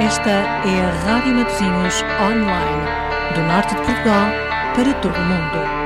[0.00, 4.26] Esta é a Rádio Matosinhos Online, do norte de Portugal
[4.74, 5.83] para todo o mundo.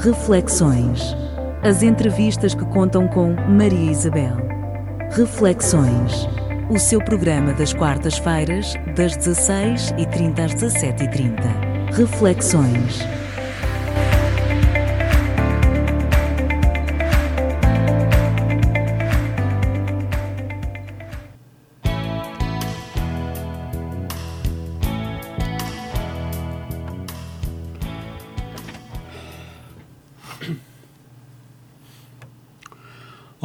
[0.00, 1.14] Reflexões.
[1.62, 4.34] As entrevistas que contam com Maria Isabel.
[5.10, 6.26] Reflexões.
[6.70, 11.92] O seu programa das quartas-feiras, das 16h30 às 17h30.
[11.92, 13.00] Reflexões.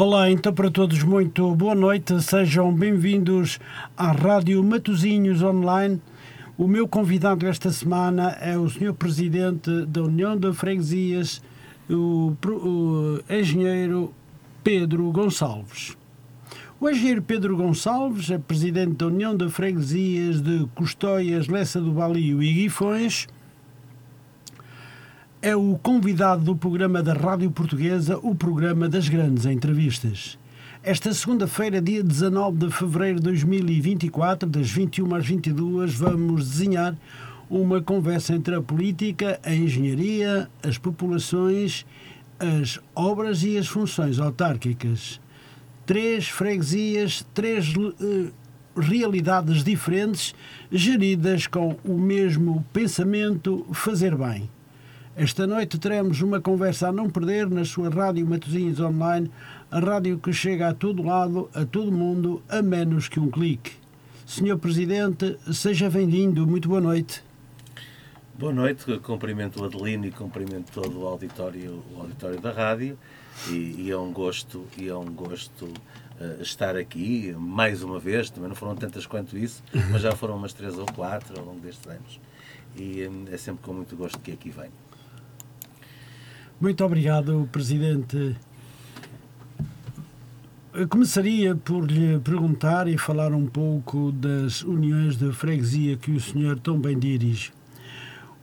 [0.08, 3.58] Olá, então para todos muito boa noite, sejam bem-vindos
[3.98, 6.00] à Rádio Matozinhos Online.
[6.56, 8.94] O meu convidado esta semana é o Sr.
[8.94, 11.42] Presidente da União de Freguesias,
[11.90, 14.14] o, o engenheiro
[14.64, 15.98] Pedro Gonçalves.
[16.80, 22.44] O engenheiro Pedro Gonçalves é presidente da União de Freguesias de Custóias, Lessa do Balio
[22.44, 23.28] e Guifões
[25.46, 30.40] é o convidado do programa da Rádio Portuguesa, o programa das grandes entrevistas.
[30.82, 36.98] Esta segunda-feira, dia 19 de fevereiro de 2024, das 21 às 22, vamos desenhar
[37.48, 41.86] uma conversa entre a política, a engenharia, as populações,
[42.40, 45.22] as obras e as funções autárquicas.
[45.86, 48.34] Três freguesias, três uh,
[48.76, 50.34] realidades diferentes,
[50.72, 54.50] geridas com o mesmo pensamento fazer bem.
[55.18, 59.32] Esta noite teremos uma conversa a não perder na sua Rádio Matosinhos Online,
[59.72, 63.72] a rádio que chega a todo lado, a todo mundo, a menos que um clique.
[64.26, 66.46] Senhor Presidente, seja bem-vindo.
[66.46, 67.24] Muito boa noite.
[68.38, 73.00] Boa noite, cumprimento o Adelino e cumprimento todo o auditório, o auditório da rádio
[73.48, 78.30] e, e é um gosto, e é um gosto uh, estar aqui mais uma vez,
[78.30, 81.62] também não foram tantas quanto isso, mas já foram umas três ou quatro ao longo
[81.62, 82.20] destes anos
[82.78, 84.85] e um, é sempre com muito gosto que aqui venho.
[86.60, 88.36] Muito obrigado, Presidente.
[90.74, 96.20] Eu começaria por lhe perguntar e falar um pouco das uniões de freguesia que o
[96.20, 97.52] senhor tão bem dirige.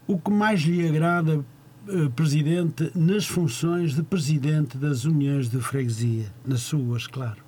[0.06, 1.44] O que mais lhe agrada
[1.88, 7.42] eh, presidente nas funções de presidente das uniões de freguesia, nas suas, claro.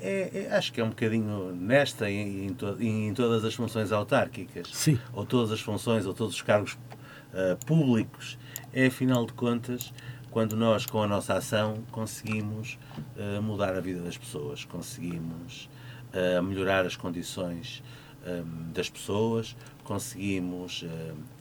[0.00, 3.90] É, é, acho que é um bocadinho nesta e em, to, em, todas as funções
[3.90, 4.98] autárquicas, Sim.
[5.12, 6.74] ou todas as funções, ou todos os cargos
[7.34, 8.38] uh, públicos,
[8.72, 9.92] é afinal de contas
[10.30, 12.78] quando nós, com a nossa ação, conseguimos
[13.16, 15.68] uh, mudar a vida das pessoas, conseguimos
[16.14, 17.82] uh, melhorar as condições
[18.24, 20.84] um, das pessoas, conseguimos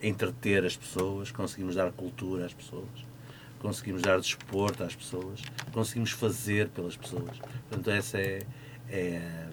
[0.02, 3.10] entreter as pessoas, conseguimos dar cultura às pessoas
[3.60, 5.42] conseguimos dar desporto às pessoas,
[5.72, 7.38] conseguimos fazer pelas pessoas.
[7.70, 8.42] Portanto, essa é,
[8.90, 9.50] é,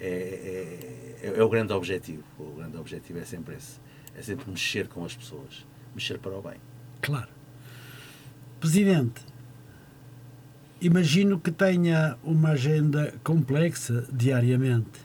[0.00, 2.22] é, é, é o grande objetivo.
[2.38, 3.80] O grande objetivo é sempre esse.
[4.16, 5.66] É sempre mexer com as pessoas.
[5.94, 6.56] Mexer para o bem.
[7.00, 7.28] Claro.
[8.60, 9.22] Presidente,
[10.80, 15.00] imagino que tenha uma agenda complexa diariamente.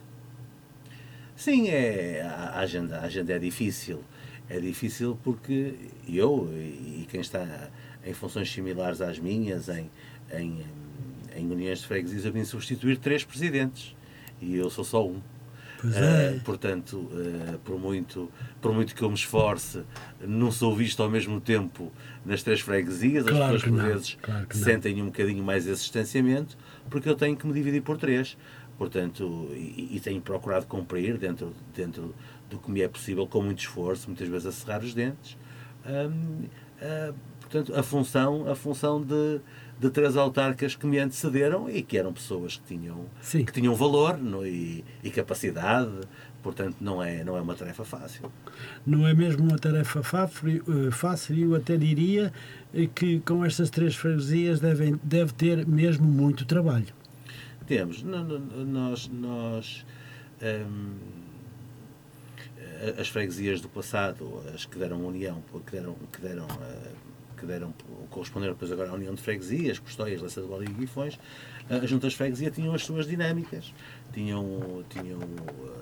[1.35, 4.03] Sim, é, a, agenda, a agenda é difícil.
[4.49, 5.75] É difícil porque
[6.07, 7.69] eu e quem está
[8.05, 9.89] em funções similares às minhas, em,
[10.31, 10.63] em,
[11.35, 13.95] em uniões de freguesias, eu vim substituir três presidentes
[14.41, 15.21] e eu sou só um.
[15.83, 16.37] É.
[16.37, 18.31] Uh, portanto, uh, por, muito,
[18.61, 19.83] por muito que eu me esforce,
[20.21, 21.91] não sou visto ao mesmo tempo
[22.25, 23.25] nas três freguesias.
[23.25, 26.57] Claro As pessoas, por vezes, claro sentem um bocadinho mais esse distanciamento,
[26.89, 28.37] porque eu tenho que me dividir por três.
[28.77, 32.13] Portanto, e, e tenho procurado cumprir dentro, dentro
[32.49, 35.37] do que me é possível, com muito esforço, muitas vezes a cerrar os dentes.
[35.85, 39.41] Uh, portanto, a função, a função de,
[39.79, 43.43] de três autarcas que me antecederam e que eram pessoas que tinham, Sim.
[43.43, 45.91] que tinham valor no, e, e, capacidade,
[46.41, 48.31] portanto não é, não é uma tarefa fácil.
[48.85, 52.31] Não é mesmo uma tarefa eh, fácil, eu até diria
[52.73, 56.93] eh, que com estas três freguesias devem, deve ter mesmo muito trabalho.
[57.67, 59.85] Temos, nós, nós
[60.41, 60.91] hum,
[62.99, 67.12] as freguesias do passado, as que deram união, que deram, que deram uh,
[67.43, 67.73] que deram,
[68.09, 71.19] corresponderam depois agora à União de Freguesias, Custóias, Leça do Vale e Guifões,
[71.69, 73.73] as juntas de freguesia tinham as suas dinâmicas,
[74.11, 75.19] tinham, tinham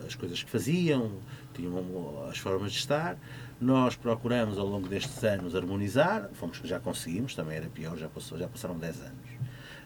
[0.06, 1.12] as coisas que faziam,
[1.54, 3.18] tinham as formas de estar.
[3.60, 8.38] Nós procuramos ao longo destes anos harmonizar, fomos, já conseguimos, também era pior, já, passou,
[8.38, 9.42] já passaram 10 anos.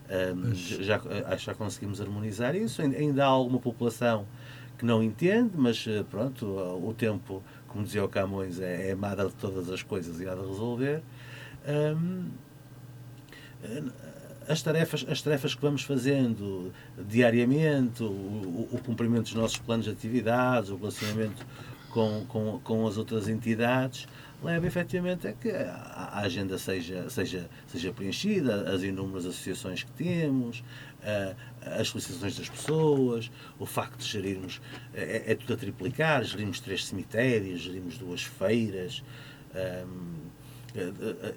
[0.07, 1.01] Um, já,
[1.37, 2.81] já conseguimos harmonizar isso.
[2.81, 4.25] Ainda há alguma população
[4.77, 9.35] que não entende, mas pronto, o tempo, como dizia o Camões, é, é madre de
[9.35, 11.01] todas as coisas e há de resolver
[14.47, 16.71] as tarefas, as tarefas que vamos fazendo
[17.07, 21.45] diariamente, o, o, o, cumprimento dos nossos planos de atividades, o relacionamento
[21.89, 24.07] com, com, com as outras entidades,
[24.43, 30.63] leva efetivamente a que a, agenda seja, seja, seja preenchida, as inúmeras associações que temos,
[31.61, 34.61] as solicitações das pessoas, o facto de gerirmos,
[34.93, 39.03] é, é tudo a triplicar, gerimos três cemitérios, gerimos duas feiras.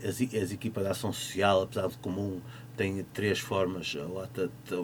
[0.05, 2.41] As, as equipas de ação social, apesar de comum,
[2.77, 3.95] têm três formas,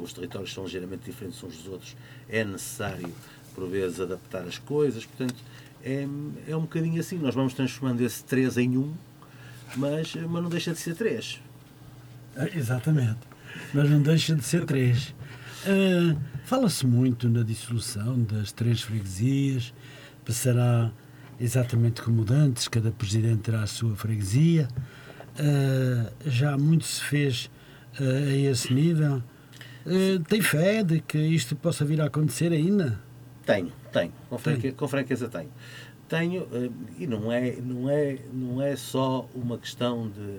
[0.03, 1.97] os territórios são ligeiramente diferentes uns dos outros,
[2.29, 3.12] é necessário,
[3.55, 5.37] por vezes, adaptar as coisas, portanto,
[5.83, 6.06] é,
[6.49, 8.93] é um bocadinho assim, nós vamos transformando esse três em um,
[9.77, 11.41] mas, mas não deixa de ser três.
[12.37, 13.21] Ah, exatamente,
[13.73, 15.15] mas não deixa de ser três.
[15.65, 19.73] Uh, Fala-se muito na dissolução das três freguesias,
[20.27, 20.93] passará
[21.41, 24.69] exatamente como antes, cada presidente terá a sua freguesia.
[25.35, 27.51] Uh, já muito se fez
[28.01, 29.23] uh, a esse nível.
[29.85, 33.01] Uh, tem fé de que isto possa vir a acontecer ainda?
[33.44, 35.51] Tenho, tenho, com, franque, com franqueza tenho.
[36.08, 36.47] Tenho,
[36.99, 40.39] e não é, não, é, não é só uma questão de,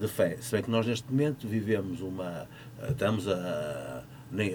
[0.00, 0.36] de fé.
[0.40, 2.48] Se bem que nós neste momento vivemos uma.
[2.88, 4.52] Estamos a nem,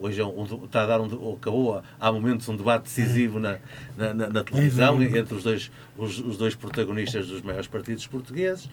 [0.00, 3.58] hoje é um, está a dar um, acabou há momentos um debate decisivo na,
[3.96, 8.68] na, na, televisão entre os dois, os, os, dois protagonistas dos maiores partidos portugueses.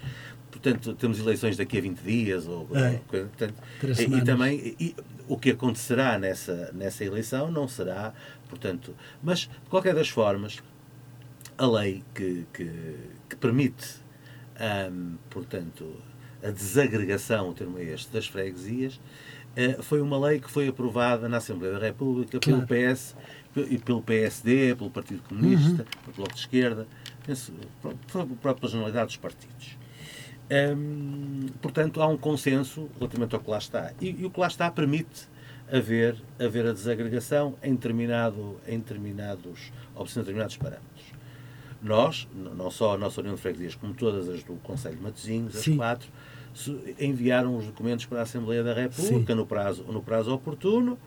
[0.52, 2.48] Portanto, temos eleições daqui a 20 dias.
[2.48, 3.00] Ou, é.
[3.10, 4.96] portanto, e, e, também e,
[5.28, 8.14] o que acontecerá nessa, nessa eleição não será,
[8.50, 10.62] portanto, mas de qualquer das formas,
[11.58, 12.96] a lei que, que,
[13.30, 13.96] que permite,
[14.92, 15.96] hum, portanto,
[16.44, 19.37] a desagregação, o termo é este, das freguesias, eh,
[19.82, 22.66] foi uma lei que foi aprovada na Assembleia da República claro.
[22.66, 23.16] pelo PS
[23.56, 26.02] e pelo PSD, pelo Partido Comunista, uhum.
[26.04, 26.88] pelo Bloco de Esquerda,
[27.26, 27.52] penso,
[28.42, 29.78] própria generalidade dos partidos.
[30.50, 33.92] Hum, portanto, há um consenso relativamente ao que lá está.
[34.00, 35.28] E, e, o que lá está permite
[35.72, 41.06] haver, haver a desagregação em, determinado, em determinados, obedecendo determinados parâmetros.
[41.82, 45.56] Nós, não só a nossa União de Freguesias, como todas as do Conselho de Matosinhos,
[45.56, 45.78] as Sim.
[45.78, 46.10] quatro,
[47.00, 50.98] enviaram os documentos para a Assembleia da República no prazo, no prazo oportuno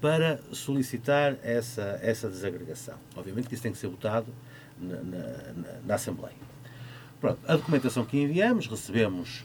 [0.00, 2.94] para solicitar essa, essa desagregação.
[3.16, 4.26] Obviamente que isso tem que ser votado
[4.80, 5.26] na, na,
[5.86, 6.34] na Assembleia.
[7.20, 9.44] Pronto, a documentação que enviamos, recebemos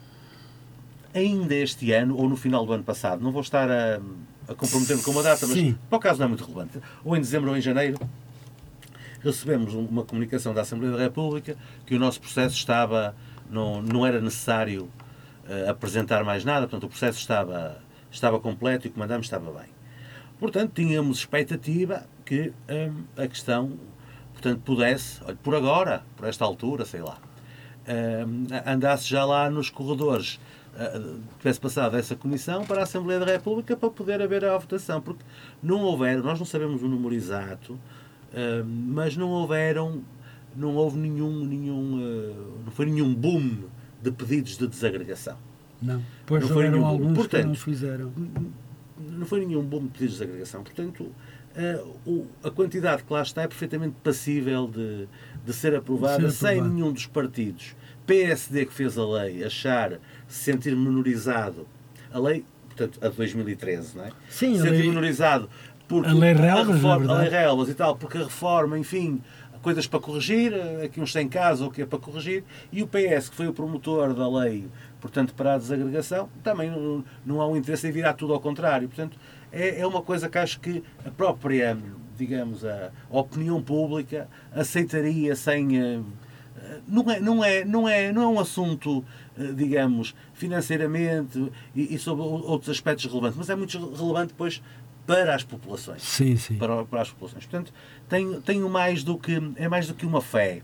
[1.13, 3.99] ainda este ano, ou no final do ano passado, não vou estar a,
[4.47, 5.77] a comprometer-me com uma data, mas Sim.
[5.89, 7.97] para o caso não é muito relevante, ou em dezembro ou em janeiro,
[9.21, 11.55] recebemos um- uma comunicação da Assembleia da República
[11.85, 13.15] que o nosso processo estava,
[13.49, 14.89] não, não era necessário
[15.47, 17.77] eh, apresentar mais nada, portanto o processo estava,
[18.09, 19.69] estava completo e o mandamos estava bem.
[20.39, 23.77] Portanto, tínhamos expectativa que hum, a questão
[24.33, 27.19] portanto, pudesse, por agora, por esta altura, sei lá,
[27.87, 30.39] hum, andasse já lá nos corredores,
[30.73, 34.99] uh, tivesse passado essa comissão para a Assembleia da República para poder haver a votação,
[34.99, 35.23] porque
[35.61, 37.79] não houveram, nós não sabemos o número exato,
[38.65, 40.01] mas não houveram,
[40.55, 43.63] não houve nenhum, nenhum uh, não foi nenhum boom
[44.05, 45.35] de pedidos de desagregação.
[45.81, 46.01] Não.
[46.25, 48.11] Pois Não foi nenhum- alguns que portanto, não os fizeram.
[49.11, 50.63] não foi nenhum bom pedido de desagregação.
[50.63, 51.11] Portanto,
[51.55, 51.83] eh,
[52.43, 55.07] a quantidade que lá está é perfeitamente passível de,
[55.45, 57.75] de ser aprovada De ser sem nenhum dos partidos.
[58.05, 59.93] PSD que fez a lei achar,
[60.27, 61.67] se sentir menorizado,
[62.11, 64.11] a lei, portanto, a de 2013, não é?
[64.29, 65.49] Sim, a se sentir lei- menorizado
[65.87, 67.29] porque a lei Relvas, na reforma, a lei.
[67.29, 69.21] Relvas e tal, porque a reforma, enfim,
[69.65, 72.87] coisas para corrigir, eh, aqui uns sem casa, o que é para corrigir, e o
[72.87, 74.67] PS, que foi o promotor da lei,
[75.01, 78.87] portanto, para a desagregação, também não, não há um interesse em virar tudo ao contrário.
[78.87, 79.17] Portanto,
[79.51, 81.75] é, é uma coisa que acho que a própria,
[82.15, 85.75] digamos, a, opinião pública aceitaria sem.
[85.79, 85.99] eh,
[86.87, 89.03] Não é, não, é, não, é, não é um assunto,
[89.37, 94.61] eh, digamos, financeiramente e, e sobre outros aspectos relevantes, mas é muito relevante depois
[95.05, 96.57] para as populações Sim, sim.
[96.57, 97.45] para, para as populações.
[97.45, 97.71] Portanto,
[98.09, 100.61] tenho, tenho mais do que é mais do que uma fé.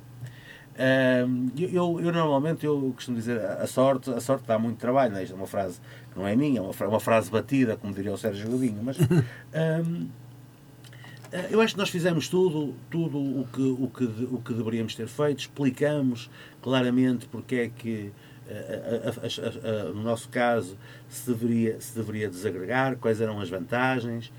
[0.78, 5.20] Ahm, eu, eu, normalmente eu costumo dizer a sorte, a sorte dá muito trabalho, não
[5.20, 5.24] é?
[5.24, 5.80] Isto é uma frase
[6.12, 8.82] que não é minha, é uma, fra- uma frase batida, como diria o Sérgio Godinho,
[8.82, 8.98] mas
[9.54, 14.96] eh, eu acho que nós fizemos tudo, tudo o que, o, que, o que deveríamos
[14.96, 16.30] ter feito, explicamos
[16.62, 18.12] claramente porque é que,
[18.52, 20.78] a- a- no nosso caso,
[21.10, 24.32] se deveria, se deveria desagregar, quais eram as vantagens.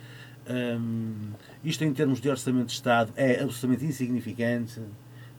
[0.49, 1.31] Hum,
[1.65, 4.81] isto, em termos de orçamento de Estado, é absolutamente insignificante.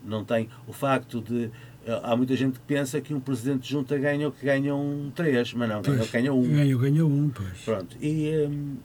[0.03, 1.49] Não tem o facto de.
[1.85, 5.11] eh, Há muita gente que pensa que um presidente de junta ganha o que ganham
[5.15, 6.41] três, mas não, ganha, Pois, ganha um.
[6.49, 7.57] Ganhou, ganhou um, pois.
[7.65, 8.77] Pronto, e hum,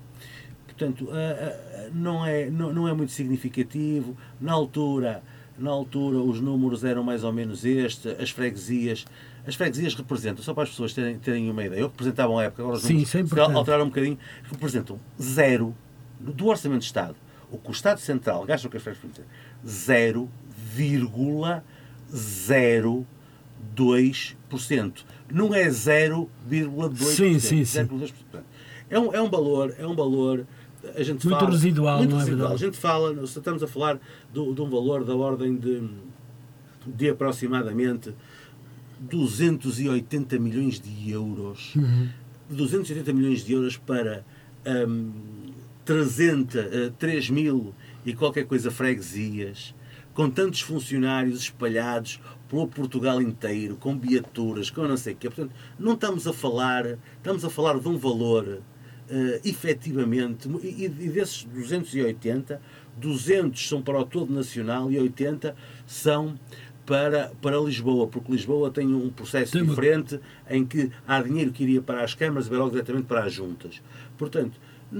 [0.66, 4.16] portanto ah, ah, não, é, não, não é muito significativo.
[4.40, 5.22] Na altura,
[5.58, 9.04] na altura os números eram mais ou menos este, as freguesias.
[9.48, 12.60] As freguesias representam, só para as pessoas terem, terem uma ideia, eu representava à época,
[12.62, 15.74] agora os Sim, números é se alteraram um bocadinho, representam zero
[16.20, 17.16] do orçamento de Estado.
[17.50, 19.26] O que o Estado Central gasta com as freguesias,
[23.74, 25.04] 0,02%.
[25.32, 26.94] Não é 0,2%.
[26.96, 27.78] Sim, sim, sim.
[27.86, 28.12] 0,2%.
[28.90, 30.46] É um, é um valor, é um valor.
[30.94, 32.48] A gente Muito fala, residual, muito não é residual.
[32.50, 32.64] verdade?
[32.64, 33.98] A gente fala, estamos a falar
[34.32, 35.82] do- de um valor da ordem de,
[36.86, 38.14] de aproximadamente
[39.00, 41.74] 280 milhões de euros.
[42.50, 44.24] 280 milhões de euros para
[44.66, 45.12] hum,
[45.84, 47.74] 300, eh, 3 mil
[48.04, 49.74] e qualquer coisa freguesias,
[50.14, 55.28] com tantos funcionários espalhados pelo Portugal inteiro, com viaturas, com não sei o quê.
[55.28, 58.60] Portanto, não estamos a falar, estamos a falar de um valor
[59.10, 62.60] eh, efetivamente, e, e desses 280,
[62.98, 66.38] 200 são para o todo nacional e 80 são
[66.88, 70.18] para, para Lisboa, porque Lisboa tem um processo Tem uma- diferente
[70.48, 73.32] em que há dinheiro que iria para as câmaras e vai logo diretamente para as
[73.32, 73.82] juntas.
[74.16, 74.58] Portanto,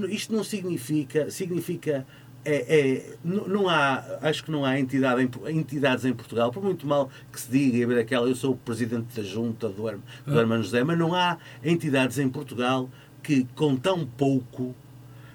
[0.09, 2.05] isto não significa, significa
[2.45, 6.85] é, é, não há, acho que não há entidade em, entidades em Portugal, por muito
[6.87, 10.01] mal que se diga, e haver aquela, eu sou o presidente da junta do, do
[10.27, 10.35] Ah.
[10.37, 12.87] Hermano José, mas não há entidades em Portugal
[13.23, 14.73] que com tão pouco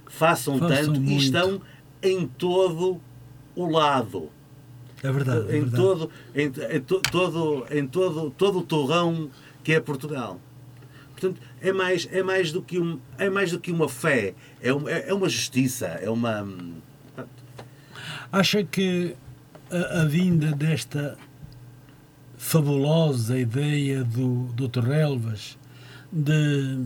[0.06, 1.10] façam, Façam tanto muito.
[1.10, 1.60] e estão
[2.02, 3.00] em todo
[3.56, 4.30] o lado
[5.04, 5.46] É verdade.
[5.52, 5.76] é em verdade.
[5.76, 6.46] todo em,
[6.76, 9.30] em to- todo em todo todo o torrão
[9.62, 10.40] que é Portugal
[11.12, 14.72] portanto é mais é mais do que um é mais do que uma fé é
[14.72, 16.46] uma, é uma justiça é uma
[18.32, 19.14] Acha que
[19.70, 21.16] a, a vinda desta
[22.36, 24.80] fabulosa ideia do Dr.
[24.84, 25.56] Relvas
[26.12, 26.84] de,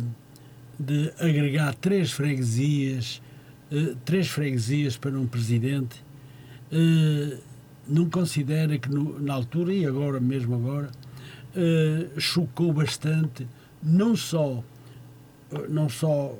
[0.78, 3.20] de agregar três freguesias,
[3.72, 6.04] eh, três freguesias para um presidente,
[6.70, 7.38] eh,
[7.88, 10.90] não considera que no- na altura e agora mesmo agora
[11.56, 13.46] eh, chocou bastante
[13.82, 14.62] não só
[15.70, 16.36] não só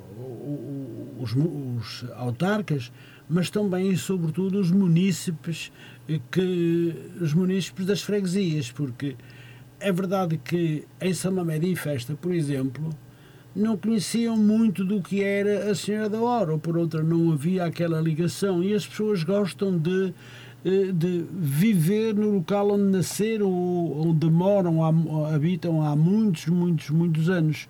[1.19, 2.91] os, os autarcas,
[3.27, 5.71] mas também e sobretudo os munícipes
[6.07, 9.15] eh, que os munícipes das freguesias, porque
[9.79, 12.89] é verdade que em São Mamede em Festa, por exemplo,
[13.55, 17.65] não conheciam muito do que era a Senhora da Hora, ou por outra não havia
[17.65, 20.13] aquela ligação, e as pessoas gostam de, eh,
[20.63, 24.83] de viver no local onde nasceram ou onde moram,
[25.25, 27.69] habitam há muitos, muitos, muitos anos.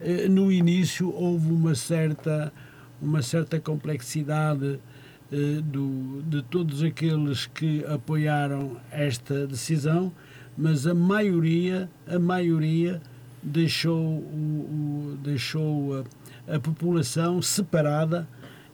[0.00, 2.52] Eh, no início houve uma certa,
[3.02, 4.78] uma certa complexidade
[5.32, 10.10] eh, do, de todos aqueles que apoiaram esta decisão,
[10.56, 13.02] mas a maioria, a maioria
[13.42, 16.04] deixou, o, o deixou
[16.48, 18.26] a, a, população separada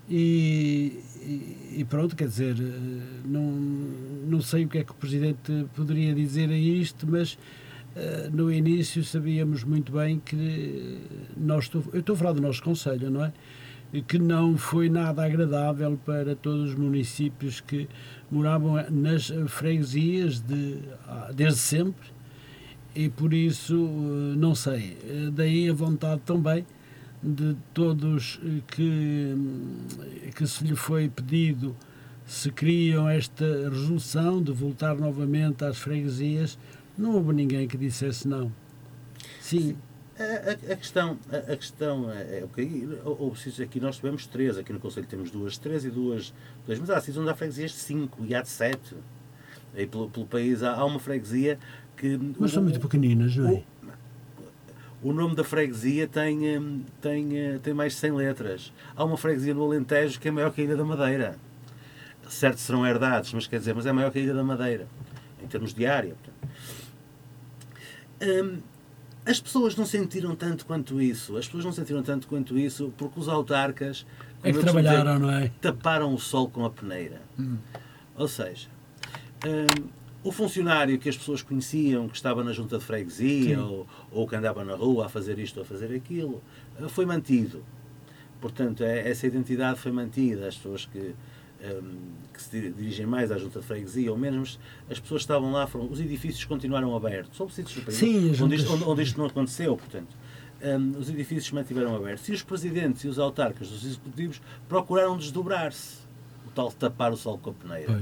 [0.08, 3.42] e, e, pronto, quer dizer, eh, não,
[4.28, 7.36] não sei o que é que o Presidente poderia dizer a isto, mas
[7.96, 11.00] eh, no início sabíamos muito bem que
[11.36, 13.32] nós, eu estou a falar do nosso Conselho, não é?
[14.08, 17.88] que não foi nada agradável para todos os municípios que
[18.30, 22.08] moravam nas freguesias de, ah, desde sempre
[22.94, 24.96] e por isso eh, não sei.
[25.32, 26.64] Daí a vontade também
[27.26, 29.34] de todos eh, que,
[30.34, 31.74] que se lhe foi pedido
[32.24, 36.58] se criam esta resolução de voltar novamente às freguesias,
[36.96, 38.52] não houve ninguém que dissesse não.
[39.40, 39.76] Sim,
[40.18, 44.72] a, a, questão, a, a questão é, é okay, ou, aqui nós tivemos três, aqui
[44.72, 46.32] no Conselho temos duas, três e duas,
[46.64, 48.94] duas mas há sítios onde há freguesias de cinco e há de sete.
[49.74, 51.58] Aí pelo, pelo país há, há, uma freguesia
[51.96, 52.18] que.
[52.38, 53.52] Mas são muito pequeninas, não é?
[53.52, 53.64] O,
[55.02, 58.72] o nome da freguesia tem, hum, tem, tem mais de 100 letras.
[58.94, 61.36] Há uma freguesia no Alentejo que é maior que a Ilha da Madeira.
[62.28, 64.88] Certo, serão herdades, mas quer dizer, mas é maior que a Ilha da Madeira,
[65.42, 66.14] em termos de área.
[68.20, 68.58] Hum,
[69.24, 71.36] as pessoas não sentiram tanto quanto isso.
[71.36, 74.06] As pessoas não sentiram tanto quanto isso porque os autarcas
[74.42, 75.50] é que trabalharam, dizer, não é?
[75.60, 77.20] taparam o sol com a peneira.
[77.38, 77.58] Hum.
[78.16, 78.68] Ou seja,
[79.44, 79.88] um,
[80.22, 84.34] o funcionário que as pessoas conheciam, que estava na junta de freguesia ou, ou, que
[84.34, 86.42] andava na rua a fazer isto ou a fazer aquilo,
[86.80, 87.64] eh, foi mantido.
[88.40, 90.48] Portanto, é, essa identidade foi mantida.
[90.48, 91.14] As pessoas que
[91.62, 94.58] um, que se dirigem mais à junta de freguesia, ou menos
[94.90, 97.36] as pessoas estavam lá, foram, os edifícios continuaram abertos.
[97.36, 100.16] São sítios do Sim, onde, isto, onde, onde isto não aconteceu, portanto.
[100.62, 102.28] Um, os edifícios mantiveram abertos.
[102.28, 105.98] E os presidentes e os autarcas os executivos procuraram desdobrar-se.
[106.46, 107.92] O tal tapar o sol com a peneira.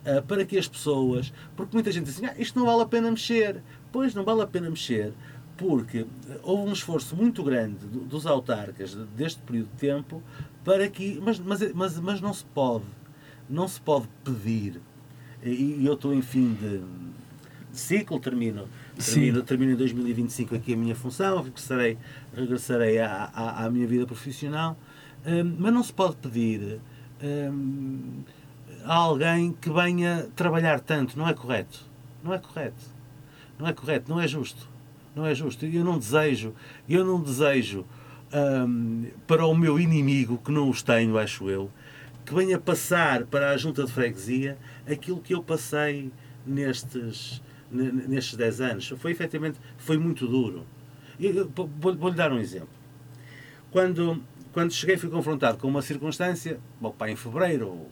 [0.00, 1.32] Uh, para que as pessoas.
[1.54, 3.62] Porque muita gente diz assim: ah, isto não vale a pena mexer.
[3.92, 5.12] Pois não vale a pena mexer,
[5.56, 6.06] porque
[6.42, 10.22] houve um esforço muito grande dos autarcas deste período de tempo
[10.64, 11.20] para que.
[11.22, 12.86] Mas, mas, mas, mas não se pode.
[13.48, 14.80] Não se pode pedir.
[15.42, 16.78] E, eu estou em fim de,
[17.72, 21.98] de ciclo, termino, termino, termino em 2025 aqui a minha função, regressarei,
[22.34, 24.78] regressarei à, à, à minha vida profissional,
[25.26, 26.78] um, mas não se pode pedir
[27.22, 28.22] um,
[28.84, 31.18] a alguém que venha trabalhar tanto.
[31.18, 31.84] Não é correto.
[32.22, 33.00] Não é correto.
[33.58, 34.68] Não é correto, não é justo.
[35.14, 35.66] Não é justo.
[35.66, 36.54] Eu não desejo,
[36.88, 37.84] eu não desejo
[38.32, 41.70] um, para o meu inimigo, que não os tenho, acho eu,
[42.24, 46.10] que venha passar para a junta de freguesia aquilo que eu passei
[46.46, 48.88] nestes, nestes 10 anos.
[48.96, 50.64] Foi efetivamente foi muito duro.
[51.98, 52.68] Vou-lhe dar um exemplo.
[53.70, 57.86] Quando, quando cheguei fui confrontado com uma circunstância, meu pai em fevereiro.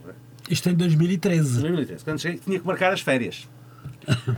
[0.50, 1.60] Isto em 2013.
[1.60, 2.04] 2013.
[2.04, 3.48] Quando cheguei, tinha que marcar as férias.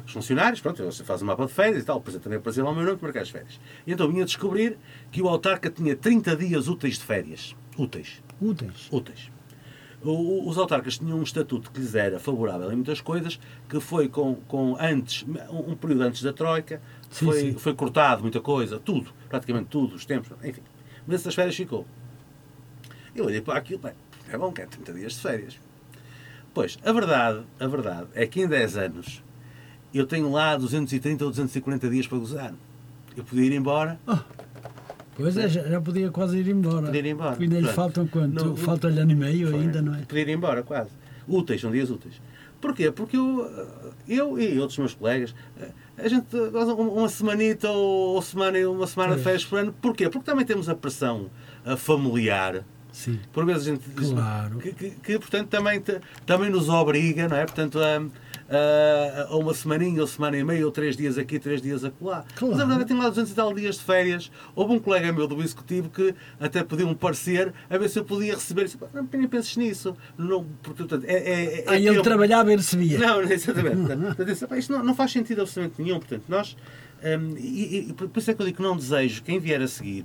[0.05, 2.65] Os funcionários, pronto, você faz um mapa de férias e tal, depois eu também aparecia
[2.65, 3.61] lá o meu nome para marcar as férias.
[3.87, 4.77] E então vinha descobrir
[5.13, 7.55] que o autarca tinha 30 dias úteis de férias.
[7.79, 8.21] Úteis.
[8.41, 8.89] Úteis.
[8.91, 9.31] Úteis.
[10.03, 14.09] O, os autarcas tinham um estatuto que lhes era favorável em muitas coisas, que foi
[14.09, 17.53] com, com antes, um período antes da Troika, sim, foi, sim.
[17.55, 20.63] foi cortado muita coisa, tudo, praticamente tudo, os tempos, enfim.
[21.07, 21.87] Mas essas férias ficou.
[23.15, 23.93] Eu olhei para aquilo, bem,
[24.29, 25.70] é bom que é 30 dias de férias.
[26.53, 29.23] Pois, a verdade, a verdade é que em 10 anos
[29.95, 32.55] eu tenho lá 230 ou 240 dias para gozar.
[33.17, 33.99] Eu podia ir embora.
[34.07, 34.17] Oh.
[35.17, 36.87] Pois é, já, já, podia quase ir embora.
[36.87, 37.37] Podia ir embora.
[37.39, 38.57] Ainda lhe faltam quanto?
[38.57, 39.99] Falta-lhe ano e meio ainda, não é?
[40.03, 40.91] Podia ir embora, quase.
[41.29, 42.21] Úteis, são dias úteis.
[42.61, 42.91] Porquê?
[42.91, 43.51] Porque eu,
[44.09, 45.35] eu e outros meus colegas,
[45.97, 49.75] a gente goza uma semanita ou semana, uma semana de férias por ano.
[49.81, 50.09] Porquê?
[50.09, 51.31] Porque também temos a pressão
[51.77, 52.65] familiar.
[52.93, 53.19] Sim.
[53.33, 54.59] Por vezes a gente diz claro.
[54.59, 55.83] que, que, que, portanto, também,
[56.27, 57.45] também nos obriga, não é?
[57.45, 57.79] Portanto,
[58.51, 62.25] a, a uma semaninha, ou semana e meia, ou três dias aqui, três dias acolá.
[62.35, 62.55] Claro.
[62.55, 64.31] Mas a verdade é que tem lá 200 e tal dias de férias.
[64.57, 68.05] Houve um colega meu do Executivo que até pediu um parecer a ver se eu
[68.05, 68.65] podia receber.
[68.65, 69.97] Disse, não, nem penses nisso.
[70.19, 72.03] Não, porque, portanto, é, é, é, ah, ele eu...
[72.03, 72.99] trabalhava e recebia.
[72.99, 73.77] Não, exatamente.
[74.17, 75.99] portanto, isto não, não faz sentido absolutamente nenhum.
[75.99, 76.57] Portanto, nós.
[77.03, 79.69] Um, e, e, por isso é que eu digo que não desejo quem vier a
[79.69, 80.05] seguir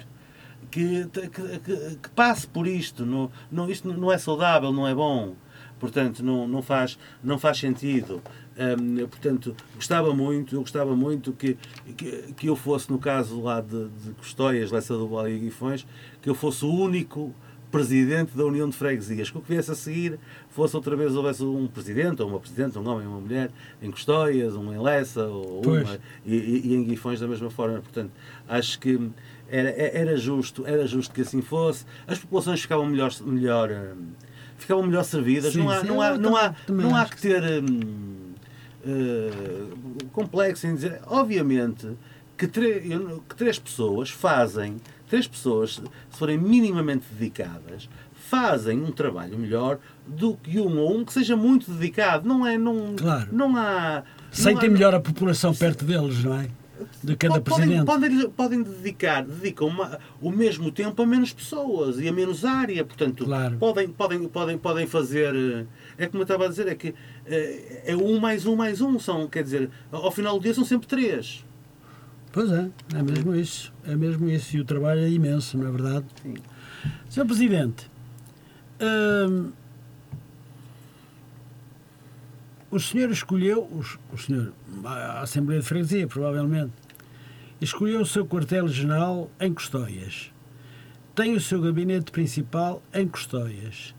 [0.71, 3.06] que, que, que, que, passe por isto.
[3.06, 5.36] Não, não, isto não é saudável, não é bom.
[5.80, 8.21] Portanto, não, não, faz, não faz sentido.
[8.58, 11.58] Um, portanto, gostava muito, eu gostava muito que,
[11.97, 15.86] que, que, eu fosse, no caso lá de, de Custóias, Lessa do Vale e Guifões,
[16.21, 17.36] que eu fosse o único
[17.69, 21.43] presidente da União de Freguesias, que o que viesse a seguir fosse outra vez houvesse
[21.43, 23.51] um presidente, ou uma presidente, um homem ou uma mulher,
[23.82, 27.82] em Custóias, um em Lessa, ou uma, e, e, e, em Guifões da mesma forma.
[27.82, 28.12] Portanto,
[28.47, 29.12] acho que
[29.49, 31.86] era, era justo, era justo que assim fosse.
[32.08, 34.08] As populações ficavam melhor, melhor, hum,
[34.58, 35.53] ficavam melhor servidas.
[35.53, 38.34] Sim, não, há, sim, não, há, não, há, não há que ter hum,
[38.86, 41.89] uh, complexo em dizer, obviamente,
[42.38, 44.77] que, que três pessoas fazem,
[45.08, 49.77] três pessoas, se forem minimamente dedicadas, fazem um trabalho melhor
[50.08, 52.27] do que um ou um que seja muito dedicado.
[52.27, 53.29] Não é, não, claro.
[53.31, 54.03] não há...
[54.31, 56.49] Sem ter melhor a população perto deles, não é?
[57.03, 62.07] De cada podem, podem, podem, dedicar, dedicam uma, o mesmo tempo a menos pessoas e
[62.07, 63.57] a menos área, portanto, claro.
[63.57, 65.35] podem, podem, podem, podem fazer.
[65.35, 65.65] Eh,
[65.97, 66.93] é como eu estava a dizer, é que
[67.25, 70.65] é, é um mais um mais um, são, quer dizer, ao final do dia são
[70.65, 71.45] sempre três.
[72.31, 73.73] Pois é, é mesmo isso.
[73.88, 74.57] É mesmo isso.
[74.57, 76.05] E o trabalho é imenso, não é verdade?
[76.21, 76.35] Sim.
[77.09, 77.25] Sr.
[77.25, 77.89] Presidente,
[78.81, 79.51] hum,
[82.75, 83.63] o senhor escolheu,
[84.11, 84.51] o, senhor,
[84.83, 86.73] a Assembleia de Freguesia, provavelmente,
[87.61, 90.31] escolheu o seu quartel-general em Custóias.
[91.15, 93.95] Tem o seu gabinete principal em Custóias,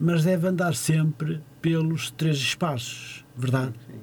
[0.00, 3.74] mas deve andar sempre pelos três espaços, verdade?
[3.86, 4.00] Sim.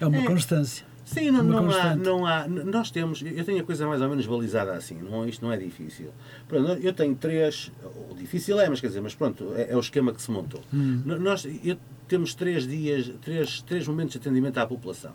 [0.00, 0.24] É uma é.
[0.24, 0.84] constância.
[1.04, 2.48] Sim, não, não há, não há.
[2.48, 3.22] Nós temos.
[3.22, 6.10] Eu tenho a coisa mais ou menos balizada assim, não, isto não é difícil.
[6.48, 7.70] Pronto, eu tenho três.
[8.10, 10.62] O difícil é, mas quer dizer, mas pronto, é, é o esquema que se montou.
[10.72, 11.02] Hum.
[11.04, 11.76] Nós eu,
[12.14, 15.12] temos três dias, três, três momentos de atendimento à população.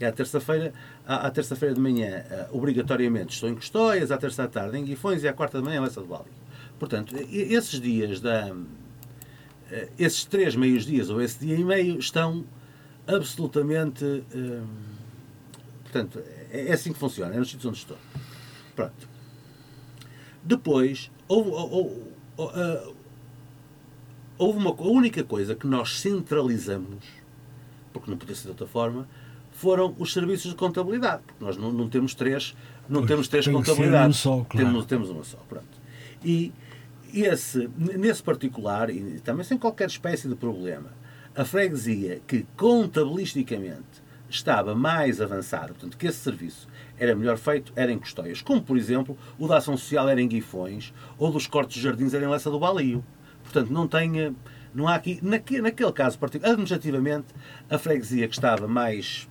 [0.00, 0.72] É à terça-feira,
[1.06, 5.22] à, terça-feira de manhã, uh, obrigatoriamente estou em Custóias, à terça à tarde em Guifões
[5.22, 6.24] e à quarta de manhã em Leça do Vale.
[6.78, 8.50] Portanto, esses dias da.
[8.50, 12.46] Uh, esses três meios dias, ou esse dia e meio, estão
[13.06, 14.04] absolutamente.
[14.04, 14.66] Uh,
[15.90, 17.96] Portanto, é, é assim que funciona, é nos sítios onde estou.
[18.76, 19.08] Pronto.
[20.42, 22.02] Depois, houve, houve,
[22.36, 22.94] houve,
[24.38, 27.04] houve uma, a única coisa que nós centralizamos,
[27.92, 29.08] porque não podia ser de outra forma,
[29.52, 31.22] foram os serviços de contabilidade.
[31.26, 32.54] Porque nós não, não temos três,
[32.88, 34.16] não pois, temos três contabilidades.
[34.16, 34.66] Um só, claro.
[34.66, 35.38] temos, temos uma só.
[35.48, 35.66] Pronto.
[36.24, 36.52] E
[37.12, 40.90] esse, nesse particular, e também sem qualquer espécie de problema,
[41.34, 47.90] a freguesia que contabilisticamente estava mais avançado, portanto, que esse serviço era melhor feito, era
[47.90, 48.42] em Custóias.
[48.42, 52.12] Como, por exemplo, o da ação social era em Guifões, ou dos cortes de jardins
[52.12, 53.04] era em Lessa do Balio.
[53.52, 54.34] Portanto, não tem...
[54.74, 55.18] Não há aqui...
[55.22, 57.26] Naquele, naquele caso particular, administrativamente,
[57.68, 59.26] a freguesia que estava mais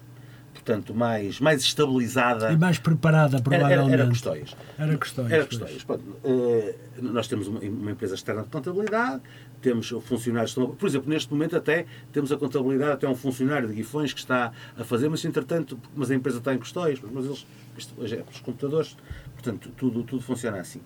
[0.68, 2.52] portanto, mais, mais estabilizada.
[2.52, 3.94] E mais preparada, provavelmente.
[3.94, 4.56] Era, era Custóias.
[4.78, 5.32] Era Custóias.
[5.32, 5.84] Era Custóias.
[5.84, 9.22] Pronto, uh, nós temos uma, uma, empresa externa de contabilidade,
[9.62, 10.54] temos funcionários.
[10.54, 14.52] Por exemplo, neste momento até temos a contabilidade, até um funcionário de Guifões que está
[14.78, 18.18] a fazer, mas entretanto, mas a empresa está em Custóias, mas eles, isto hoje é
[18.18, 18.98] pelos computadores,
[19.34, 20.82] portanto, tudo, tudo funciona assim.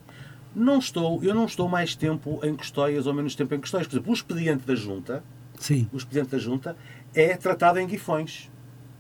[0.56, 3.88] Não estou, eu não estou mais tempo em Custóias ou menos tempo em Custóias.
[3.88, 5.24] Por exemplo, o expediente da Junta,
[5.58, 5.88] Sim.
[5.94, 6.76] o expediente da Junta
[7.14, 8.52] é tratado em Guifões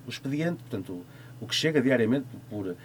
[0.05, 1.03] o expediente, portanto,
[1.39, 2.75] o, que chega diariamente por,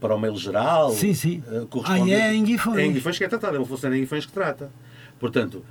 [0.00, 0.90] para o mail geral.
[0.90, 1.42] Sim, sim.
[1.48, 2.78] Uh, corresponde, ah, é em Guifões.
[2.78, 4.70] É em Guifões que é tratado, é uma função em Guifões que trata.
[5.18, 5.64] Portanto,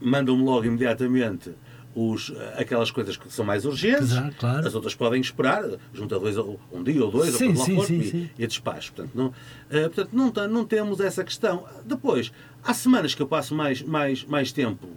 [0.00, 1.52] mandam-me logo imediatamente
[1.94, 4.66] os, aquelas coisas que são mais urgentes, Exato, claro.
[4.66, 7.86] as outras podem esperar, junto a dois, um dia ou dois, sim, ou sim, for,
[7.86, 8.30] sim, e, sim.
[8.36, 8.92] e despacho.
[8.92, 11.64] Portanto, não, uh, portanto não, não temos essa questão.
[11.84, 14.88] Depois, há semanas que eu passo mais, mais, mais tempo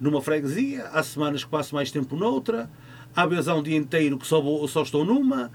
[0.00, 2.68] numa freguesia, há semanas que passo mais tempo noutra,
[3.14, 5.50] há vezes há um dia inteiro que só, vou, só estou numa,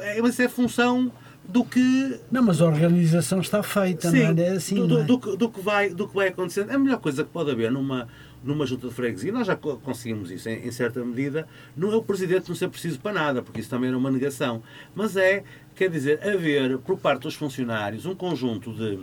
[0.00, 1.10] é, mas é função
[1.48, 2.20] do que.
[2.30, 4.48] Não, mas a organização está feita, Sim, não é?
[4.48, 4.74] é assim.
[4.74, 5.04] Do, do, é?
[5.04, 6.70] do, do, do, que vai, do que vai acontecendo.
[6.70, 8.08] A melhor coisa que pode haver numa,
[8.46, 12.02] numa junta de freguesia, nós já conseguimos isso em, em, certa medida, não é o
[12.02, 14.62] presidente não ser preciso para nada, porque isso também era uma negação,
[14.94, 15.42] mas é,
[15.74, 18.98] quer dizer, haver por parte dos funcionários um conjunto de,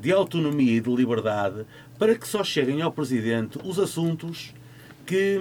[0.00, 1.66] de autonomia e de liberdade
[1.98, 4.54] para que só cheguem ao presidente os assuntos
[5.06, 5.38] que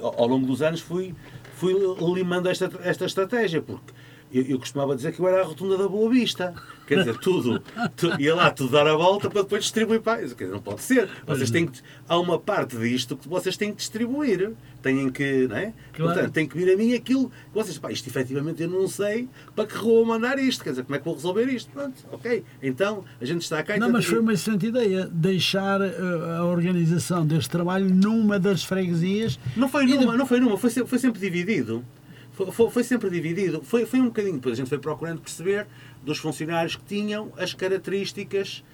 [0.00, 1.14] ao longo dos anos fui,
[1.56, 1.74] fui
[2.14, 3.92] limando esta, esta estratégia, porque
[4.32, 6.54] eu, eu, costumava dizer que eu era a rotunda da Boa Vista.
[6.86, 7.62] Quer dizer, tudo,
[7.96, 10.20] tu, ia lá tudo dar a volta para depois distribuir para.
[10.20, 11.08] Quer dizer, não pode ser.
[11.26, 14.52] Vocês têm que, há uma parte disto que vocês têm que distribuir.
[14.82, 15.74] Têm que, não é?
[15.92, 16.14] Claro.
[16.14, 19.28] Portanto, tem que vir a mim aquilo que vocês, pá, isto efetivamente eu não sei
[19.54, 20.64] para que rua mandar isto.
[20.64, 21.70] Quer dizer, como é que vou resolver isto?
[21.70, 22.44] Pronto, ok.
[22.62, 25.92] Então, a gente está cá e Não, mas foi uma excelente ideia deixar eh,
[26.38, 29.38] a organização deste trabalho numa das freguesias.
[29.56, 31.84] Não foi numa, não foi numa, foi, foi sempre dividido.
[32.52, 33.62] Foi, foi, sempre dividido.
[33.62, 34.34] Foi, foi um bocadinho.
[34.34, 35.66] Depois a gente foi procurando perceber
[36.02, 38.64] dos funcionários que tinham as características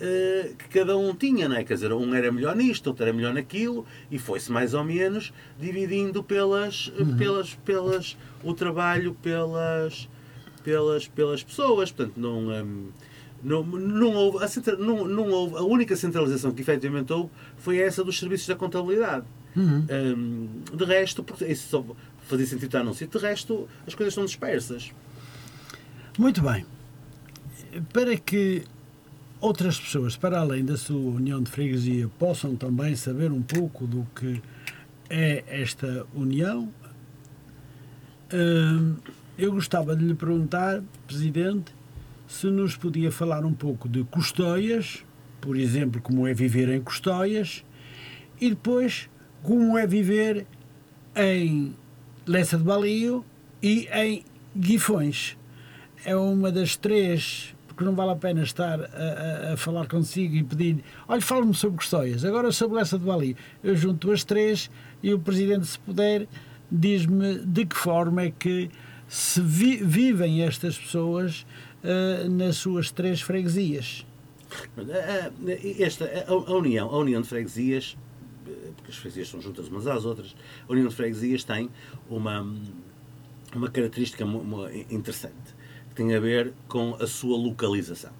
[0.00, 1.64] uh, que cada um tinha, não é?
[1.64, 5.32] Quer dizer, um era melhor nisto, outro era melhor naquilo, e foi-se mais ou menos
[5.58, 7.16] dividindo pelas, uhum.
[7.16, 10.08] pelas, pelas, o trabalho pelas,
[10.62, 11.90] pelas, pelas pessoas.
[11.90, 12.48] Portanto, não.
[12.48, 12.88] Um,
[13.44, 15.56] Não, não, houve, a, não, não houve.
[15.56, 19.26] A única centralização que efetivamente houve foi essa dos serviços da contabilidade.
[19.54, 19.86] Uhum.
[19.88, 21.84] Hum, de resto, porque isso só
[22.24, 24.92] fazia sentido estar num sítio, de resto, as coisas estão dispersas.
[26.18, 26.64] Muito bem.
[27.92, 28.64] Para que
[29.40, 34.06] outras pessoas, para além da sua união de freguesia, possam também saber um pouco do
[34.14, 34.40] que
[35.10, 36.72] é esta união,
[38.32, 38.96] hum,
[39.36, 41.74] eu gostava de lhe perguntar, Presidente,
[42.26, 45.04] se nos podia falar um pouco de Custóias,
[45.40, 47.64] por exemplo, como é viver em Custóias,
[48.40, 49.10] e depois
[49.42, 50.46] como é viver
[51.14, 51.76] em
[52.26, 53.24] Lessa de Balio
[53.62, 54.24] e em
[54.56, 55.36] Guifões.
[56.04, 60.34] É uma das três, porque não vale a pena estar a, a- a falar consigo
[60.36, 63.36] e pedir, olha, fala-me sobre Custóias, agora sobre Lessa de Balio.
[63.62, 64.70] Eu junto as três
[65.02, 66.26] e o Presidente, se puder,
[66.70, 68.70] diz-me de que forma é que
[69.08, 71.46] se vi- vivem estas pessoas
[71.82, 74.06] eh, nas suas três freguesias.
[74.78, 74.80] A-
[75.28, 78.03] a- Esta, a, a união, a união de freguesias, eh,
[78.76, 80.34] porque as freguesias são juntas umas às outras,
[80.68, 81.70] a união de freguesias tem
[82.08, 82.46] uma,
[83.54, 84.24] uma característica
[84.90, 85.54] interessante,
[85.90, 88.12] que tem a ver com a sua localização.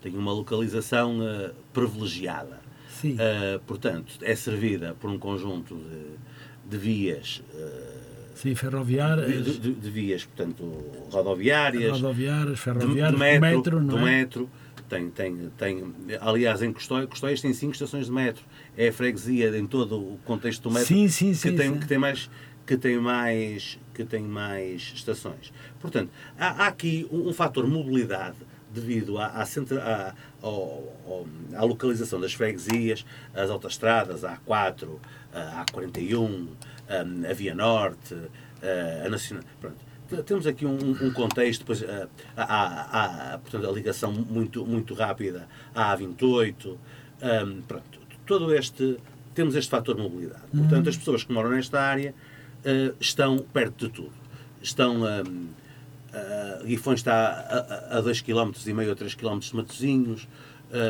[0.00, 2.60] Tem uma localização eh, privilegiada.
[2.90, 3.16] Sim.
[3.18, 7.92] Eh, portanto, é servida por um conjunto de, de vias, eh,
[8.34, 10.64] Sim, ferroviárias, de, de- de vias, portanto,
[11.10, 14.04] rodoviárias, rodoviárias, do, ferroviárias, do metro, metro, não do é?
[14.04, 14.50] metro.
[14.92, 18.44] Tem, tem, tem, aliás, em Custóias, Custóias tem cinco estações de metro.
[18.76, 21.86] É a freguesia em todo o contexto do metro Sim, sim, que, sim, tem, que
[21.88, 22.28] tem mais
[22.66, 25.50] que tem mais que tem mais estações.
[25.80, 28.36] Portanto, há, há aqui um, um fator mobilidade
[28.70, 34.88] devido à, à, à- ao- à localização das freguesias, as autoestradas, a A4,
[35.32, 36.48] a A41,
[36.86, 38.14] a, a Via Norte,
[38.62, 39.44] a, a Nacional.
[39.58, 39.76] Pronto.
[40.26, 45.96] Temos aqui um, um contexto, depois a, a, portanto, a ligação muito, muito rápida à
[45.96, 48.98] A28, hum, pronto, todo este,
[49.34, 50.42] temos este fator de mobilidade.
[50.54, 52.14] Portanto, as pessoas que moram nesta área
[52.64, 54.12] eh, estão perto de tudo.
[54.62, 55.48] Estão, hum,
[56.12, 58.52] a Guifões está a 2 km
[58.88, 60.28] ou 3 km de Matosinhos,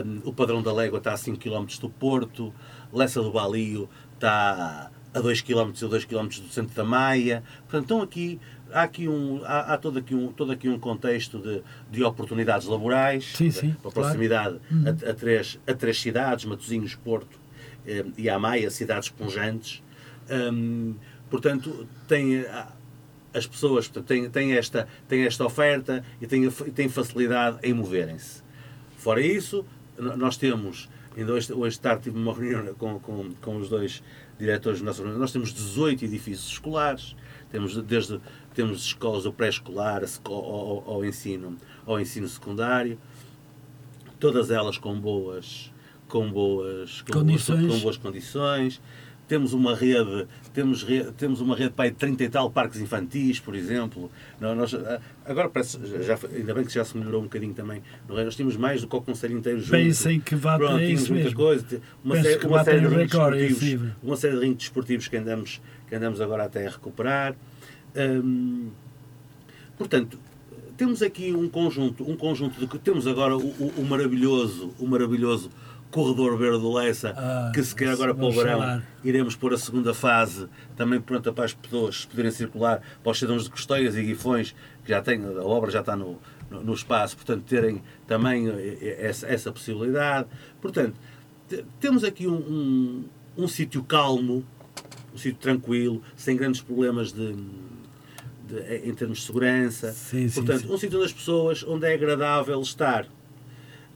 [0.05, 2.53] hum, o Padrão da Légua está a 5 km do Porto,
[2.93, 7.43] Lessa do Balio está a 2 km ou 2 km do centro da Maia.
[7.63, 8.41] Portanto, estão aqui,
[8.73, 12.67] há, aqui um, há, há todo, aqui um, todo aqui um contexto de, de oportunidades
[12.67, 13.95] laborais, Sim, sim, a claro.
[13.95, 17.39] proximidade a, a três, a três cidades, Matosinhos, Porto
[17.87, 19.83] eh, e a Maia, cidades esponjantes.
[20.31, 20.95] Hum,
[21.31, 22.45] portanto, tem,
[23.35, 28.43] as pessoas portanto, têm, têm, esta, têm esta oferta e têm, têm facilidade em moverem-se.
[28.97, 29.65] Fora isso,
[29.99, 34.03] nós temos, ainda hoje, hoje de tarde tive uma reunião com, com, com os dois
[34.39, 37.17] diretores da nossa reunião, nós temos 18 edifícios escolares,
[37.51, 38.21] temos desde
[38.55, 42.99] temos escolas do pré-escolar ao, ao, ao ensino, ao ensino secundário,
[44.19, 45.73] todas elas com boas
[46.09, 47.61] com boas com Condições.
[47.61, 48.81] boas, com boas condições.
[49.27, 50.85] Temos uma rede, temos,
[51.17, 54.11] temos uma rede pai, de 30 e tal parques infantis, por exemplo.
[54.39, 57.83] Não, nós, ah, agora parece, já, ainda bem que já se melhorou um bocadinho também.
[58.07, 58.25] Não é?
[58.25, 59.71] Nós tínhamos mais do que o Conselho inteiro junto.
[59.71, 61.39] Pensem que vá Pronto, tínhamos isso muita mesmo.
[61.39, 61.81] coisa.
[62.05, 65.17] Uma Penso série, que uma série de é desportivos, uma série de rings desportivos que
[65.17, 67.35] andamos, que andamos agora até a recuperar.
[67.97, 68.71] Hum,
[69.77, 70.19] portanto,
[70.77, 75.51] temos aqui um conjunto, um conjunto de temos agora o, o- o maravilhoso, o maravilhoso
[75.91, 78.83] corredor verde do Lessa, Ah, que se quer agora para o verão falar.
[79.05, 83.45] iremos pôr a segunda fase também pronta para as pessoas poderem circular para os cidadãos
[83.45, 86.19] de Costeias e Guifões, que já tem, a obra já está no,
[86.51, 90.27] no, no espaço, portanto terem também eh, eh, essa, essa possibilidade.
[90.63, 90.95] Portanto,
[91.47, 93.05] te- temos aqui um, um,
[93.45, 94.43] um sítio calmo,
[95.15, 97.35] um sítio tranquilo, sem grandes problemas de,
[98.53, 99.93] de- em termos de segurança.
[99.93, 100.73] Sim, Portanto, sim.
[100.73, 103.07] um sítio das pessoas onde é agradável estar.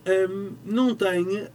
[0.06, 1.48] Hum, não tem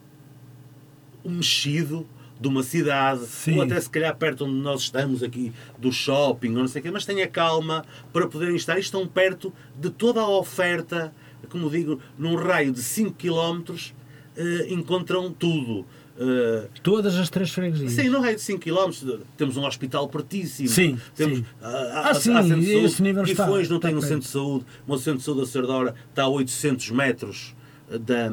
[1.23, 2.05] o mexido
[2.39, 3.57] de uma cidade, Sim.
[3.57, 6.83] ou até se calhar perto onde nós estamos aqui, do shopping, ou não sei o
[6.83, 8.77] quê, mas tenha calma para poderem estar.
[8.77, 11.13] E estão perto de toda a oferta,
[11.49, 13.93] como digo, num raio de 5 km,
[14.35, 15.85] eh, encontram tudo.
[16.23, 17.93] Eh, Todas as três freguesias.
[17.93, 18.91] Sim, num raio de 5 km
[19.35, 20.69] temos um hospital pertíssimo.
[20.69, 21.45] Sim, temos, sim.
[21.61, 23.01] Ah, Ah, sim, centro de saúde.
[23.01, 24.65] nível está- não está tem um centro de saúde.
[24.87, 27.55] O centro de saúde da Sardora está a 800 metros
[27.89, 28.29] da,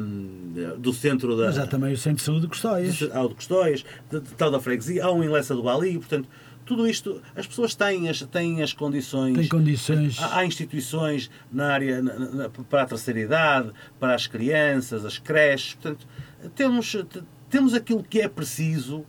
[0.77, 1.45] do centro da.
[1.47, 3.09] Mas há também o Centro de Saúde de Custóias.
[3.11, 5.97] Há o de Custóias, de, de tal da freguesia, há um em Lessa do Bali,
[5.97, 6.29] portanto,
[6.65, 9.35] tudo isto, as pessoas têm as, têm as condições.
[9.35, 10.17] Tem condições.
[10.19, 15.17] Há, há instituições na área na- na- para a terceira idade, para as crianças, as
[15.17, 16.07] creches, portanto,
[16.55, 16.95] temos,
[17.49, 19.05] temos aquilo que é preciso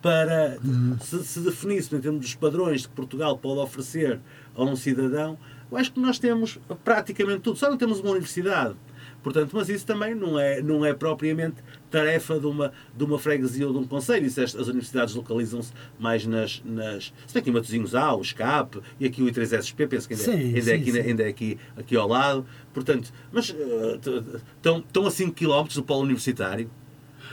[0.00, 0.98] para Uhum.
[1.00, 4.20] se, se definisse em termos dos padrões que Portugal pode oferecer
[4.54, 5.38] a um cidadão,
[5.70, 7.58] eu acho que nós temos praticamente tudo.
[7.58, 8.74] Só não temos uma universidade.
[9.22, 11.56] Portanto, mas isso também não é, não é propriamente
[11.90, 14.26] tarefa de uma, de uma freguesia ou de um conselho.
[14.26, 17.12] Isso, as, as universidades localizam-se mais nas, nas...
[17.26, 20.24] Se bem que em Matosinhos há o SCAP e aqui o I3SP, penso que ainda,
[20.24, 21.00] Sim, ainda, sim, é, aqui, sim.
[21.00, 22.44] ainda é aqui, aqui ao lado.
[22.74, 26.68] Portanto, mas uh, estão, estão a 5 km do polo universitário.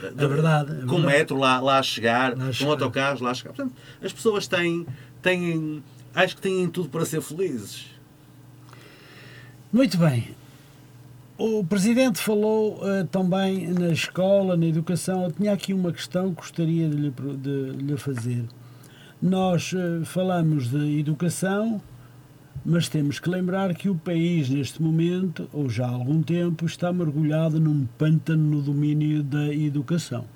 [0.06, 1.06] É verdade, é Com verdade.
[1.06, 2.70] metro lá, lá a chegar, Lá com chegar.
[2.70, 3.52] autocarros lá a chegar.
[3.54, 4.86] Portanto, as pessoas têm,
[5.22, 5.82] têm,
[6.14, 7.86] acho que têm tudo para ser felizes.
[9.72, 10.28] Muito bem.
[11.38, 15.24] O Presidente falou eh, também na escola, na educação.
[15.24, 18.44] Eu tinha aqui uma questão que gostaria de lhe, pro- de lhe fazer.
[19.22, 21.80] Nós eh, falamos de educação,
[22.64, 26.92] mas temos que lembrar que o país, neste momento, ou já há algum tempo, está
[26.92, 30.26] mergulhado num pântano no domínio da educação.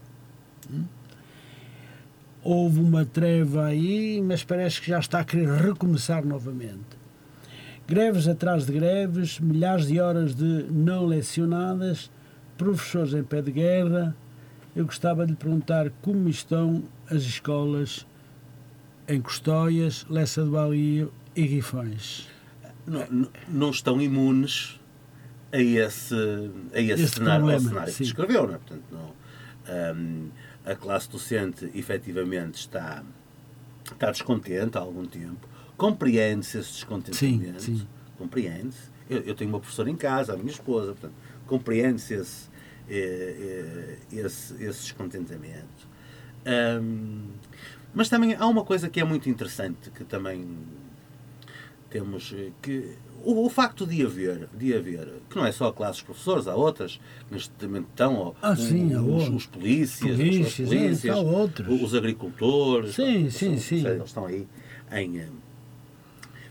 [2.42, 7.04] Houve uma treva aí, mas parece que já está a querer recomeçar novamente.
[7.86, 12.10] Greves atrás de greves, milhares de horas de não lecionadas,
[12.56, 14.16] professores em pé de guerra.
[14.74, 18.06] Eu gostava de lhe perguntar como estão as escolas
[19.06, 22.28] em Custóias, Lessa do Balio e Guifões.
[22.86, 24.80] não, não- estão imunes
[25.52, 26.14] a esse,
[26.72, 28.46] a esse, Esse cenário, problema, cenário que descreveu.
[28.46, 28.58] Não é?
[28.58, 30.28] Portanto, não, hum,
[30.64, 33.02] a classe docente efetivamente está,
[33.92, 37.86] está descontente há algum tempo, compreende-se esse descontentamento, Sim, sim.
[38.18, 38.92] compreende-se.
[39.08, 41.14] Eu, eu tenho uma professora em casa, a minha esposa, portanto,
[41.46, 42.48] compreende-se esse,
[42.88, 45.86] eh, eh, esse, esse descontentamento.
[46.80, 47.28] Hum,
[47.94, 50.46] mas também há uma coisa que é muito interessante, que também
[51.94, 55.72] temos eh, que o, o facto de haver, de haver, que não é só a
[55.72, 60.16] classe dos professores, há outras, que neste momento estão, Ah, sim, há os, os polícias,
[60.16, 61.82] Polícias, as é, polícias outros.
[61.82, 63.86] os agricultores, Sim, eles sim, estão- sim.
[63.86, 64.46] Eles estão aí
[64.92, 65.28] em eh,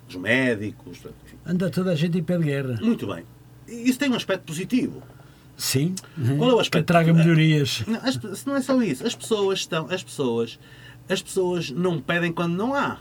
[0.07, 1.37] os médicos, enfim.
[1.45, 2.79] Anda toda a gente em pé de guerra.
[2.81, 3.25] muito bem.
[3.67, 5.03] Isso tem um aspecto positivo.
[5.57, 5.93] Sim.
[6.37, 6.87] Qual é o Que aspecto?
[6.87, 7.83] traga melhorias.
[7.87, 9.05] Não, as- se não é só isso.
[9.05, 10.57] As pessoas estão, as pessoas,
[11.09, 12.99] as pessoas não pedem quando não há.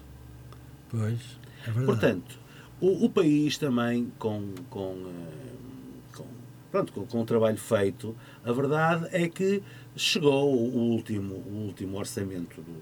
[0.91, 1.19] Pois,
[1.67, 1.85] é.
[1.85, 2.39] Portanto,
[2.81, 6.25] o, o país também com, com, eh, com,
[6.71, 9.63] pronto, com, com o trabalho feito, a verdade é que
[9.97, 12.73] chegou o último, o último orçamento do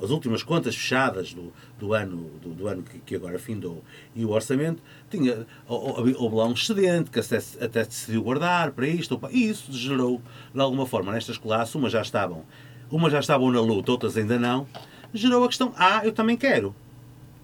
[0.00, 3.82] o- as últimas contas fechadas do, do ano, do, do ano que, que agora findou.
[4.14, 8.86] E o orçamento tinha hou- houve lá um excedente que até, até decidiu guardar para
[8.86, 10.20] isto e isso gerou
[10.54, 11.74] de alguma forma nestas classes.
[11.74, 12.44] Umas já estavam
[12.90, 14.66] umas já estavam na luta outras ainda não.
[15.14, 16.74] Gerou a questão ah eu também quero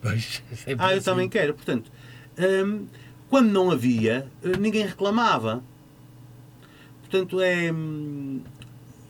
[0.00, 1.04] Pois, é ah, eu assim.
[1.04, 1.54] também quero.
[1.54, 1.90] Portanto,
[2.38, 2.86] hum,
[3.28, 5.62] quando não havia, eh, ninguém reclamava.
[7.00, 7.72] Portanto, é.
[7.72, 8.40] hum,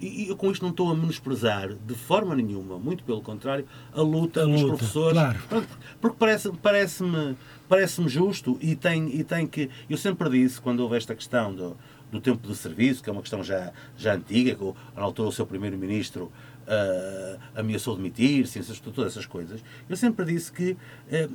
[0.00, 4.00] E eu com isto não estou a menosprezar de forma nenhuma, muito pelo contrário, a
[4.00, 5.18] luta A dos luta, professores.
[5.18, 5.66] claro.
[6.00, 7.36] Porque parece- parece-me
[7.68, 9.68] parece justo e tem, e tem que.
[9.90, 11.76] Eu sempre disse, quando houve esta questão do,
[12.12, 15.28] do tempo de serviço, que é uma questão já, já antiga, que o- na altura
[15.30, 16.30] o seu primeiro-ministro
[16.68, 20.76] ah, ameaçou demitir-se, essas- todas essas coisas, eu sempre disse que
[21.10, 21.28] eh,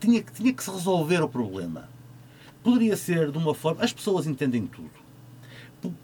[0.00, 1.88] tinha, que- tinha que se resolver o problema.
[2.62, 3.82] Poderia ser de uma forma.
[3.82, 4.90] As pessoas entendem tudo.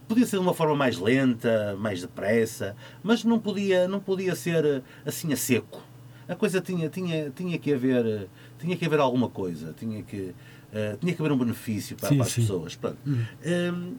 [0.08, 4.64] Podia ser de uma forma mais lenta, mais depressa, mas não podia, não podia ser
[4.64, 5.80] eh, assim a seco.
[6.28, 10.34] A coisa tinha, tinha, tinha, que, haver, tinha que haver alguma coisa, tinha que,
[10.72, 12.40] eh, tinha que haver um benefício para, Sim, para as sim.
[12.42, 12.74] pessoas.
[12.74, 12.98] Pronto.
[13.06, 13.94] Hum,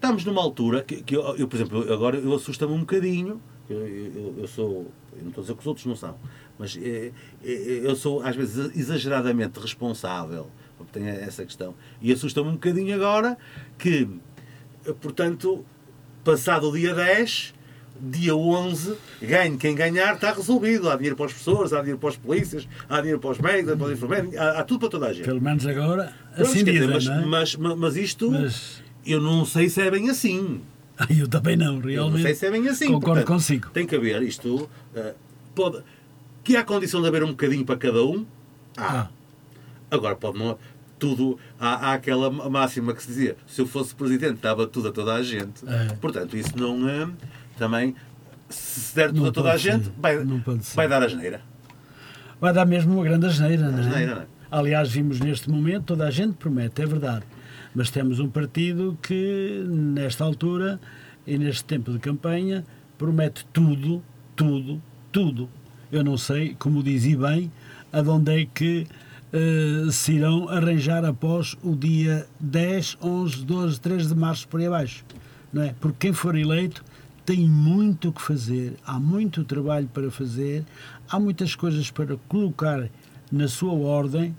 [0.00, 3.40] estamos numa altura que, que eu, eu, por exemplo, agora eu assusta-me um bocadinho.
[3.68, 6.16] Eu, eu, eu sou, não estou a dizer que os outros não são,
[6.58, 7.12] mas eh,
[7.44, 12.92] eh, eu sou às vezes exageradamente responsável, porque tenho essa questão, e assusta-me um bocadinho
[12.96, 13.38] agora
[13.78, 14.08] que,
[15.00, 15.64] portanto,
[16.24, 17.54] passado o dia 10,
[18.00, 20.88] dia 11, ganhe quem ganhar, está resolvido.
[20.90, 23.76] Há dinheiro para os professores, há dinheiro para os polícias, há dinheiro para os médicos,
[23.76, 25.26] para os enfermeiros, há, há tudo para toda a gente.
[25.26, 27.24] Pelo menos agora, Pronto, assim dizer, dizem, mas, é?
[27.26, 30.60] mas, mas, mas isto, Mas- eu não sei se é bem assim.
[31.08, 32.16] Eu também não, Eu realmente.
[32.18, 32.86] não sei se é bem assim.
[32.86, 33.70] Concordo Portanto, consigo.
[33.70, 34.68] Tem que haver isto.
[34.94, 35.14] eh,
[35.54, 35.82] pode,
[36.44, 38.26] que há condição de haver um bocadinho para cada um.
[38.76, 39.00] Há.
[39.02, 39.08] Ah,
[39.90, 40.58] Agora pode não.
[40.98, 41.38] Tudo.
[41.58, 45.14] Há, há aquela máxima que se dizia: se eu fosse presidente, dava tudo a toda
[45.14, 45.64] a gente.
[45.66, 45.94] É.
[45.94, 46.86] Portanto, isso não.
[46.88, 47.08] é
[47.56, 47.94] também.
[48.50, 49.92] Se der tudo a toda a pode gente, ser.
[49.98, 50.18] vai,
[50.60, 50.76] ser.
[50.76, 51.40] vai dar a geneira.
[52.40, 53.80] vai dar mesmo uma grande asneira, é?
[53.80, 54.26] Asneira, não é?
[54.50, 57.24] Aliás, vimos neste momento, toda a gente promete, é verdade.
[57.74, 60.80] Mas temos um partido que, nesta altura
[61.26, 62.64] e neste tempo de campanha,
[62.98, 64.02] promete tudo,
[64.34, 65.48] tudo, tudo.
[65.90, 67.50] Eu não sei, como dizia bem,
[67.92, 68.86] aonde é que
[69.32, 74.66] eh, se irão arranjar após o dia 10, 11, 12, 13 de março por aí
[74.66, 75.04] abaixo.
[75.52, 75.74] Não é?
[75.80, 76.84] Porque quem for eleito
[77.24, 80.64] tem muito o que fazer, há muito trabalho para fazer,
[81.08, 82.88] há muitas coisas para colocar
[83.30, 84.34] na sua ordem.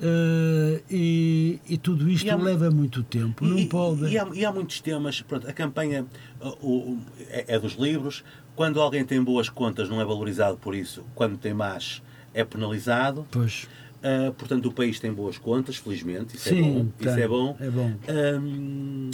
[0.00, 3.44] Uh, e, e, tudo isto há, leva muito tempo.
[3.44, 4.06] Não e, pode.
[4.06, 5.20] E há, e há, muitos temas.
[5.20, 6.06] Pronto, a campanha
[6.40, 6.98] o, o,
[7.28, 8.24] é, é, dos livros.
[8.56, 11.04] Quando alguém tem boas contas, não é valorizado por isso.
[11.14, 13.26] Quando tem más, é penalizado.
[13.30, 13.68] Pois.
[13.98, 16.34] Uh, portanto, o país tem boas contas, felizmente.
[16.34, 16.86] Isso Sim, é bom.
[16.96, 17.56] Tem, isso é bom.
[17.60, 17.92] É bom.
[18.08, 19.10] Um,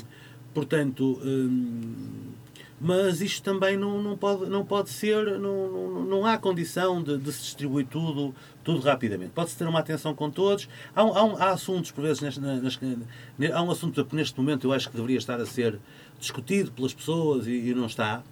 [0.55, 1.20] portanto.
[1.24, 2.37] Um,
[2.80, 7.16] mas isto também não, não, pode, não pode ser, não, não, não há condição de,
[7.16, 8.34] de, se distribuir tudo,
[8.67, 9.31] tudo rapidamente.
[9.31, 10.69] Pode-se ter uma atenção com todos.
[10.95, 12.81] Há, há, há assuntos, por vezes, nas, nas,
[13.53, 15.79] há um assunto que neste momento eu acho que deveria estar a ser
[16.19, 18.25] discutido pelas pessoas e, e não está.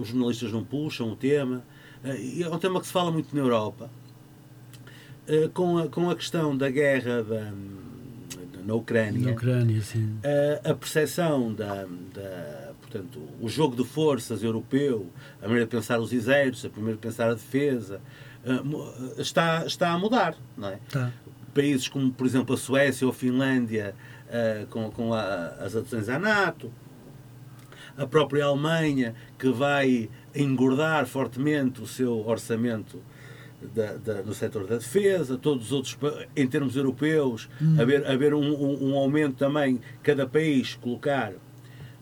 [0.00, 1.62] Os jornalistas não puxam o tema.
[2.02, 3.88] Eh, é um tema que se fala muito na Europa.
[5.28, 7.52] Eh, com a, com a questão da guerra da,
[8.66, 9.80] na Ucrânia, na Ucrânia.
[10.64, 15.06] A, a percepção da, da Portanto, o jogo de forças europeu,
[15.42, 18.27] a maneira de pensar os exércitos, a maneira de pensar a defesa, eh, eh,
[19.18, 20.34] está, está a mudar.
[20.56, 20.78] Não é?
[20.90, 21.12] Tá.
[21.54, 23.94] Países como, por exemplo, a Suécia ou a Finlândia,
[24.30, 26.72] eh, com, com a, as adesões à NATO,
[27.96, 33.02] a própria Alemanha, que vai engordar fortemente o seu orçamento
[33.74, 35.98] da, da, no setor da defesa, todos os outros,
[36.36, 37.80] em termos europeus, hum.
[37.80, 41.32] haver, haver um, um, um aumento também, cada país colocar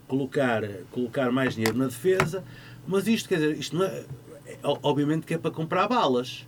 [0.07, 2.45] colocar, colocar mais dinheiro na defesa,
[2.87, 4.05] mas isto, quer dizer, isto não é,
[4.63, 6.47] obviamente que é para comprar balas,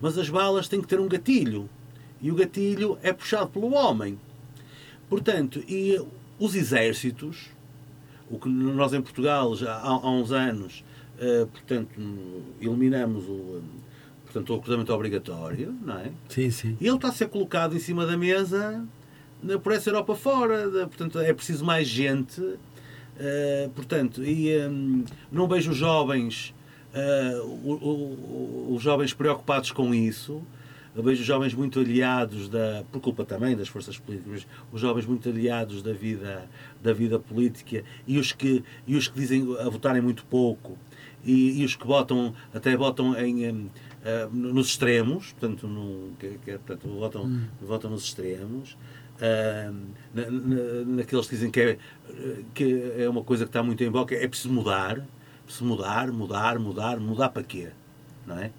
[0.00, 1.68] mas as balas têm que ter um gatilho,
[2.20, 4.18] e o gatilho é puxado pelo homem.
[5.08, 6.00] Portanto, e
[6.38, 7.50] os exércitos,
[8.30, 10.84] o que nós em Portugal já há, há uns anos,
[11.18, 12.00] uh, portanto,
[12.60, 13.62] eliminamos o,
[14.24, 16.10] portanto, o recrutamento obrigatório, não é?
[16.28, 16.76] Sim, sim.
[16.80, 18.84] E ele está a ser colocado em cima da mesa
[19.62, 20.70] por essa Europa fora.
[20.86, 22.40] Portanto, é preciso mais gente
[23.14, 26.52] Uh, portanto, e um, não vejo jovens,
[28.68, 30.42] os jovens preocupados com isso.
[30.94, 35.04] Eu vejo os jovens muito aliados da, por culpa também das forças políticas, os jovens
[35.04, 36.48] muito aliados da vida,
[36.80, 40.78] da vida política e os que e os que dizem a votarem muito pouco
[41.24, 43.68] e, e os que votam até votam em uh,
[44.32, 47.48] nos extremos, portanto, no, que, que, portanto votam, hum.
[47.60, 48.76] votam nos extremos
[50.12, 51.78] na, na, naqueles que dizem que é,
[52.52, 55.04] que é uma coisa que está muito em boca, é preciso mudar,
[55.44, 57.68] preciso mudar, mudar, mudar, mudar para quê?
[58.26, 58.50] Não é?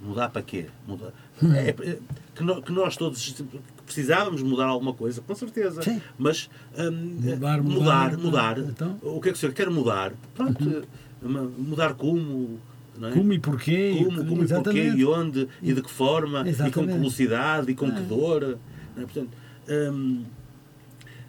[0.00, 0.66] Mudar para quê?
[0.86, 1.12] Mudar.
[1.42, 1.52] Hum.
[1.54, 1.98] É, é,
[2.34, 3.44] que, nós, que, nós todos
[3.84, 5.82] precisávamos mudar alguma coisa, com certeza.
[5.82, 6.00] Sim.
[6.18, 8.18] Mas um, mudar, mudar, mudar.
[8.18, 8.58] mudar.
[8.58, 8.98] Então?
[9.02, 10.12] O que é que o senhor quer mudar?
[10.34, 10.86] Pronto,
[11.22, 11.52] uhum.
[11.58, 12.58] mudar como?
[13.02, 13.10] É?
[13.10, 14.04] Como e porquê?
[14.04, 16.70] Como, como e porquê e onde e de que forma exatamente.
[16.70, 18.58] e com que velocidade e com que dor.
[18.96, 19.00] É?
[19.00, 19.30] Portanto,
[19.68, 20.24] Hum,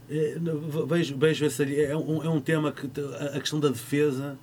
[0.09, 0.36] é,
[0.88, 2.88] vejo, vejo essa, é, um, é um tema que
[3.34, 4.38] a questão da defesa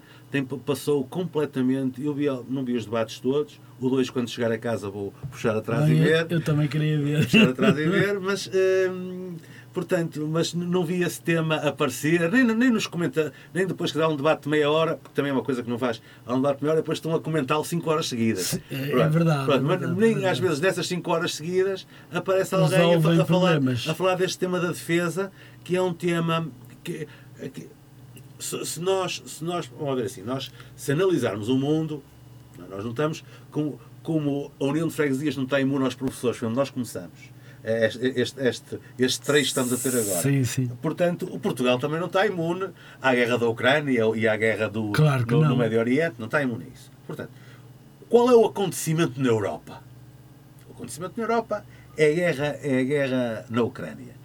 [0.64, 2.02] passou completamente.
[2.02, 3.60] Eu vi, não vi os debates todos.
[3.80, 6.26] O 2, quando chegar a casa, vou puxar atrás e ver.
[6.30, 7.24] Eu, eu, também queria ver.
[7.24, 8.48] Puxar atrás e ver, mas.
[8.48, 9.36] Hum,
[9.72, 14.06] Portanto, mas não vi esse tema aparecer, nem, nem nos comenta, nem depois que dá
[14.06, 16.36] um debate de meia hora, porque também é uma coisa que não faz, há um
[16.36, 18.60] debate de meia hora depois estão a comentá-lo 5 horas seguidas.
[18.70, 19.46] É, é verdade.
[19.46, 20.26] Pronto, é verdade, nem verdade.
[20.26, 24.60] às vezes nessas 5 horas seguidas aparece alguém a, a, falar, a falar deste tema
[24.60, 25.32] da defesa,
[25.64, 26.48] que é um tema
[26.84, 27.08] que,
[27.52, 27.68] que
[28.42, 32.02] se, se, nós, se nós, vamos ver assim, nós se analisarmos o mundo,
[32.70, 36.54] nós não estamos como, como a União de Freguesias não está imune aos professores, quando
[36.54, 37.32] nós começamos
[37.64, 40.20] é este, este, este, este trecho que estamos a ter agora.
[40.20, 40.66] Sim, sim.
[40.80, 42.70] Portanto, o Portugal também não está imune
[43.00, 46.42] à guerra da Ucrânia e à guerra do, claro no, no Médio Oriente, não está
[46.42, 46.90] imune a isso.
[47.06, 47.30] Portanto,
[48.08, 49.80] qual é o acontecimento na Europa?
[50.68, 51.64] O acontecimento na Europa
[51.96, 54.21] é a guerra, é a guerra na Ucrânia.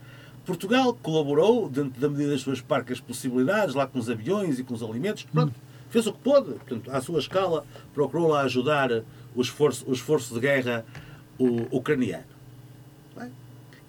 [0.48, 4.74] Portugal colaborou, dentro da medida das suas parcas possibilidades, lá com os aviões e com
[4.74, 5.54] os alimentos, pronto,
[5.90, 9.04] fez o que pôde, portanto, à sua escala, procurou lá ajudar
[9.36, 10.86] o esforço, o esforço de guerra
[11.70, 12.24] ucraniano.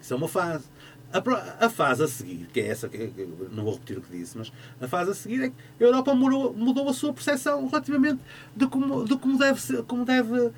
[0.01, 0.65] Isso é uma fase.
[1.11, 3.11] A, a, fase a seguir, que é essa, que,
[3.51, 6.13] não vou repetir o que disse, mas a fase a seguir é que a Europa
[6.13, 8.19] mudou, mudou a sua percepção relativamente
[8.55, 10.51] de como, de como deve como deve,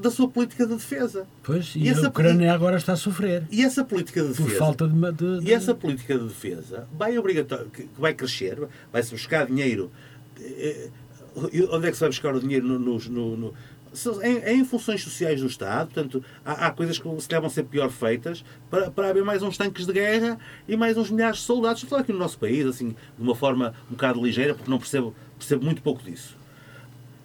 [0.00, 1.26] da sua política de defesa.
[1.42, 3.44] Pois, e, e a Ucrânia agora está a sofrer.
[3.50, 4.48] E essa política de defesa.
[4.48, 5.50] Por falta de, de, de...
[5.50, 8.58] E essa política de defesa vai obrigatório, que vai crescer,
[8.92, 9.90] vai-se buscar dinheiro.
[10.40, 13.54] Eh, eh, onde é que se vai buscar o dinheiro no, no, no,
[14.22, 17.90] em, em, funções sociais do Estado, portanto, há, há, coisas que se devam ser pior
[17.90, 20.38] feitas para, para haver mais uns tanques de guerra
[20.68, 21.82] e mais uns milhares de soldados.
[21.82, 25.14] Estou aqui no nosso país, assim, de uma forma um bocado ligeira, porque não percebo,
[25.36, 26.36] percebo muito pouco disso.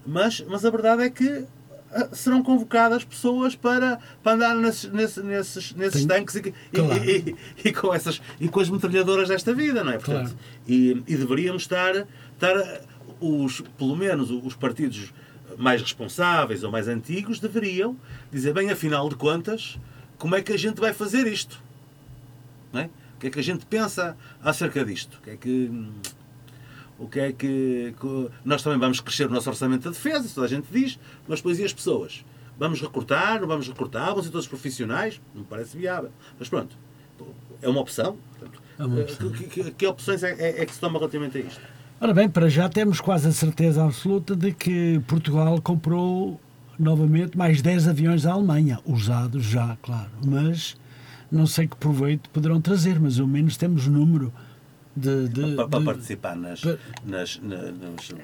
[0.06, 1.46] Mas, mas a verdade é que
[2.12, 6.42] serão convocadas pessoas para, para andar nesses, nesses, nesses, tanques e,
[6.74, 7.06] claro.
[7.06, 9.98] e, e, e, com essas, e com as metralhadoras desta vida, não é?
[9.98, 10.38] Portanto, claro.
[10.68, 12.82] e, e deveríamos estar, estar
[13.20, 15.14] os, pelo menos os partidos
[15.58, 17.96] mais responsáveis ou mais antigos deveriam
[18.32, 19.80] dizer, bem, afinal de contas,
[20.18, 21.62] como é que a gente vai fazer isto?
[22.74, 22.90] Não é?
[23.16, 25.18] O que é que a gente pensa acerca disto?
[25.20, 25.90] O que é que.
[26.98, 30.36] O que é que, que- Nós também vamos crescer o nosso orçamento da defesa, isso
[30.36, 32.24] toda a gente diz, mas depois e as pessoas?
[32.58, 35.20] Vamos recortar, não vamos recortar, vão ser todos profissionais?
[35.34, 36.10] Não me parece viável.
[36.39, 36.76] Mas pronto,
[37.62, 38.16] é uma opção.
[38.80, 39.30] É uma eh, opção.
[39.30, 41.62] Que, que- que opções é, é- é que se toma relativamente a isto?
[42.00, 46.39] Ora bem, para já temos quase a certeza absoluta de que Portugal comprou
[46.80, 50.76] novamente mais 10 aviões à Alemanha, usados já, claro, mas
[51.32, 54.32] não sei que proveito poderão trazer, mas ao menos temos número
[54.96, 55.28] de.
[55.30, 58.16] de- para, para de- participar nas, pa- nas, na- nos-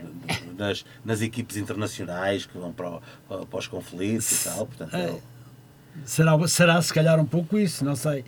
[0.57, 4.65] nas, nas equipes internacionais que vão para, para, para os conflitos e tal.
[4.67, 5.05] Portanto, É.
[5.09, 5.19] é-
[6.05, 8.23] Será, será se calhar um pouco isso, não sei.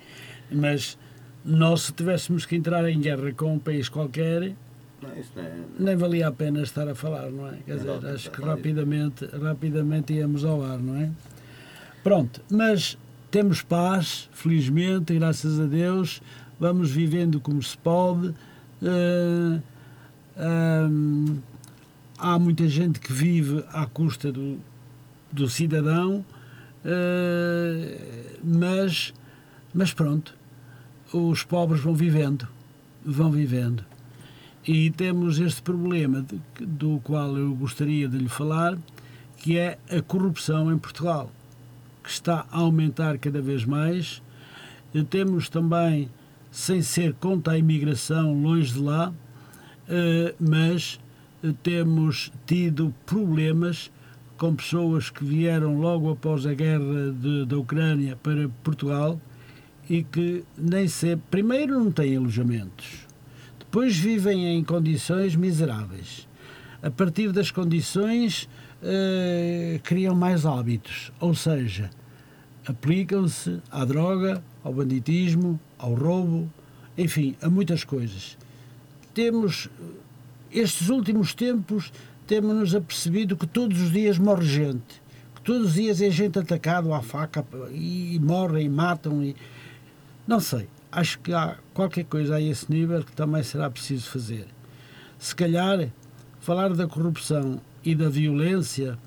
[0.52, 0.98] Mas
[1.46, 4.54] nós, se tivéssemos que entrar em guerra com um país qualquer,
[5.02, 7.58] não, isso não é- nem valia a pena estar a falar, não é?
[7.66, 8.56] Quer Não, dizer, não, acho que não, não.
[8.56, 11.10] rapidamente, rapidamente íamos ao ar, não é?
[12.04, 12.98] Pronto, mas
[13.32, 16.22] temos paz, felizmente, graças a Deus,
[16.64, 18.34] vamos vivendo como se pode.
[18.82, 19.60] eh,
[20.90, 21.38] hum,
[22.18, 24.58] há muita gente que vive à custa do,
[25.32, 26.24] do cidadão,
[26.86, 29.14] eh, mas,
[29.74, 30.34] mas pronto,
[31.14, 32.48] os pobres vão vivendo,
[33.06, 33.84] vão vivendo.
[34.66, 38.78] E temos este problema de- do qual eu gostaria de lhe falar,
[39.38, 41.30] que é a corrupção em Portugal,
[42.02, 44.22] que está a aumentar cada vez mais.
[44.94, 46.10] E temos também,
[46.54, 49.12] sem ser contra a imigração, longe de lá,
[49.90, 51.00] eh, mas
[51.44, 53.92] eh, temos tido problemas
[54.38, 59.20] com pessoas que vieram logo após a guerra de- da Ucrânia para Portugal
[59.90, 63.08] e que nem sempre, primeiro, não têm alojamentos,
[63.58, 66.28] depois vivem em condições miseráveis.
[66.84, 68.48] A partir das condições,
[68.84, 71.90] eh, criam mais hábitos, ou seja,
[72.68, 76.50] aplicam-se à droga, ao banditismo, ao roubo,
[76.98, 78.38] enfim, a muitas coisas.
[79.14, 81.92] Temos, eh, estes últimos tempos,
[82.26, 85.02] temos-nos apercebido que todos os dias morre gente,
[85.36, 89.36] que todos os dias é gente atacado à faca e, morrem, e matam e
[90.28, 90.68] não sei.
[90.92, 94.48] Acho que há qualquer coisa a esse nível que também será preciso fazer.
[95.18, 95.90] Se calhar,
[96.40, 98.98] falar da corrupção e da violência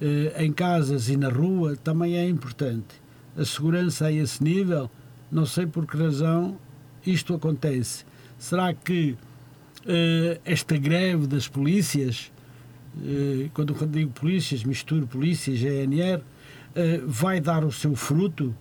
[0.00, 3.01] eh, em casas e na rua também é importante.
[3.36, 4.90] A segurança a esse nível,
[5.30, 6.58] não sei por que razão
[7.06, 8.04] isto acontece.
[8.38, 9.16] Será que
[9.86, 12.30] eh, esta greve das polícias,
[13.02, 16.22] eh, quando eu digo polícias, misturo polícias, GNR,
[16.74, 18.54] eh, vai dar o seu fruto?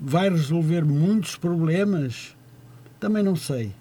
[0.00, 2.36] Vai resolver muitos problemas?
[2.98, 3.72] Também não sei.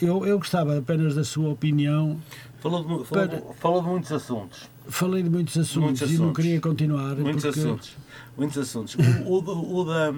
[0.00, 2.20] Eu, eu gostava apenas da sua opinião.
[2.64, 4.70] Falou, de, falou, Para- falou de muitos assuntos.
[4.88, 6.42] Falei de muitos assuntos, Muitos e não assuntos.
[6.42, 7.14] queria continuar.
[7.16, 7.96] Muitos porque- assuntos.
[8.38, 8.96] Muitos assuntos.
[9.26, 10.12] O, o o da,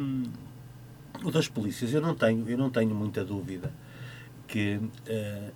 [1.24, 3.72] o das polícias, eu não tenho, eu não tenho muita dúvida
[4.46, 5.50] que eh,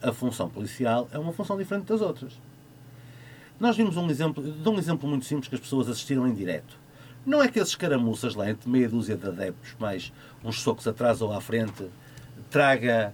[0.00, 2.32] a função policial é uma função diferente das outras.
[3.58, 6.78] Nós vimos um exemplo, de um exemplo muito simples que as pessoas assistiram em direto.
[7.26, 10.12] Não é que esses caramuças lá, entre meia dúzia de adeptos, mais
[10.44, 11.84] uns socos atrás ou à frente,
[12.48, 13.12] traga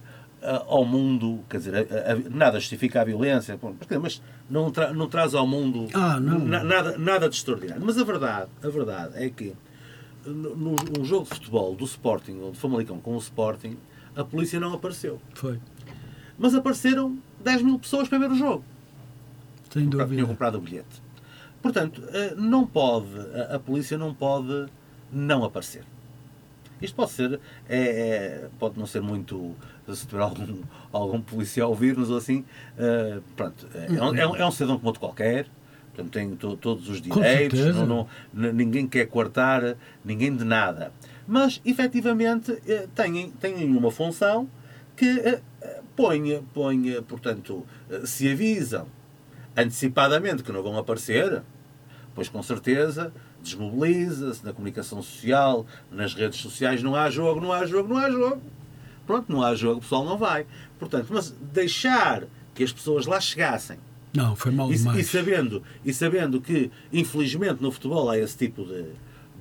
[0.67, 3.59] ao mundo, quer dizer, a- a- nada justifica a violência,
[4.01, 7.83] mas, não, tra- não traz ao mundo Ah, na- nada, nada de extraordinário.
[7.85, 9.53] Mas a verdade, a verdade é que
[10.25, 13.77] no, no- num jogo de futebol do Sporting, ou de Famalicão com o Sporting,
[14.15, 15.21] a polícia não apareceu.
[15.33, 15.59] Foi,
[16.37, 18.63] Mas apareceram 10 mil pessoas para ver o jogo.
[19.69, 20.25] sem Tinham dúvida.
[20.25, 21.03] comprado o bilhete.
[21.61, 24.67] Portanto, eh, não pode, a, a polícia não pode
[25.11, 25.83] não aparecer.
[26.81, 27.39] Isto pode ser,
[27.69, 29.55] é, é- pode não ser muito,
[29.93, 30.61] se tiver algum,
[30.91, 32.43] algum policial ouvir-nos ou assim,
[32.77, 35.45] eh, pronto, é, é um, é um- cidadão como outro qualquer,
[35.93, 40.91] portanto tem to- todos os direitos, não, não- ninguém quer coartar ninguém de nada.
[41.27, 44.47] Mas, efetivamente, eh, têm, têm uma função
[44.95, 45.41] que eh,
[45.95, 47.65] põe, põe, portanto,
[48.05, 48.87] se avisam
[49.55, 51.41] antecipadamente que não vão aparecer,
[52.13, 53.11] pois com certeza
[53.41, 58.09] desmobiliza-se na comunicação social, nas redes sociais, não há jogo, não há jogo, não há
[58.09, 58.41] jogo.
[59.05, 60.45] Pronto, não há jogo, o pessoal não vai.
[60.79, 63.77] Portanto, mas deixar que as pessoas lá chegassem
[64.13, 64.99] Não, foi mal e, demais.
[64.99, 68.85] e sabendo, e sabendo que, infelizmente, no futebol há esse tipo de,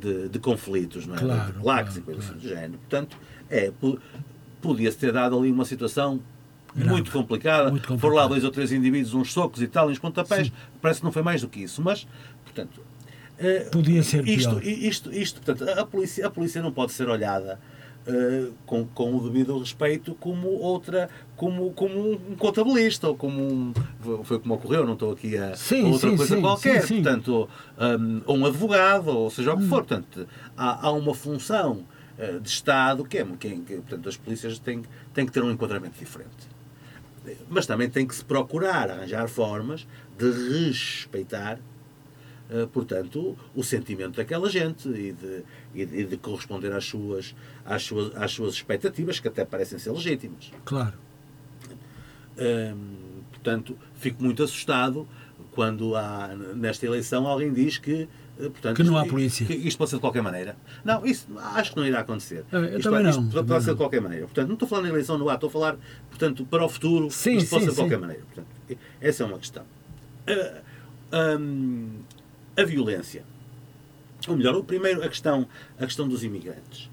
[0.00, 1.18] de, de conflitos, não é?
[1.18, 2.40] Claro, de claques claro, e coisas claro.
[2.40, 2.72] do género.
[2.78, 3.16] Portanto,
[3.48, 3.98] é, po-
[4.60, 6.20] podia-se ter dado ali uma situação
[6.74, 7.70] Grave, muito complicada.
[7.70, 10.48] muito Foram lá dois ou três indivíduos, uns socos e tal, uns pontapés.
[10.48, 10.52] Sim.
[10.82, 11.80] Parece que não foi mais do que isso.
[11.80, 12.06] Mas,
[12.42, 12.80] portanto.
[13.38, 14.64] eh, Podia ser isto, pior.
[14.66, 17.60] Isto, isto, portanto, a polícia, a polícia não pode ser olhada
[18.06, 23.72] uh, com, com o devido respeito como outra, como, como um contabilista, ou como um.
[24.24, 26.86] Foi como ocorreu, não estou aqui a, sim, outra sim, coisa sim, qualquer.
[26.86, 27.48] Portanto,
[27.78, 29.68] um, ou um advogado, ou seja o que Hum.
[29.68, 29.84] for.
[29.84, 30.26] Portanto,
[30.56, 31.84] há, há uma função
[32.18, 33.24] uh, de Estado que é.
[33.24, 34.82] Que, que, portanto, as polícias têm,
[35.12, 36.54] têm que ter um enquadramento diferente.
[37.48, 39.86] Mas também tem que se procurar arranjar formas
[40.18, 40.30] de
[40.68, 41.58] respeitar
[42.72, 45.42] portanto, o sentimento daquela gente e de,
[45.74, 47.34] e de, e de corresponder às suas,
[47.64, 50.50] às, suas, às suas expectativas, que até parecem ser legítimas.
[50.64, 50.94] Claro.
[52.36, 55.06] Um, portanto, fico muito assustado
[55.52, 59.46] quando há, nesta eleição alguém diz que uh, Portanto, Que não há isto- polícia.
[59.46, 60.56] que Isto pode ser de qualquer maneira.
[60.84, 62.44] Não, isso acho que não irá acontecer.
[62.50, 63.74] Eu- isto também pode, não, isto também pode ser não.
[63.74, 64.24] de qualquer maneira.
[64.26, 65.76] Portanto, não estou falando em eleição no ar, estou a falar,
[66.10, 68.00] portanto, para o futuro, Sim, isto pode sim, ser de qualquer sim.
[68.00, 68.22] maneira.
[68.24, 69.64] Portanto, essa é uma questão.
[71.12, 71.90] A, hum,
[72.56, 73.24] a violência.
[74.28, 75.46] Ou melhor, o primeiro, a questão,
[75.78, 76.88] a questão dos imigrantes.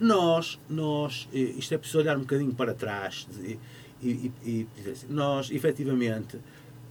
[0.00, 3.58] Nós, nós, eh, isto é preciso olhar um bocadinho para trás e,
[4.02, 6.38] e- e- dizer assim, nós, efetivamente,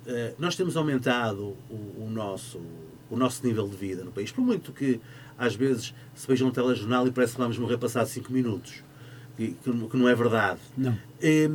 [0.06, 2.60] eh, nós temos aumentado o, o nosso,
[3.10, 4.32] o nosso nível de vida no país.
[4.32, 5.00] Por muito que,
[5.38, 8.84] às vezes, se veja um telejornal e parece que vamos morrer passado 5 minutos.
[9.38, 10.60] Que, que não é verdade.
[10.78, 10.98] Não.
[11.22, 11.50] E,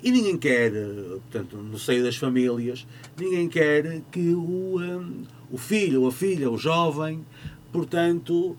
[0.00, 2.86] e ninguém quer, eh, portanto, no seio das famílias,
[3.18, 7.24] ninguém quer que o, eh, o filho a filha, o jovem,
[7.72, 8.56] portanto,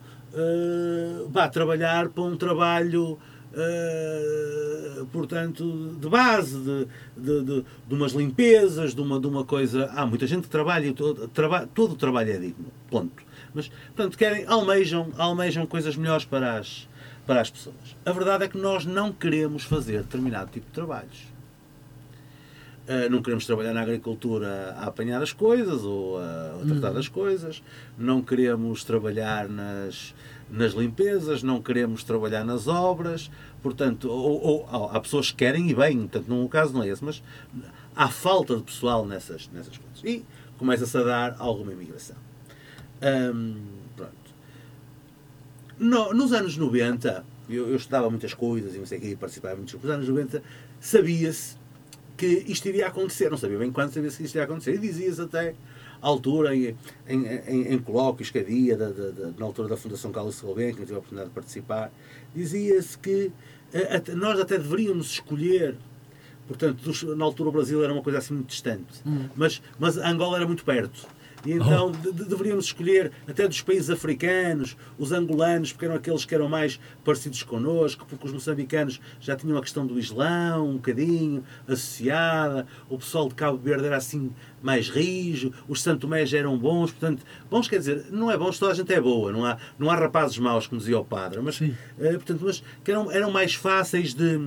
[1.29, 3.17] vá trabalhar para um trabalho,
[3.53, 6.87] eh, portanto, de base, de,
[7.17, 9.89] de, de, de umas limpezas, de uma, de uma coisa.
[9.95, 12.67] Há muita gente que trabalha e todo, traba, todo o trabalho é digno.
[12.89, 13.23] Ponto.
[13.53, 16.87] Mas, portanto, querem, almejam, almejam coisas melhores para as,
[17.25, 17.95] para as pessoas.
[18.05, 21.27] A verdade é que nós não queremos fazer determinado tipo de trabalhos.
[22.89, 27.07] Uh, não queremos trabalhar na agricultura a apanhar as coisas ou a, a tratar das
[27.07, 27.61] coisas,
[27.95, 30.15] não queremos trabalhar nas,
[30.49, 33.29] nas limpezas, não queremos trabalhar nas obras,
[33.61, 36.81] portanto, ou, ou- ou- há pessoas que querem e bem, portanto, não, o caso não
[36.81, 37.21] é esse, mas
[37.95, 40.03] há falta de pessoal nessas, nessas coisas.
[40.03, 40.25] E
[40.57, 42.15] começa-se a dar alguma imigração.
[43.03, 43.55] Hum,
[43.95, 44.11] pronto.
[45.77, 49.15] No- nos anos 90, eu, eu estudava muitas coisas e não sei o quê, e
[49.15, 49.89] participava em muitos grupos.
[49.89, 50.43] Nos anos 90,
[50.81, 51.58] sabia-se
[52.19, 53.29] que isto iria acontecer.
[53.31, 54.73] Não sabia bem quando, sabia-se que isto iria acontecer.
[54.75, 55.55] E dizia-se até,
[56.01, 56.75] à altura, em,
[57.07, 60.73] em, em, em colóquios que havia, da, da- da- na altura da Fundação Carlos Gulbenkian,
[60.75, 61.91] que eu tive a oportunidade de participar,
[62.35, 63.31] dizia-se que
[63.73, 65.75] eh, até- nós até deveríamos escolher
[66.47, 69.03] Portanto, dos- na altura o Brasil era uma coisa assim muito distante.
[69.35, 71.05] Mas, mas Angola era muito perto.
[71.45, 76.25] E então de- de- deveríamos escolher até dos países africanos, os angolanos, porque eram aqueles
[76.25, 80.73] que eram mais parecidos connosco, porque os moçambicanos já tinham a questão do Islão um
[80.73, 84.31] bocadinho associada, o pessoal de Cabo Verde era assim
[84.61, 88.59] mais rijo, os Santo Tomé já eram bons, portanto, bons quer dizer, não é bons,
[88.59, 91.39] toda a gente é boa, não há, não há rapazes maus, como dizia o padre,
[91.41, 91.73] mas, Sim.
[91.99, 94.37] eh, portanto, mas que eram, eram mais fáceis de,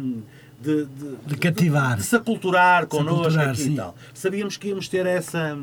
[0.60, 1.96] de, de, De cativar.
[1.96, 3.96] de se aculturar connosco aculturar, e tal.
[4.12, 5.58] Sabíamos que íamos ter essa,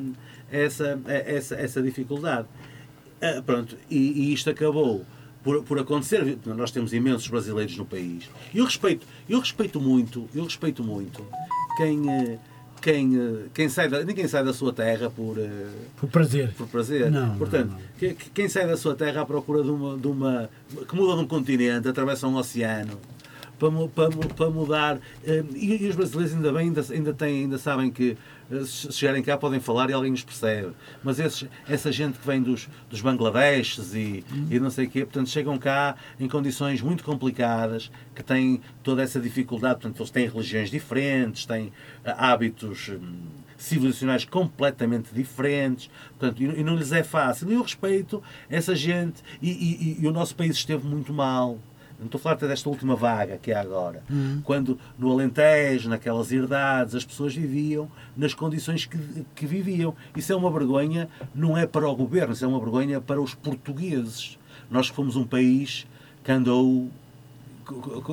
[0.51, 2.47] essa, essa, essa dificuldade.
[3.21, 5.05] Ah, pronto, e, e isto acabou
[5.43, 6.37] por, por acontecer.
[6.45, 8.29] Nós temos imensos brasileiros no país.
[8.53, 11.25] E eu respeito, eu respeito muito, eu respeito muito
[11.77, 12.37] quem, eh,
[12.81, 16.53] quem, eh, quem sai da, ninguém sai da sua terra por, eh, Por prazer.
[16.57, 17.11] por prazer.
[17.11, 17.79] Não, não, Portanto, não.
[17.97, 20.49] que- quem sai da sua terra à procura de uma, de uma.
[20.87, 22.97] que muda de um continente, atravessa um oceano.
[23.59, 24.99] Para, para, para mudar.
[25.25, 28.15] eh, E, e os brasileiros ainda bem, ainda, ainda, têm, ainda sabem que eh,
[28.65, 30.71] se chegarem cá podem falar e alguém os percebe.
[31.03, 35.05] Mas esses, essa gente que vem dos, dos Bangladeshes e, e não sei o quê,
[35.05, 40.27] portanto, chegam cá em condições muito complicadas, que têm toda essa dificuldade, portanto, eles têm
[40.27, 41.71] religiões diferentes, têm
[42.03, 42.89] eh, hábitos.
[42.89, 43.27] hum,
[43.59, 47.51] civilizacionais completamente diferentes, portanto, e não lhes é fácil.
[47.51, 51.59] E eu respeito essa gente, e, e- e o nosso país esteve muito mal.
[51.99, 54.01] Não estou a falar até desta última vaga que há agora.
[54.43, 58.97] Quando no Alentejo, naquelas herdades, as pessoas viviam nas condições que,
[59.35, 59.93] que viviam.
[60.15, 63.33] Isso é uma vergonha, não é para o governo, isso é uma vergonha para os
[63.33, 64.37] portugueses.
[64.71, 65.85] Nós que fomos um país
[66.23, 66.89] que andou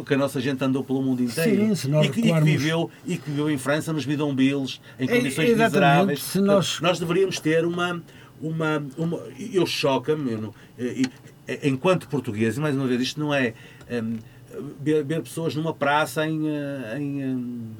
[0.04, 2.90] que- a nossa gente andou pelo mundo inteiro Sim, e, que, e que recuarmos- viveu
[3.06, 6.98] e que viveu em França nos bidonvilles em É, condições exatamente, miseráveis se nós- nós
[6.98, 8.02] deveríamos ter uma
[8.38, 9.16] uma, uma
[9.54, 10.50] eu choca-me
[11.62, 13.54] enquanto português e mais uma vez isto não é
[14.80, 17.70] ver, ver pessoas numa praça em, eh, em, hum,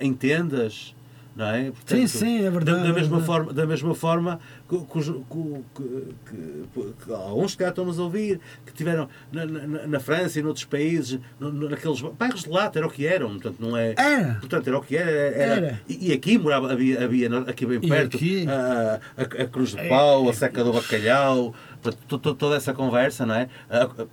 [0.00, 0.94] em tendas
[1.34, 1.70] não é?
[1.84, 3.26] Sim, sim, é verdade, Da, da é mesma verdade.
[3.26, 6.64] forma, da mesma forma que, que,
[7.04, 10.64] que- alguns que cá estão-nos a ouvir, que tiveram na, na, na França e noutros
[10.64, 13.94] países, no- naqueles bairros de lata, era o que eram, portanto, não é.
[13.98, 14.36] Era.
[14.40, 15.10] Portanto, era o que era.
[15.10, 15.80] era- Era.
[15.86, 18.46] E, e aqui morava, havia, havia aqui bem perto aqui?
[18.48, 22.72] A, a, a Cruz de Pau, a Seca do Bacalhau, portanto, to- to- toda essa
[22.72, 23.48] conversa, não é?
[23.68, 24.06] A-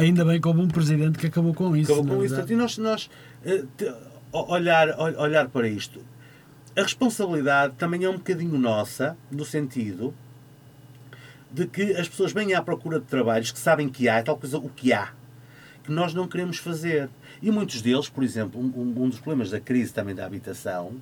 [0.00, 1.92] Ainda bem como um presidente que acabou com isso.
[1.92, 2.34] Acabou com isso.
[2.34, 2.52] verdade.
[2.52, 3.10] E nós, nós
[3.44, 3.64] eh,
[4.32, 6.00] olhar, ol- olhar para isto.
[6.76, 10.14] A responsabilidade também é um bocadinho nossa, no sentido
[11.52, 14.36] de que as pessoas vêm à procura de trabalhos que sabem que há, é tal
[14.36, 15.08] coisa, o que há,
[15.82, 17.08] que nós não queremos fazer.
[17.42, 20.92] E muitos deles, por exemplo, um, um- um dos problemas da crise também da habitação,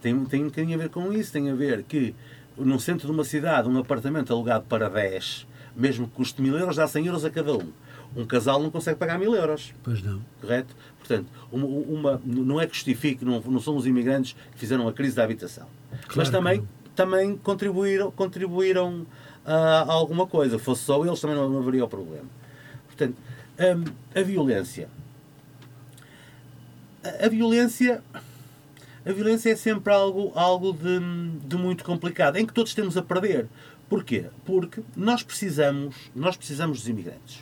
[0.00, 2.14] tem, tem um bocadinho a ver com isso, tem a ver que
[2.58, 5.46] no centro de uma cidade, um apartamento alugado para 10,
[5.76, 7.70] mesmo que custe mil euros, dá 100 euros a cada um.
[8.14, 10.20] Um casal não consegue pagar mil euros Pois não.
[10.40, 10.74] correto?
[10.98, 14.92] Portanto, uma, uma- não é que justifique, não, não são os imigrantes que fizeram a
[14.92, 15.66] crise da habitação.
[16.14, 19.06] Mas que também, também contribuíram, contribuíram
[19.44, 20.58] ah, a alguma coisa.
[20.58, 22.26] Fosse só eles, também não, haveria o problema.
[22.86, 23.16] Portanto,
[23.58, 23.84] hum,
[24.14, 24.88] a violência.
[27.02, 28.02] A, a violência.
[29.04, 31.00] A violência é sempre algo, algo de,
[31.46, 33.48] de muito complicado, em que todos temos a perder.
[33.88, 34.26] Porquê?
[34.44, 37.40] Porque nós precisamos, nós precisamos dos imigrantes.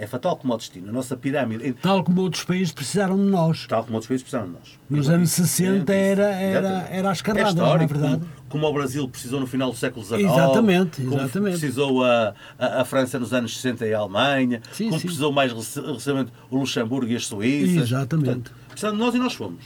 [0.00, 0.90] É fatal como o destino.
[0.90, 3.66] A nossa pirâmide, Tal como outros países precisaram de nós.
[3.66, 4.78] tal como outros países precisaram de nós.
[4.88, 8.22] Nos anos 60 era, era, era É carradas, é histórico, verdade?
[8.22, 10.20] como, como o Brasil precisou no final do século XIX.
[10.20, 11.58] Exatamente, como exatamente.
[11.58, 14.62] precisou a, a, a França nos anos 60 e a Alemanha.
[14.72, 15.06] Sim, como sim.
[15.08, 17.88] precisou mais rece- recentemente o Luxemburgo e as Suíças.
[17.88, 18.52] Exatamente.
[18.68, 19.64] Portanto, de nós e nós fomos.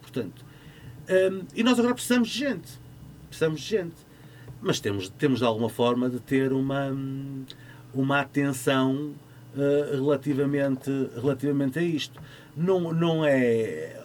[0.00, 0.42] Portanto,
[1.10, 2.68] hum, e nós agora precisamos de gente.
[3.28, 3.94] Precisamos de gente.
[4.62, 7.44] Mas temos, temos de alguma forma de ter uma, hum,
[7.92, 9.12] uma atenção
[9.56, 12.20] eh, relativamente, relativamente a isto.
[12.56, 14.00] Não, não é.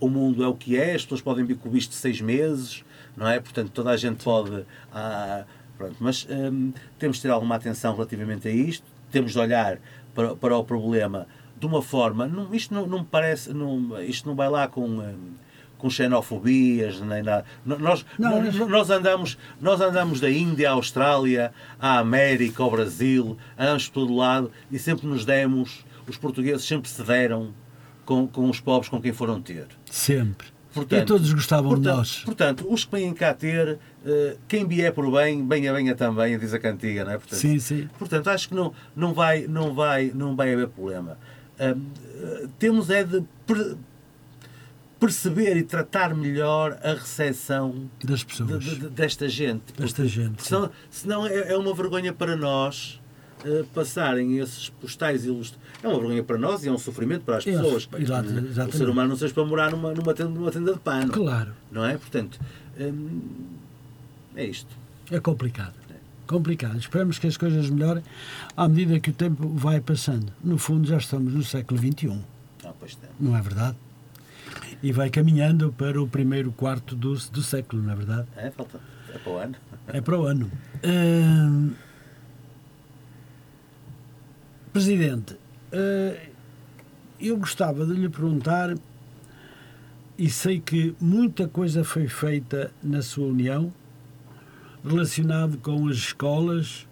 [0.00, 2.20] O mundo é o que é, as pessoas podem vir com o visto de seis
[2.20, 2.84] meses,
[3.16, 3.38] não é?
[3.40, 4.64] Portanto, toda a gente pode.
[4.92, 5.44] ah,
[5.78, 9.78] pronto, mas hum, temos de ter alguma atenção relativamente a isto, temos de olhar
[10.14, 11.26] para, para o problema
[11.56, 12.26] de uma forma.
[12.26, 13.52] Não, isto não, não me parece.
[13.52, 14.84] Não, isto não vai lá com.
[14.84, 15.34] hum,
[15.82, 17.44] com xenofobias, nem nada.
[17.66, 23.36] Nós, Não, nós, nós andamos, nós andamos da Índia à Austrália, à América, ao Brasil,
[23.58, 27.52] andamos por todo lado e sempre nos demos, os portugueses sempre se deram
[28.04, 29.66] com, com os pobres com quem foram ter.
[29.90, 30.46] Sempre.
[30.72, 32.18] Portanto, e todos gostavam portanto, de nós.
[32.24, 36.54] Portanto, os que vêm cá ter, eh, quem vier por bem, venha, venha também, diz
[36.54, 37.18] a cantiga, não é?
[37.18, 37.88] Portanto, Sim, sim.
[37.98, 41.18] Portanto, acho que não, não, vai, não, vai, não vai haver problema.
[41.58, 41.74] Eh,
[42.58, 43.22] temos é de
[45.06, 48.62] perceber e tratar melhor a recepção Das pessoas.
[48.64, 49.72] de- de- desta gente.
[49.76, 53.00] Desta gente, Senão, senão é, é uma vergonha para nós
[53.44, 55.60] eh, passarem esses postais ilustres.
[55.82, 57.88] É uma vergonha para nós e é um sofrimento para as É, pessoas.
[57.98, 58.76] exato, o exatamente.
[58.76, 61.10] ser humano não seja para morar numa, numa, tenda, numa tenda de pano.
[61.12, 61.52] Claro.
[61.70, 61.96] Não é?
[61.98, 62.38] Portanto,
[62.78, 63.20] hum,
[64.36, 64.70] é isto.
[65.10, 65.74] É complicado.
[66.24, 66.78] Complicado.
[66.78, 68.02] Esperamos que as coisas melhorem
[68.56, 70.32] à medida que o tempo vai passando.
[70.42, 72.20] No fundo, já estamos no século XXI,
[72.64, 72.72] Ah,
[73.20, 73.76] não é verdade?
[74.82, 78.28] E vai caminhando para o primeiro quarto do, do século, não é verdade?
[78.36, 78.80] É, falta.
[79.14, 79.56] É para o ano.
[79.88, 80.50] É para o ano.
[80.84, 81.72] Hum,
[84.72, 85.36] Presidente,
[85.70, 86.30] eh,
[87.20, 88.74] eu gostava de lhe perguntar,
[90.16, 93.70] e sei que muita coisa foi feita na sua União,
[94.82, 96.88] relacionado com as escolas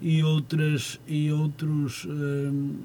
[0.00, 2.78] e, outras, e, outros, hum,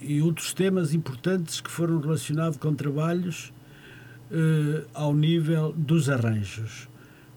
[0.00, 3.52] e- outros temas importantes que foram relacionados com trabalhos
[4.30, 6.88] eh, ao nível dos arranjos.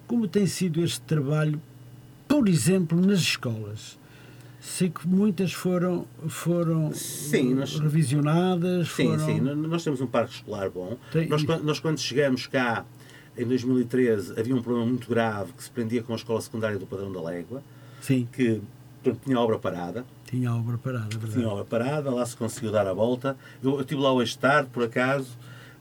[0.07, 1.61] Como tem sido este trabalho,
[2.27, 3.97] por exemplo, nas escolas?
[4.61, 8.89] Sei que muitas foram, foram Sim, nós- revisionadas.
[8.89, 9.25] Sim, foram...
[9.25, 9.39] sim.
[9.39, 10.97] Nós temos um parque escolar bom.
[11.11, 12.85] Tem- Nós, nós, quando chegamos cá,
[13.37, 16.85] em 2013, havia um problema muito grave que se prendia com a escola secundária do
[16.85, 17.63] Padrão da Légua,
[18.01, 18.61] Sim, que
[19.01, 20.03] portanto, tinha obra parada.
[20.30, 21.34] Tinha a obra parada, é verdade.
[21.34, 23.36] Tinha obra parada, lá se conseguiu dar a volta.
[23.63, 25.38] Eu, eu estive lá hoje de tarde, por acaso.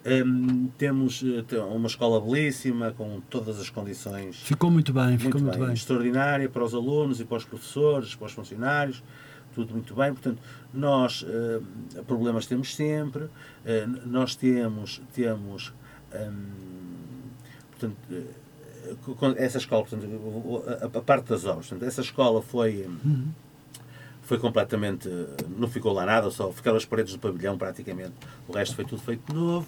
[0.06, 5.58] Hum, temos eh, uma escola belíssima, com todas as condições Ficou muito bem, ficou muito,
[5.58, 5.72] bem.
[5.74, 9.02] extraordinária para os alunos e para os professores, para os funcionários,
[9.54, 10.12] tudo muito bem.
[10.14, 10.38] Portanto,
[10.72, 11.60] nós eh,
[12.06, 13.26] problemas temos sempre,
[13.66, 15.74] eh, nós temos, temos
[16.14, 16.46] hum,
[17.72, 17.96] portanto,
[19.18, 20.62] com- essa escola, portanto,
[20.94, 23.26] a, a parte das obras, portanto, essa escola foi, Uhum.
[24.28, 25.08] Foi completamente,
[25.56, 28.12] não ficou lá nada, só ficaram as paredes do pavilhão praticamente,
[28.46, 29.66] o resto foi tudo feito de novo.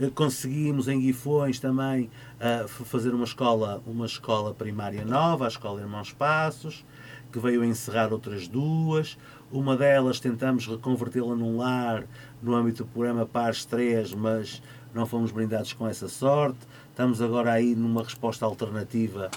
[0.00, 2.08] Eh, Conseguimos em Guifões também
[2.40, 6.86] f- fazer uma escola, uma escola primária nova, a Escola Irmãos Passos,
[7.30, 9.18] que veio encerrar outras duas.
[9.52, 12.04] Uma delas tentamos reconvertê-la num lar
[12.42, 14.62] no âmbito do programa Paz 3, mas
[14.94, 16.58] não fomos brindados com essa sorte.
[16.90, 19.30] Estamos agora aí numa resposta alternativa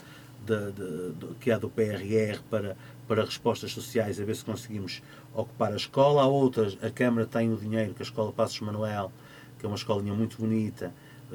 [0.45, 2.75] de- de- de- que há do PRR para,
[3.07, 5.01] para respostas sociais, a ver se conseguimos
[5.33, 6.21] ocupar a escola.
[6.21, 9.11] Há outras, a Câmara tem o dinheiro, que a Escola Passos Manuel,
[9.59, 10.93] que é uma escolinha muito bonita,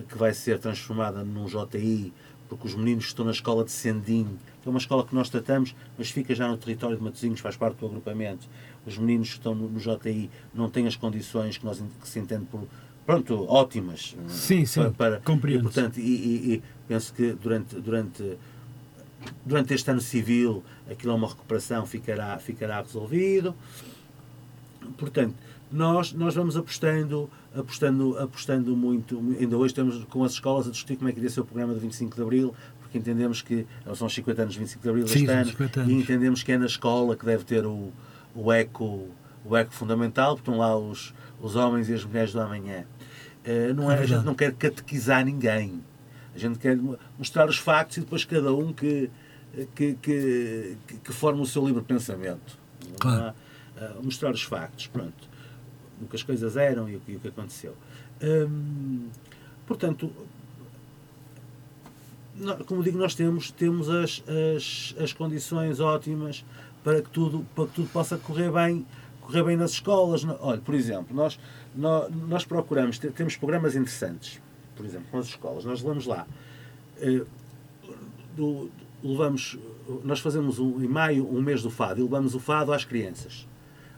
[0.08, 2.12] que vai ser transformada num JI
[2.48, 5.28] porque os meninos que estão na escola de Sendim, que é uma escola que nós
[5.28, 8.48] tratamos, mas fica já no território de Matosinhos, faz parte do agrupamento.
[8.86, 12.18] Os meninos que estão no, no JI não têm as condições que, nós, que se
[12.18, 12.66] entende por,
[13.04, 14.16] pronto, ótimas.
[14.28, 15.60] Sim, sim, para, para, compreendo.
[15.60, 18.36] E, portanto, e, e, e, penso que durante, durante,
[19.44, 23.54] durante este ano civil aquilo é uma recuperação, ficará, ficará resolvido.
[24.96, 25.34] Portanto,
[25.70, 30.96] nós, nós vamos apostando, apostando, apostando muito, ainda hoje estamos com as escolas a discutir
[30.96, 34.06] como é que iria ser o programa de 25 de Abril, porque entendemos que são
[34.06, 35.88] os 50 anos de 25 de Abril Sim, este ano, anos.
[35.88, 37.92] e entendemos que é na escola que deve ter o,
[38.34, 39.08] o, eco,
[39.44, 42.84] o eco fundamental, porque estão lá os, os homens e as mulheres do amanhã.
[43.44, 45.82] Uh, não é, é a gente não quer catequizar ninguém,
[46.36, 46.78] a gente quer
[47.18, 49.10] mostrar os factos e depois cada um que,
[49.74, 52.58] que, que, que, forma o seu livre pensamento.
[53.00, 53.34] Claro.
[53.76, 55.36] Uh, mostrar os factos, pronto
[56.00, 57.74] do que as coisas eram e o que, e o que aconteceu.
[58.22, 59.08] Hum,
[59.66, 60.10] portanto,
[62.66, 64.22] como digo, nós temos, temos as,
[64.56, 66.44] as, as condições ótimas
[66.84, 68.86] para que, tudo, para que tudo possa correr bem,
[69.20, 70.24] correr bem nas escolas.
[70.40, 71.38] Olha, por exemplo, nós,
[71.74, 74.40] nós, nós procuramos, temos programas interessantes,
[74.76, 75.64] por exemplo, nas escolas.
[75.64, 76.26] Nós levamos lá,
[76.98, 77.24] eh,
[78.36, 78.70] do,
[79.02, 79.58] levamos,
[80.04, 83.46] nós fazemos um, em maio um mês do fado e levamos o fado às crianças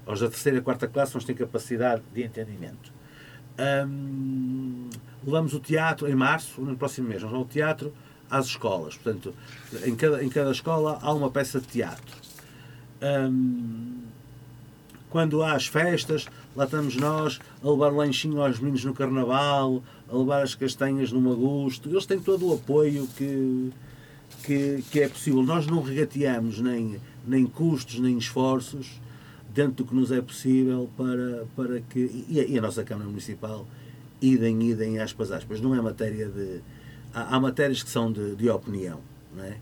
[0.08, 2.90] aos da terceira e quarta classe, nós temos capacidade de entendimento.
[3.86, 4.88] Um,
[5.22, 7.94] levamos o teatro em março, no próximo mês, nós vamos ao teatro
[8.30, 8.96] às escolas.
[8.96, 9.34] Portanto,
[9.84, 12.16] em cada, em cada escola há uma peça de teatro.
[13.02, 13.97] Um,
[15.10, 20.16] quando há as festas, lá estamos nós a levar lanchinho aos meninos no carnaval, a
[20.16, 21.88] levar as castanhas no magusto.
[21.88, 23.72] Eles têm todo o apoio que,
[24.44, 25.42] que, que é possível.
[25.42, 29.00] Nós não regateamos nem, nem custos, nem esforços
[29.58, 32.24] dentro do que nos é possível para, para que.
[32.28, 33.66] E a, e a nossa Câmara Municipal,
[34.20, 35.60] idem, idem, aspas, aspas.
[35.60, 36.60] Não é matéria de.
[37.12, 39.00] Há, há matérias que são de, de opinião,
[39.34, 39.56] não é?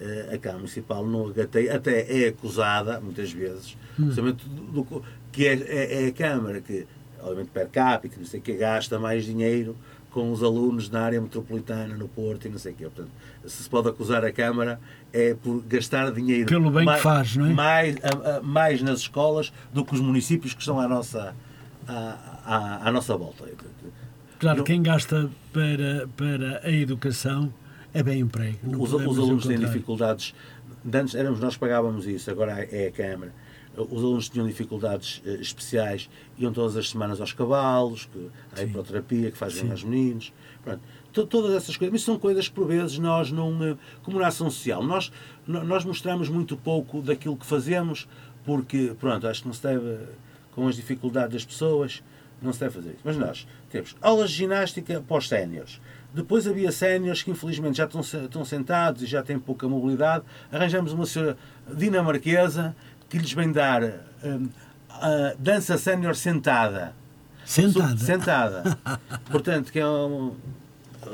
[0.00, 4.08] Uh, a Câmara Municipal não regateia, até é acusada, muitas vezes, hum.
[4.08, 6.86] do, do, que é, é, é, a Câmara que,
[7.20, 9.76] obviamente, per capita, não sei que, gasta mais dinheiro
[10.10, 12.84] com os alunos na área metropolitana, no Porto e não sei o quê.
[12.84, 13.10] Portanto,
[13.46, 14.80] se se pode acusar a Câmara
[15.12, 17.52] é por gastar dinheiro pelo bem mais, que faz, não é?
[17.52, 21.34] mais, a, a, mais nas escolas do que os municípios que estão à nossa,
[21.86, 23.44] à, à, à nossa volta.
[24.38, 27.52] Claro, quem gasta para, para a educação
[27.92, 28.58] é bem emprego.
[28.82, 30.34] Os, os alunos têm dificuldades.
[30.92, 33.32] Antes éramos nós pagávamos isso, agora é a Câmara
[33.76, 39.30] os alunos tinham dificuldades uh, especiais, iam todas as semanas aos cavalos, que, à hipoterapia
[39.30, 39.70] que fazem Sim.
[39.70, 40.32] aos meninos.
[40.62, 40.80] Pronto.
[41.12, 43.64] Todas essas coisas, mas são coisas que por vezes nós não.
[43.64, 45.10] Eh, como na ação social, nós,
[45.44, 48.06] nós mostramos muito pouco daquilo que fazemos,
[48.44, 49.98] porque, pronto, acho que não se deve,
[50.54, 52.00] com as dificuldades das pessoas,
[52.40, 53.00] não se deve fazer isso.
[53.02, 55.80] Mas nós temos aulas de ginástica para os séniores.
[56.12, 60.24] Depois havia séniores que infelizmente já estão, estão sentados e já têm pouca mobilidade.
[60.50, 61.36] Arranjamos uma senhora
[61.72, 62.74] dinamarquesa
[63.08, 63.82] que lhes vem dar
[64.24, 64.48] um,
[64.88, 66.94] a dança sénior sentada.
[67.44, 67.98] Sentada?
[67.98, 68.78] Sentada.
[69.30, 70.34] Portanto, que é um,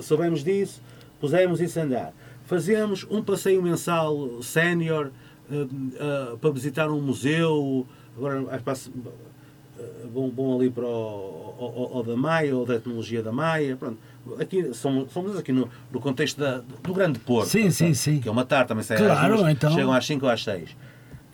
[0.02, 0.80] soubemos disso,
[1.20, 2.12] pusemos isso a andar.
[2.46, 5.10] Fazemos um passeio mensal sénior
[5.50, 7.86] uh, uh, para visitar um museu.
[8.16, 13.32] Agora uh, vão, vão ali para o, o, o, da Maia, ou da tecnologia da
[13.32, 13.76] Maia.
[13.76, 13.98] Pronto.
[14.40, 17.48] Aqui, somos, somos aqui no, no contexto da, do Grande Porto.
[17.48, 18.20] Sim, sim, sim.
[18.20, 19.72] Que é uma tarde, também sai claro, às então...
[19.72, 20.76] chegam às 5 ou às 6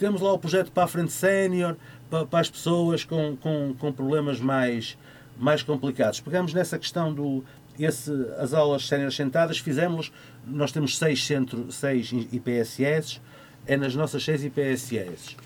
[0.02, 1.76] temos lá o projeto para a frente sénior,
[2.10, 4.98] para, para, as pessoas com, com, com problemas mais,
[5.38, 6.18] mais complicados.
[6.18, 7.44] Pegamos nessa questão do
[7.78, 10.12] esse, as aulas sénior sentadas, fizemos
[10.44, 13.20] nós temos seis centros, seis IPSS,
[13.66, 15.36] é nas nossas seis IPSS.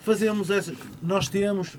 [0.00, 0.72] Fazemos essa,
[1.02, 1.76] nós temos,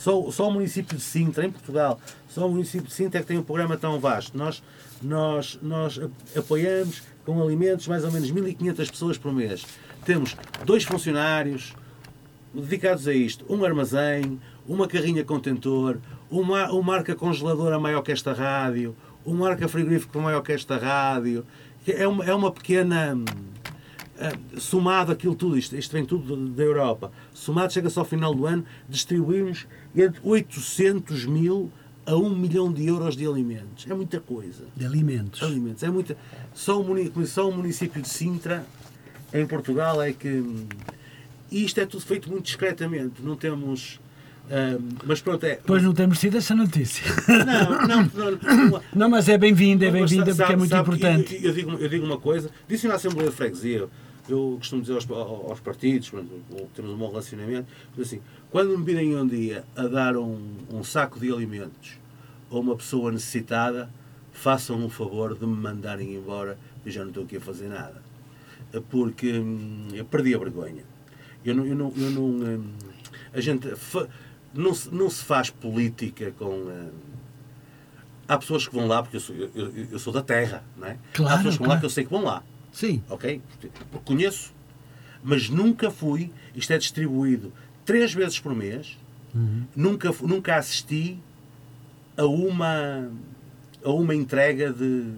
[0.00, 3.28] só, só o município de Sintra, em Portugal, só o município de Sintra é que
[3.28, 4.36] tem um programa tão vasto.
[4.36, 4.62] Nós,
[5.02, 6.00] nós, nós
[6.36, 9.64] apoiamos com alimentos mais ou menos 1.500 pessoas por mês
[10.04, 11.74] temos dois funcionários
[12.52, 15.98] dedicados a isto, um armazém, uma carrinha contentor,
[16.30, 21.44] uma, uma marca congeladora maior que esta rádio, uma marca frigorífica maior que esta rádio.
[21.86, 23.16] É uma, é uma pequena.
[24.20, 28.44] Uh, somado aquilo tudo, isto, isto vem tudo da Europa, somado chega-se ao final do
[28.44, 29.66] ano, distribuímos
[29.96, 31.72] entre 800 mil
[32.04, 33.86] a 1 milhão de euros de alimentos.
[33.88, 34.64] É muita coisa.
[34.76, 35.42] De alimentos.
[35.42, 35.82] Alimentos.
[35.82, 36.16] É muita...
[36.52, 38.66] Só o, só o município de Sintra
[39.32, 40.44] em Portugal é que.
[41.50, 44.00] E isto é tudo feito muito discretamente, não temos.
[45.04, 45.60] mas pronto, é.
[45.64, 47.04] Pois não temos tido essa notícia.
[47.28, 48.80] Não, não, não.
[48.94, 51.34] não mas é bem-vinda, é bem-vinda porque é muito importante.
[51.36, 53.88] Eu, eu, digo, eu digo uma coisa, disse na Assembleia de Freguesia,
[54.32, 56.10] eu costumo dizer aos, aos partidos,
[56.74, 57.66] temos um bom relacionamento,
[58.00, 58.20] assim,
[58.50, 60.38] quando me virem um dia a dar um,
[60.72, 61.98] um saco de alimentos
[62.50, 63.88] a uma pessoa necessitada,
[64.32, 68.02] façam o favor de me mandarem embora eu já não estou aqui a fazer nada.
[68.88, 70.84] Porque hum, eu perdi a vergonha.
[71.44, 71.66] Eu não.
[71.66, 72.72] Eu não, eu não hum,
[73.32, 73.68] a gente.
[73.76, 74.06] fa-
[74.54, 76.44] Não se, não se faz política com.
[76.50, 76.90] hum,
[78.28, 80.86] há pessoas que vão lá, porque eu sou, eu, eu- eu sou da terra, não
[80.86, 80.96] é?
[81.12, 81.80] Claro, há pessoas que vão lá claro.
[81.80, 82.42] que eu sei que vão lá
[82.72, 83.02] Sim.
[83.10, 83.40] ok?
[83.90, 84.52] Porque conheço.
[85.22, 87.52] Mas nunca fui, isto é distribuído
[87.84, 88.96] três vezes por mês,
[89.76, 91.18] nunca, fu- nunca assisti
[92.16, 93.10] a uma,
[93.84, 95.12] a uma entrega de,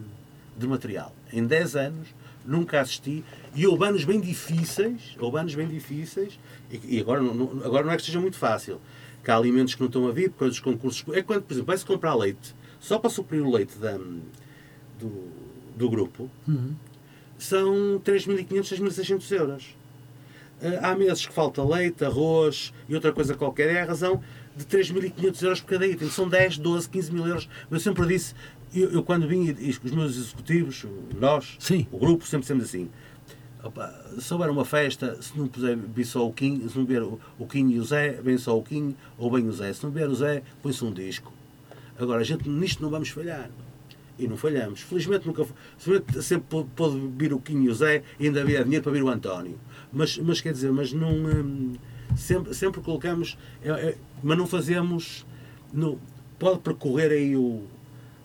[0.58, 1.14] de material.
[1.32, 2.08] Em 10 anos,
[2.44, 3.24] nunca assisti.
[3.54, 6.38] E houve anos bem difíceis, houve anos bem difíceis,
[6.70, 8.80] e, e agora, não, agora não é que seja muito fácil.
[9.24, 11.04] Que há alimentos que não estão a vir por causa dos concursos.
[11.14, 13.96] É quando, por exemplo, vai-se comprar leite, só para suprir o leite da,
[14.98, 15.28] do,
[15.76, 16.28] do grupo,
[17.44, 19.76] são 3.500, 6.600 euros.
[20.60, 23.74] Eh, Há meses que falta leite, arroz e outra coisa qualquer.
[23.74, 24.22] É a razão
[24.56, 26.08] de 3.500 euros por cada item.
[26.08, 27.48] São 10, 12, 15 mil euros.
[27.70, 28.34] Eu sempre disse,
[28.74, 30.84] eu, eu quando vim, e os meus executivos,
[31.18, 31.86] nós, Sim.
[31.90, 32.88] o grupo, sempre dissemos assim,
[33.62, 37.02] opa, se houver uma festa, se não puser vir só o Kim, se não vier
[37.02, 39.72] o, o Kim e o Zé, vem só o Kim ou vem o Zé.
[39.72, 41.32] Se não vier o Zé, põe-se um disco.
[41.98, 43.50] Agora, a gente nisto não vamos falhar.
[44.22, 44.80] E não falhamos.
[44.80, 45.44] Felizmente nunca.
[45.78, 48.92] Felizmente sempre pô- pôde vir o Quinho e o Zé e ainda havia dinheiro para
[48.92, 49.58] vir o António.
[49.92, 51.10] Mas, mas quer dizer, mas não.
[51.12, 51.74] hum,
[52.16, 53.36] sempre, sempre colocamos.
[53.64, 55.26] é- é- mas não fazemos.
[55.72, 55.98] No,
[56.38, 57.62] pode percorrer aí o,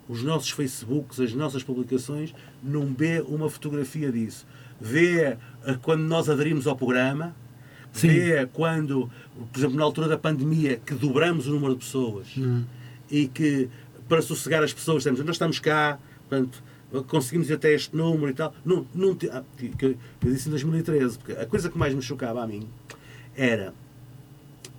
[0.07, 4.45] os nossos Facebooks, as nossas publicações, não vê uma fotografia disso.
[4.79, 5.21] Vê
[5.65, 7.35] eh, quando nós aderimos ao programa,
[7.91, 8.09] Sim.
[8.09, 9.09] vê quando,
[9.51, 12.27] por exemplo, na altura da pandemia, que dobramos o número de pessoas
[13.09, 13.69] e que
[14.07, 15.99] para sossegar as pessoas, dizemos, nós estamos cá,
[16.29, 16.63] portanto,
[17.07, 18.53] conseguimos até este número e tal.
[18.65, 22.01] Não, não, te- ah, que eu, disse em 2013, porque a coisa que mais me
[22.01, 22.67] chocava a mim
[23.35, 23.73] era.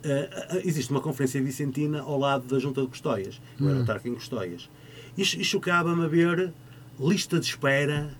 [0.04, 3.40] ah, existe uma conferência vicentina ao lado da Junta de Custóias.
[3.60, 4.68] Eu era autarca em Custóias.
[5.16, 6.52] E, e chocava-me a ver
[6.98, 8.10] lista de espera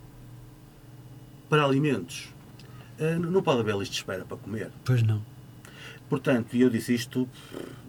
[1.48, 2.28] para alimentos.
[3.00, 4.70] Ah, não pode haver lista de espera para comer.
[4.84, 5.22] Pois não.
[6.08, 7.28] Portanto, e eu disse isto,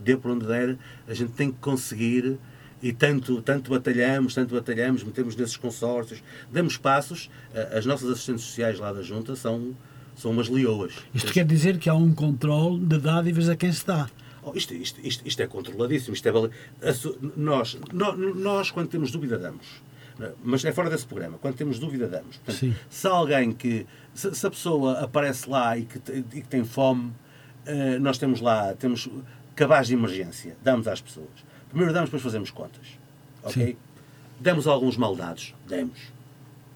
[0.03, 2.37] dê por onde der, a gente tem que conseguir,
[2.81, 6.21] e tanto, tanto batalhamos, tanto batalhamos, metemos nesses consórcios,
[6.51, 9.75] damos passos, a- as nossas assistentes sociais lá da Junta são,
[10.15, 10.93] são umas leoas.
[11.13, 14.09] Isto quer dizer que há um controle de dádivas a quem se dá.
[14.41, 16.13] Oh, isto, isto, isto, isto é controladíssimo.
[16.13, 16.51] Isto
[16.81, 19.65] é, su- nós, nó- nós, quando temos dúvida, damos.
[20.43, 21.37] Mas é fora desse programa.
[21.37, 22.37] Quando temos dúvida, damos.
[22.37, 23.85] Portanto, se alguém que.
[24.13, 25.97] Se, se a pessoa aparece lá e que,
[26.33, 27.13] e que tem fome,
[27.65, 29.07] eh, nós temos lá, temos
[29.55, 30.57] cabaz de emergência.
[30.61, 31.27] Damos às pessoas.
[31.69, 32.85] Primeiro damos, depois fazemos contas.
[33.43, 33.65] Ok?
[33.67, 33.75] Sim.
[34.39, 35.53] Demos alguns maldados.
[35.67, 35.99] Demos.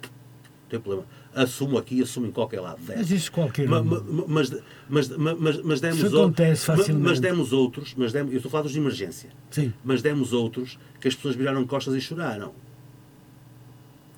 [0.04, 1.06] Não tem problema.
[1.36, 2.78] Assumo aqui, assumo em qualquer lado.
[2.78, 2.96] Demos.
[3.02, 4.52] Mas isso qualquer Ma- ma- mas,
[4.88, 7.08] mas, mas, mas, demos Isso acontece facilmente.
[7.10, 9.74] Mas demos outros, mas demos, eu estou a falar dos de emergência, Sim.
[9.84, 12.54] mas demos outros que as pessoas viraram costas e choraram.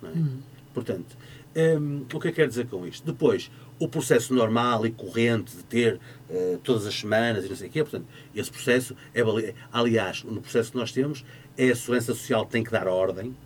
[0.02, 0.08] É?
[0.08, 0.38] Hum.
[0.74, 1.16] Portanto,
[1.80, 3.04] hum, o que é que quer dizer com isto?
[3.06, 6.00] Depois, o processo normal e corrente de ter
[6.30, 9.20] eh, todas as semanas e não sei o quê, portanto, esse processo é
[9.72, 11.24] aliás, no processo que nós temos,
[11.58, 13.36] é a Segurança Social que tem que dar ordem,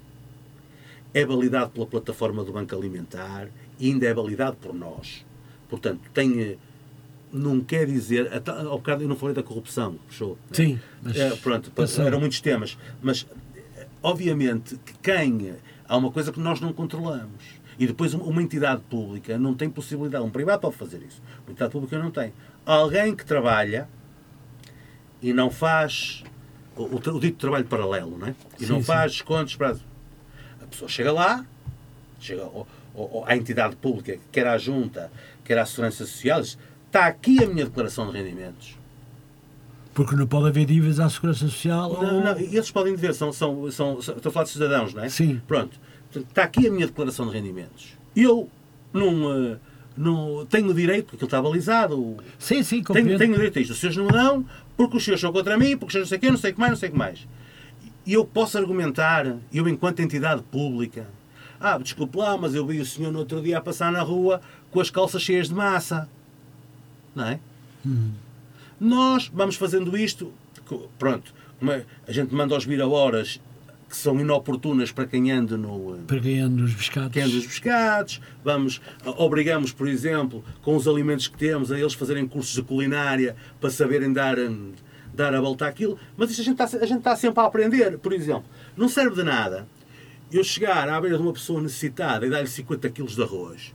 [1.12, 5.24] é validado pela plataforma do Banco Alimentar e ainda é validado por nós.
[5.68, 6.40] Portanto, tem.
[6.40, 6.56] eh,
[7.32, 8.28] Não quer dizer.
[8.48, 10.32] Ao bocado eu não falei da corrupção, puxou.
[10.48, 10.52] né?
[10.52, 12.04] Sim, mas É, pronto, passou.
[12.04, 12.76] eram muitos temas.
[13.00, 13.24] Mas,
[13.76, 15.54] eh, obviamente, que quem.
[15.88, 17.42] Há uma coisa que nós não controlamos.
[17.80, 20.22] E depois uma- entidade pública não tem possibilidade.
[20.22, 21.22] Um privado pode fazer isso.
[21.46, 22.30] Uma entidade pública não tem.
[22.66, 23.88] Alguém que trabalha
[25.22, 26.22] e não faz
[26.76, 28.34] o, o, dito trabalho paralelo, não é?
[28.60, 29.76] E Sim, não faz descontos para.
[30.62, 31.44] A pessoa chega lá,
[32.20, 35.10] chega ao- ao- ao- à entidade pública, quer à junta,
[35.42, 38.76] quer à segurança social, diz, está aqui a minha declaração de rendimentos.
[39.94, 41.92] Porque não pode haver dívidas à Segurança Social.
[41.94, 44.94] Não, ou- não, esses podem ver, são, são, são, são- estou a falar de cidadãos,
[44.94, 45.08] não é?
[45.08, 45.40] Sim.
[45.48, 45.78] Pronto.
[46.12, 47.94] Portanto, está aqui a minha declaração de rendimentos.
[48.16, 48.48] Eu
[48.92, 49.56] não, eh,
[49.96, 53.18] não tenho direito, porque aquilo está balizado, Sim, sim, tenho, compreendo.
[53.18, 53.70] tenho direito a isto.
[53.72, 54.44] Os senhores não dão,
[54.76, 56.50] porque os senhores são contra mim, porque os senhores não sei o quê, não sei
[56.50, 57.28] o que mais, não sei o que mais.
[58.06, 61.06] E eu posso argumentar, eu enquanto entidade pública,
[61.60, 64.40] ah, desculpe lá, mas eu vi o senhor no outro dia a passar na rua
[64.70, 66.08] com as calças cheias de massa.
[67.14, 67.38] Não é?
[68.80, 70.32] Nós vamos fazendo isto,
[70.98, 71.32] pronto,
[71.62, 73.40] é- a gente manda aos vira-horas
[73.90, 75.96] que são inoportunas para quem anda no...
[75.96, 77.12] eh, Pegando os pescados.
[77.12, 82.26] quem dos pescados, vamos, obrigamos, por exemplo, com os alimentos que temos, a eles fazerem
[82.26, 84.72] cursos de culinária para saberem dar, hum,
[85.12, 87.98] dar a volta àquilo, mas isto a gente, está, a gente está sempre a aprender,
[87.98, 88.44] por exemplo.
[88.76, 89.66] Não serve de nada
[90.32, 93.74] eu chegar à beira de uma pessoa necessitada e dar-lhe 50 quilos de arroz.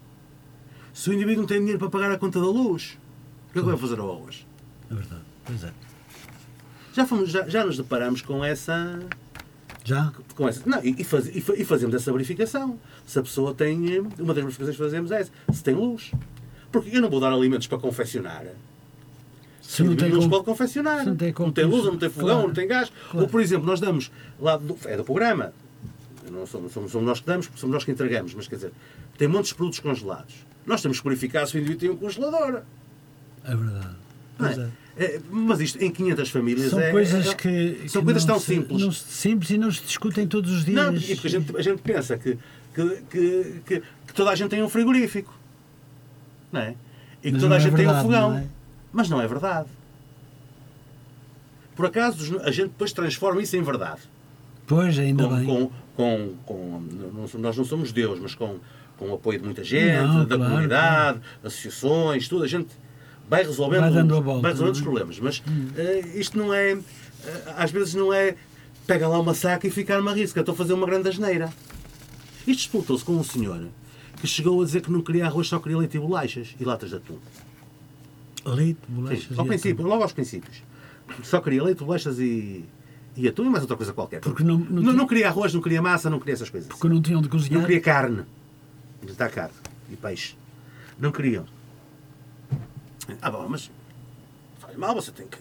[0.93, 2.97] Se o indivíduo não tem dinheiro para pagar a conta da luz,
[3.49, 4.47] o que é que vai fazer ao arroz?
[4.89, 5.21] É verdade.
[5.43, 5.73] Pois é.
[6.93, 8.97] Já, fomos, já, já nos deparamos com essa,
[9.85, 10.11] Já?
[10.35, 12.77] Com essa, não, e, e, faz, e, e fazemos essa verificação.
[13.05, 13.93] Se a pessoa tem.
[13.95, 16.11] eh, Uma das verificações que fazemos é essa, se tem luz.
[16.71, 18.43] Porque eu não vou dar alimentos para confeccionar.
[19.61, 20.99] Se não tem luz com- pode confeccionar.
[21.01, 22.47] se não tem não tem luz, não tem fogão, Claro.
[22.47, 22.91] não tem gás.
[23.11, 23.25] Claro.
[23.25, 25.53] Ou, por exemplo, nós damos lá do, é do programa.
[26.31, 28.71] Não somos, somos, somos nós que damos, somos nós que entregamos, mas quer dizer,
[29.17, 30.33] tem montes de produtos congelados.
[30.65, 32.61] Nós temos que verificar se o indivíduo tem um congelador.
[33.43, 33.95] É verdade.
[34.39, 34.61] É?
[34.61, 34.69] é.
[34.97, 37.89] É, mas isto em 500 famílias São é- coisas é- que.
[37.89, 38.97] São que coisas tão se- simples.
[39.01, 40.75] simples e não se discutem todos os dias.
[40.85, 42.37] Não, porque, porque a, gente, a gente pensa que,
[42.73, 45.33] que, que, que- que toda a gente tem um frigorífico.
[46.51, 46.75] Não é?
[47.21, 48.33] E que Mas toda a é gente tem um verdade, fogão.
[48.35, 48.49] não?
[48.93, 49.67] Mas não é verdade.
[51.75, 54.01] Por acaso a gente depois transforma isso em verdade.
[54.65, 55.45] Pois, ainda Com, bem.
[55.45, 58.59] com, com, com- nós não somos Deus, mas com,
[58.97, 62.43] com o apoio de muita gente, Não, da claro, comunidade, associações, tudo.
[62.43, 62.69] A gente
[63.29, 65.19] vai resolvendo, Vai volta, vai resolvendo os problemas.
[65.19, 65.43] Mas
[65.77, 66.71] eh, isto não é.
[66.73, 68.35] eh, às vezes não é.
[68.87, 70.39] Pega lá uma saca e ficar uma risca.
[70.39, 71.51] Estou a fazer uma grande asneira.
[72.45, 73.67] Isto explotou-se com um senhor
[74.21, 76.89] que chegou a dizer que não queria arroz, só queria leite e bolachas e latas
[76.91, 77.17] de atum.
[78.45, 79.39] Leite, Sim, bolachas.
[79.39, 80.61] ao e princípio, logo aos princípios.
[81.23, 82.63] Só queria leite, bolachas e,
[83.17, 84.21] e atum e mais outra coisa qualquer.
[84.21, 86.69] Porque não- não não, não queria arroz, não queria massa, não queria essas coisas.
[86.69, 87.59] Porque não tinham de cozinhar.
[87.59, 88.23] Não queria carne.
[89.07, 89.53] Está carne?
[89.91, 90.35] E peixe.
[90.99, 91.45] Não queriam.
[93.21, 93.69] Ah, bom, mas
[94.59, 95.37] faz mal, você tem que.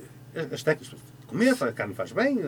[0.52, 2.38] As técnicas comer, a carne faz bem.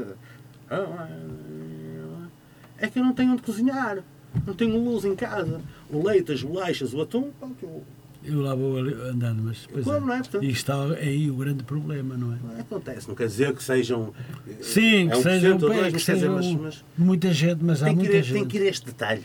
[2.79, 4.03] É que eu não tenho onde cozinhar.
[4.47, 5.61] Não tenho luz em casa.
[5.91, 7.85] O leite, as bolachas, o atum, pronto, eu
[8.23, 9.67] Eu lá vou andando, mas.
[9.73, 10.19] Pois Como, é.
[10.19, 10.45] é?
[10.45, 12.39] E está aí o grande problema, não é?
[12.43, 14.12] Não acontece, não quer dizer que sejam.
[14.61, 17.95] Sim, é que um sejam, dois, que sejam mas, mas muita gente, mas há que
[17.95, 18.35] muita ir, gente.
[18.35, 19.25] tem que ir a este detalhe.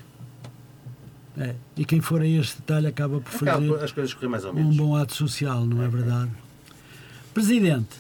[1.37, 1.55] É.
[1.77, 4.51] E quem for a este detalhe acaba por fazer Acaba as coisas correr mais ou
[4.51, 4.75] um menos.
[4.75, 6.29] bom ato social, não é verdade?
[7.33, 7.95] Presidente,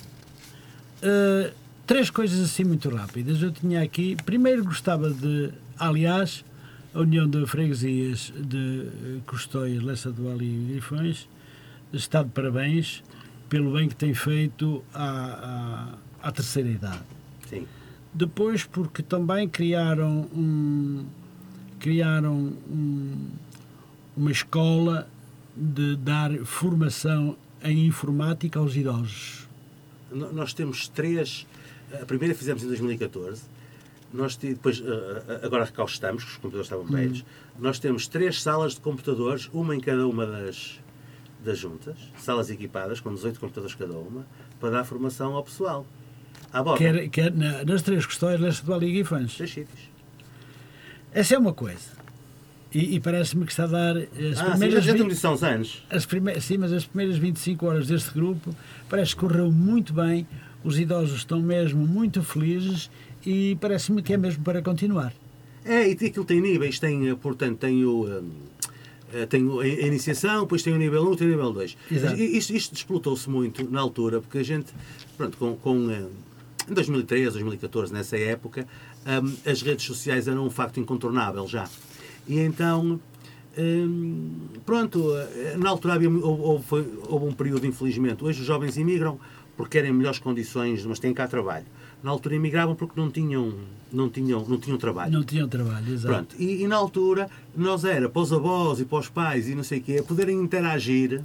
[1.01, 1.53] eh,
[1.87, 3.41] três coisas assim muito rápidas.
[3.41, 4.17] Eu tinha aqui.
[4.25, 5.49] Primeiro gostava de.
[5.79, 6.43] Aliás,
[6.93, 11.27] a União de Freguesias de eh, Custóias, Lessa do Ali e Grifões
[11.93, 13.01] está de parabéns
[13.49, 15.87] pelo bem que tem feito à,
[16.21, 17.01] à, à terceira idade.
[17.49, 17.65] Sim.
[18.13, 21.05] Depois, porque também criaram um,
[21.81, 23.27] criaram um-
[24.15, 25.07] uma escola
[25.55, 29.47] de dar formação em informática aos idosos.
[30.11, 31.45] Nós temos três.
[32.01, 33.41] A primeira fizemos em 2014.
[34.13, 36.89] Nós depois, eh, eh, agora que cá estamos, que os computadores estavam Hum.
[36.91, 37.23] velhos,
[37.57, 40.79] nós temos três salas de computadores, uma em cada uma das,
[41.43, 44.25] das juntas, salas equipadas, com 18 computadores cada uma,
[44.59, 45.85] para dar formação ao pessoal.
[46.51, 46.77] À borda.
[46.79, 49.35] Quer, quer na- nas três questões, Leste do Ali e Guifães.
[49.35, 49.79] Três sítios.
[51.13, 51.99] Essa é uma coisa.
[52.73, 54.07] E, e parece-me que está a dar as
[54.39, 55.83] Ah, sim, primeiras temos isso há uns anos.
[55.89, 58.55] As primeiras, sim, mas as primeiras 25 horas deste grupo
[58.89, 60.25] parece que correu muito bem.
[60.63, 62.89] Os idosos estão mesmo muito felizes
[63.25, 65.13] e parece-me que é mesmo para continuar.
[65.65, 68.07] É, e aquilo tem níveis, tem, eh, portanto, tem o.
[69.13, 71.75] eh, Tem o- a iniciação, depois tem o nível 1 e tem o nível 2.
[71.91, 72.15] Exato.
[72.15, 74.67] Isto, isto explotou-se muito na altura, porque a gente,
[75.17, 76.05] pronto, com, com, eh,
[76.69, 78.67] em 2013, 2014, nessa época,
[79.05, 81.67] hum, as redes sociais eram um facto incontornável já.
[82.27, 82.99] E então,
[83.57, 84.31] hum,
[84.65, 85.11] pronto,
[85.57, 86.65] na altura havia, houve,
[87.07, 88.23] houve um período, infelizmente.
[88.23, 89.19] Hoje os jovens imigram
[89.55, 91.65] porque querem melhores condições, mas têm cá trabalho.
[92.01, 93.53] Na altura imigravam porque não tinham,
[93.91, 95.11] não tinham, não tinham trabalho.
[95.11, 96.13] Não tinham trabalho, exato.
[96.13, 99.53] Pronto, e, e na altura nós era para os avós e para os pais e
[99.53, 101.21] não sei o quê, poderem interagir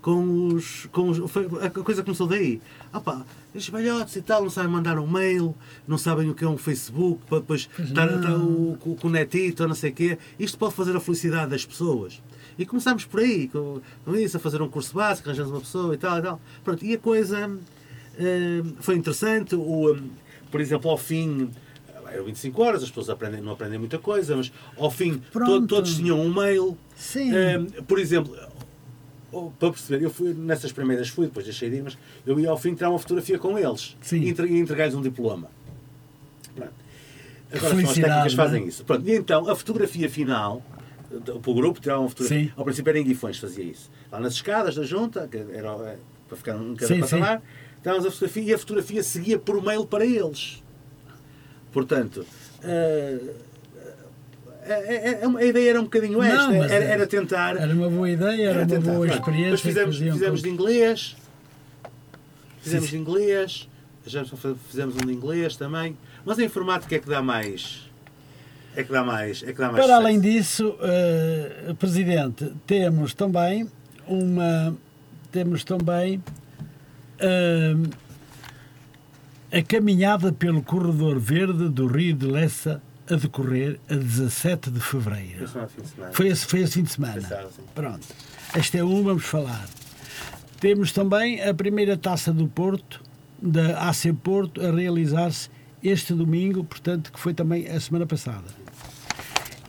[0.00, 0.86] com os.
[0.92, 2.60] Com os foi- a coisa começou daí.
[2.92, 3.24] Ah pá,
[3.54, 5.54] estes velhotes e tal não sabem mandar um mail,
[5.86, 9.10] não sabem o que é um Facebook, para depois Pois estar, o, com, com o
[9.10, 10.18] netito, não sei o quê.
[10.38, 12.22] Isto pode fazer a felicidade das pessoas.
[12.58, 15.94] E começámos por aí, com, com isso, a fazer um curso básico, arranjamos uma pessoa
[15.94, 16.40] e tal e tal.
[16.64, 17.50] Pronto, e a coisa
[18.18, 19.54] eh, foi interessante.
[19.54, 20.00] O, eh,
[20.50, 21.50] por exemplo, ao fim,
[22.06, 25.66] eh, eram 25 horas, as pessoas aprendem, não aprendem muita coisa, mas ao fim to-
[25.68, 26.76] todos tinham um mail.
[26.96, 27.30] Sim.
[27.32, 28.34] Eh, por exemplo,
[29.58, 32.56] para perceber, eu fui nessas primeiras fui, depois deixei de ir, mas eu ia ao
[32.58, 34.20] fim tirar uma fotografia com eles Sim.
[34.20, 35.50] e entre- entregar-lhes um diploma.
[36.54, 36.72] Pronto.
[37.52, 38.46] Agora são as técnicas não é?
[38.46, 38.84] fazem isso.
[38.84, 40.62] Pronto, e então a fotografia final,
[41.42, 42.46] para o grupo, tirar uma fotografia.
[42.46, 42.52] Sim.
[42.56, 43.90] Ao princípio era em Guifões, fazia isso.
[44.10, 45.96] Lá nas escadas da junta, era eh,
[46.26, 47.42] para ficar um cada Sim, patamar,
[47.82, 50.62] tirávamos a fotografia e a fotografia seguia por mail para eles.
[51.72, 52.24] Portanto,
[52.62, 53.18] eh,
[54.74, 57.56] eh, eh, a ideia era um bocadinho esta, Não, mas era, era- era tentar.
[57.56, 59.72] Era uma boa ideia, era, uma tentar, boa experiência.
[59.72, 61.16] Depois fizemos, fizemos de inglês,
[62.62, 63.68] fizemos de inglês,
[64.06, 67.86] já fizemos um de inglês também, mas a informática é que dá mais.
[68.76, 69.42] É que dá mais.
[69.42, 73.68] É que dá mais Para além disso, eh, Presidente, temos também
[74.06, 74.76] uma.
[75.32, 76.22] Temos também.
[77.18, 77.74] eh,
[79.50, 85.44] A caminhada pelo corredor verde do Rio de Lessa a decorrer a 17 de fevereiro.
[85.44, 86.12] Isso é fim de semana.
[86.12, 87.28] Foi esse, foi esse fim de semana.
[87.74, 88.06] Pronto.
[88.56, 89.66] Este é um, vamos falar.
[90.60, 93.00] Temos também a primeira taça do Porto,
[93.40, 95.48] da AC Porto, a realizar-se
[95.82, 98.46] este domingo, portanto, que foi também a semana passada.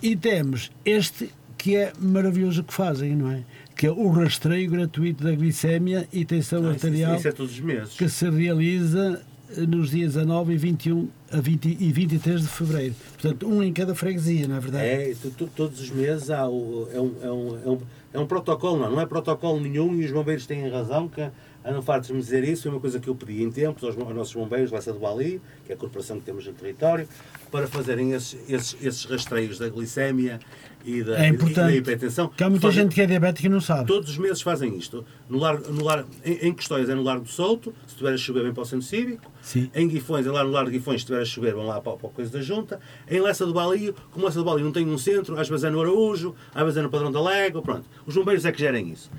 [0.01, 3.43] E temos este que é maravilhoso que fazem, não é?
[3.75, 7.51] Que é o rastreio gratuito da glicémia e tensão Ah, isso, arterial isso é todos
[7.53, 7.93] os meses.
[7.93, 9.21] que se realiza
[9.57, 12.95] nos dias 19 e 21 a 20 e 23 de fevereiro.
[13.19, 14.85] Portanto, um em cada freguesia, não é verdade?
[14.85, 15.13] É,
[15.55, 17.79] todos os meses há o- é, um, é, um, é, um,
[18.13, 21.21] é um protocolo, não, não é protocolo nenhum e os bombeiros têm razão, que
[21.65, 23.97] andam fartos de me dizer isso, foi uma coisa que eu pedi em tempos aos,
[23.97, 27.07] aos nossos bombeiros, Leça do Bali, que é a corporação que temos no território,
[27.51, 30.39] para fazerem esses, esses, esses rastreios da glicémia
[30.85, 31.55] e da, É e importante.
[31.55, 32.27] da hipertensão.
[32.29, 33.85] Porque há muita Fazem- gente que é diabética e não sabe.
[33.85, 35.05] Todos os meses fazem isto.
[35.29, 38.17] No lar, no lar, em, em Questões é no Largo do Souto, se estiver a
[38.17, 39.29] chover, vem para o Centro Cívico.
[39.41, 39.69] Sim.
[39.75, 41.97] Em Guifões, é lá no Largo de Guifões, se estiver a chover, vão lá para,
[41.97, 42.79] para a coisa da Junta.
[43.09, 45.69] Em Lessa do Balio, como Lessa do Balio não tem um centro, às vezes é
[45.69, 47.85] no Araújo, às vezes é no Padrão da Légua, pronto.
[48.05, 49.11] Os bombeiros é que gerem isso.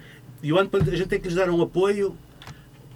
[0.42, 2.16] E o ano a gente tem que lhes dar um apoio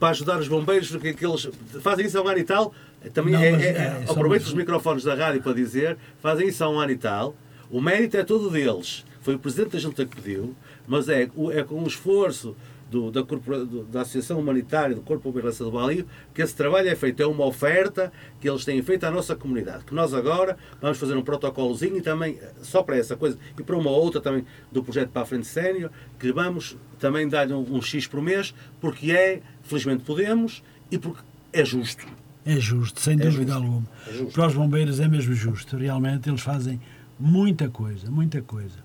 [0.01, 1.49] para ajudar os bombeiros, porque que eles
[1.81, 2.75] fazem isso há um ano e tal.
[3.13, 6.65] Também Não, é, é- é- só aproveito os microfones da rádio para dizer, fazem isso
[6.65, 7.37] há um ano e tal.
[7.75, 9.05] O mérito é todo deles.
[9.21, 10.55] Foi o Presidente da Junta que pediu,
[10.87, 12.55] mas é, é com o esforço
[12.89, 16.89] do- da, do- da Associação Humanitária do Corpo de Bombeiro do Balio que esse trabalho
[16.89, 17.21] é feito.
[17.21, 19.85] É uma oferta que eles têm feito à nossa comunidade.
[19.85, 23.63] Que nós agora vamos fazer um protocolozinho e também, eh, só para essa coisa, e
[23.65, 27.77] para uma outra também do projeto para a frente sénior, que vamos também dar-lhe um,
[27.77, 31.23] um X por mês, porque é, felizmente podemos, e porque
[31.53, 32.07] é justo.
[32.47, 33.53] É justo, sem dúvida justo.
[33.55, 33.89] alguma.
[34.07, 34.33] É justo.
[34.35, 35.77] Para os bombeiros é mesmo justo.
[35.79, 36.79] Realmente eles fazem
[37.19, 38.79] muita coisa, muita coisa.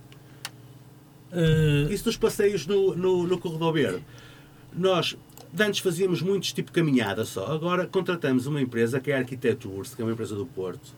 [1.32, 4.04] Eh, Isso dos passeios no, no, no Corredor Verde.
[4.76, 5.18] Nós,
[5.60, 7.48] antes fazíamos muitos tipo caminhada só.
[7.54, 10.94] Agora contratamos uma empresa que é a Arquitectours, que é uma empresa do Porto,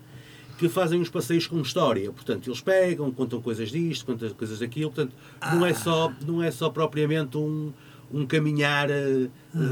[0.57, 2.11] que fazem uns passeios com história.
[2.11, 4.91] Portanto, eles pegam, contam coisas disto, contam coisas daquilo.
[4.91, 5.13] Portanto,
[5.53, 7.73] não, é só, não é só propriamente um,
[8.13, 8.89] um caminhar,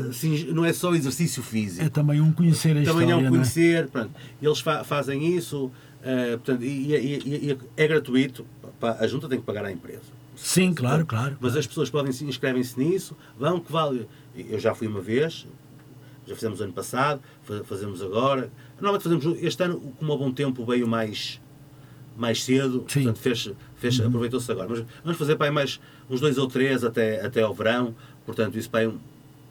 [0.10, 3.26] assim, não é só exercício físico é também um conhecer a também história, é um
[3.26, 3.30] é?
[3.30, 4.12] conhecer, pronto.
[4.42, 5.70] eles fa- fazem isso,
[6.04, 8.46] eh, portanto, e, e- e- é gratuito,
[8.80, 10.02] pá, a junta tem que pagar à empresa.
[10.36, 11.38] Sim, claro, claro.
[11.42, 14.08] Mas as pessoas podem se inscrevem-se nisso, vão que vale.
[14.36, 15.46] Eu já fui uma vez,
[16.26, 18.50] já fizemos ano passado, fa- fazemos agora.
[18.80, 21.40] Normalmente fazemos este ano, como a bom tempo veio mais
[22.16, 23.04] mais cedo, Sim.
[23.04, 24.68] portanto fez, fez, aproveitou-se agora.
[24.70, 27.96] Mas vamos fazer para aí mais uns dois ou três até, até ao verão,
[28.26, 28.98] portanto isso para aí, um-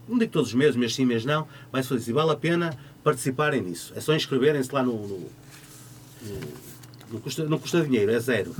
[0.06, 2.10] não digo todos os meses, mês sim, mês não, mas fazer isso.
[2.10, 3.92] E vale a pena participarem nisso.
[3.96, 5.30] É só inscreverem-se lá no, no-
[7.10, 8.54] não custa, não custa dinheiro, é zero.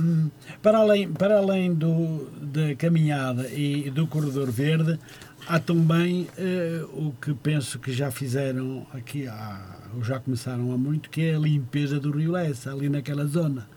[0.61, 4.99] Para além, para além do, da caminhada e do corredor verde,
[5.47, 10.77] há também eh, o que penso que já fizeram aqui, há, ou já começaram há
[10.77, 13.69] muito, que é a limpeza do Rio Lessa, ali naquela zona.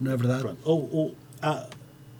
[0.00, 0.42] Não é verdade?
[0.42, 0.58] Pronto.
[0.64, 1.66] Ou, ou, há-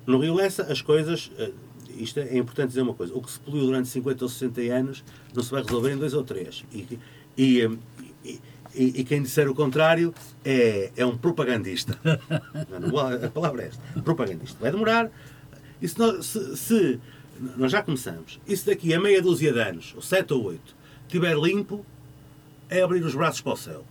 [0.07, 1.31] no Rio Lessa, as coisas.
[1.39, 1.51] eh,
[1.99, 5.03] Isto é importante dizer uma coisa: o que se poluiu durante 50 ou 60 anos
[5.35, 6.65] não se vai resolver em dois ou três.
[6.73, 6.99] E,
[7.37, 7.79] e,
[8.25, 8.41] e,
[8.79, 10.15] e- e quem disser o contrário
[10.45, 11.99] é, é um propagandista.
[12.81, 14.57] Não, a palavra é esta: propagandista.
[14.61, 15.11] Vai demorar.
[15.83, 17.01] E se, nós, se, se-
[17.57, 20.75] nós já começamos, e se daqui a meia dúzia de anos, ou sete ou oito,
[21.07, 21.85] estiver limpo,
[22.69, 23.85] é abrir os braços para o céu.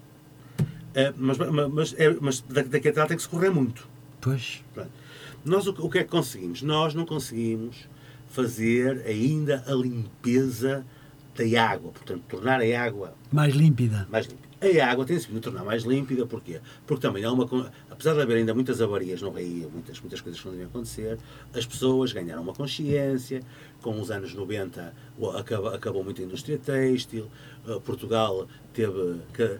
[0.93, 3.87] É, mas mas, é- mas daqui a lá tem que se correr muito.
[4.19, 4.63] Pois.
[4.73, 4.89] Pronto.
[5.45, 6.61] Nós o, o que é que conseguimos?
[6.61, 7.87] Nós não conseguimos
[8.31, 10.85] fazer ainda a limpeza
[11.37, 14.07] da água, portanto, tornar a água Mais límpida.
[14.11, 14.47] mais límpida.
[14.83, 16.59] A água tem-se vindo tornar mais límpida, porquê?
[16.87, 17.45] Porque também há uma.
[17.91, 21.19] Apesar de haver ainda muitas avarias no Rio, muitas, muitas coisas que não deviam acontecer,
[21.53, 23.41] as pessoas ganharam uma consciência.
[23.83, 27.27] Com os anos 90 o- acaba- acabou muito a indústria têxtil,
[27.83, 29.19] Portugal teve.
[29.33, 29.59] que-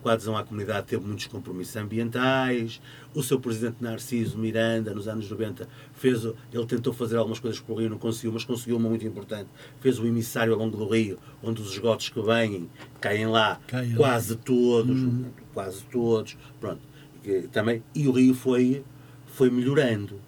[0.00, 2.80] Com a adesão à comunidade teve muitos compromissos ambientais.
[3.14, 7.74] O seu presidente Narciso Miranda, nos anos 90, fez, ele tentou fazer algumas coisas para
[7.74, 9.48] o Rio, não conseguiu, mas conseguiu uma muito importante.
[9.80, 12.70] Fez o emissário ao longo do Rio, onde os esgotos que vêm
[13.02, 13.60] caem lá
[13.96, 14.98] quase todos,
[15.52, 16.80] quase todos, pronto.
[17.22, 18.82] E, também, e o rio foi,
[19.26, 20.18] foi melhorando.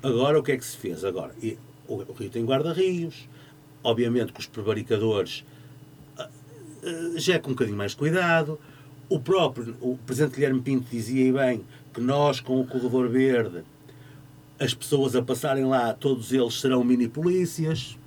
[0.00, 1.04] Agora o que é que se fez?
[1.04, 1.58] Agora, e
[1.88, 3.28] o, o rio tem guarda-rios,
[3.82, 5.44] obviamente que os prevaricadores
[7.16, 8.58] já é com um bocadinho mais de cuidado.
[9.08, 13.62] O próprio, o Presidente Guilherme Pinto dizia bem que nós com o corredor verde,
[14.58, 17.98] as pessoas a passarem lá, todos eles serão mini-polícias.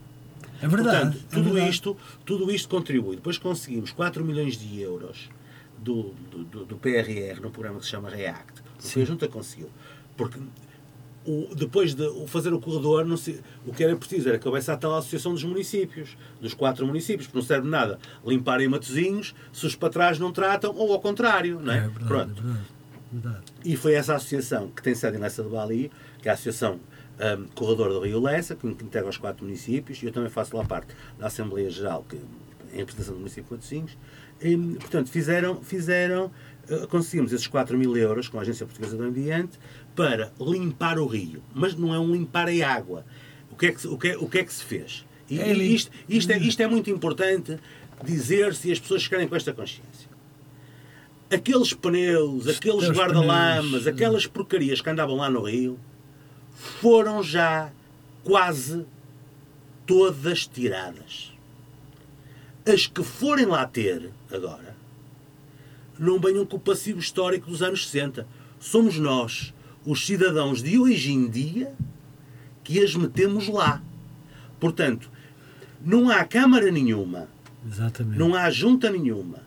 [0.61, 1.11] É verdade.
[1.18, 1.69] Portanto, é tudo, verdade.
[1.69, 3.18] isto, tudo isto contribui.
[3.18, 5.30] Depois conseguimos 4 milhões de euros
[5.77, 8.61] do, do, do- do PRR, num programa que se chama REACT.
[8.84, 9.69] O que a Junta conseguiu.
[10.18, 10.39] Porque
[11.26, 14.77] o, depois de fazer o corredor, se, o que era preciso era que houvesse a
[14.77, 19.76] tal associação dos municípios, dos quatro municípios, porque não serve nada limparem Matozinhos se os
[19.76, 21.77] para trás não tratam, ou ao contrário, não é?
[21.77, 22.31] É verdade, Pronto.
[22.31, 22.65] é verdade,
[23.11, 23.43] verdade.
[23.64, 25.91] E foi essa associação que tem sede em Lessa do Bali,
[26.22, 26.80] que é a Associação
[27.19, 30.64] hum, Corredor do Rio Lessa, que integra os quatro municípios, e eu também faço lá
[30.64, 32.19] parte da Assembleia Geral, que é
[32.73, 33.97] em representação do município de Matosinhos.
[34.41, 36.30] E, portanto, fizeram, fizeram,
[36.69, 39.57] eh, conseguimos esses 4 mil euros com a Agência Portuguesa do Ambiente
[39.95, 41.41] para limpar o rio.
[41.53, 43.05] Mas não é um limpar a água.
[43.51, 45.05] O que é que, se- o que, é, o que, é que se fez?
[45.30, 47.57] E, É e isto, isto, é, isto é muito importante
[48.03, 50.09] dizer-se e as pessoas ficarem com esta consciência.
[51.31, 55.80] Aqueles pneus, aqueles guarda-lamas, aquelas porcarias que andavam lá no rio,
[56.53, 57.72] foram já
[58.23, 58.85] quase
[59.88, 61.31] todas tiradas.
[62.65, 64.76] As que forem lá ter agora,
[65.97, 68.27] não venham com o passivo histórico dos anos 60.
[68.59, 69.53] Somos nós,
[69.86, 71.74] os cidadãos de hoje em dia,
[72.64, 73.82] que as metemos lá.
[74.60, 75.10] Portanto,
[75.84, 77.28] não há Câmara nenhuma
[77.68, 78.18] Exatamente.
[78.18, 79.40] não há junta nenhuma,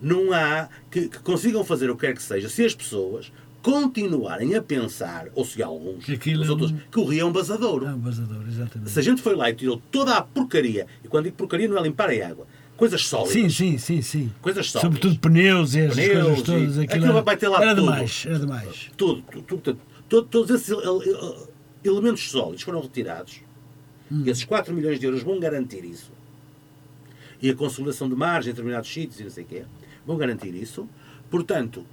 [0.00, 4.54] não há que, que consigam fazer o que quer que seja, se as pessoas continuarem
[4.54, 7.32] a pensar, ou se alguns, aquilo os é outros, um- que o rio é um
[7.32, 7.86] basadouro.
[7.86, 8.90] É um vazador, exatamente.
[8.90, 11.76] Se a gente foi lá e tirou toda a porcaria, e quando digo porcaria não
[11.76, 12.46] é limpar a água,
[12.80, 14.32] coisas sólidas, Sim, sim, sim, sim.
[14.42, 16.78] coisas sólidas, Sobretudo pneus e essas Pneus coisas e- todas.
[16.78, 17.84] Aquilo, aquilo era, vai ter lá era tudo.
[17.84, 18.90] demais, era demais.
[18.96, 21.36] tudo, tudo, tudo, tudo, todos esses ele- ele-
[21.84, 23.40] elementos sólidos foram retirados.
[24.10, 24.22] Hum.
[24.26, 26.10] E esses 4 milhões de euros vão garantir isso.
[27.40, 29.62] E a consolidação de margem em determinados sítios e não sei o quê.
[30.06, 30.88] Vão garantir isso.
[31.30, 31.84] Portanto,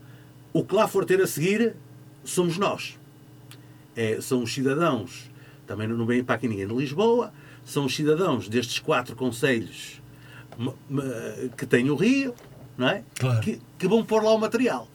[0.51, 1.75] o que lá for ter a seguir
[2.23, 2.97] somos nós.
[3.95, 5.29] É, são os cidadãos,
[5.65, 7.31] também não vem para aqui ninguém de Lisboa,
[7.65, 10.01] são os cidadãos destes quatro conselhos
[11.57, 12.33] que têm o rio,
[12.77, 13.03] não é?
[13.19, 13.41] Claro.
[13.41, 14.87] Que, que vão pôr lá o material.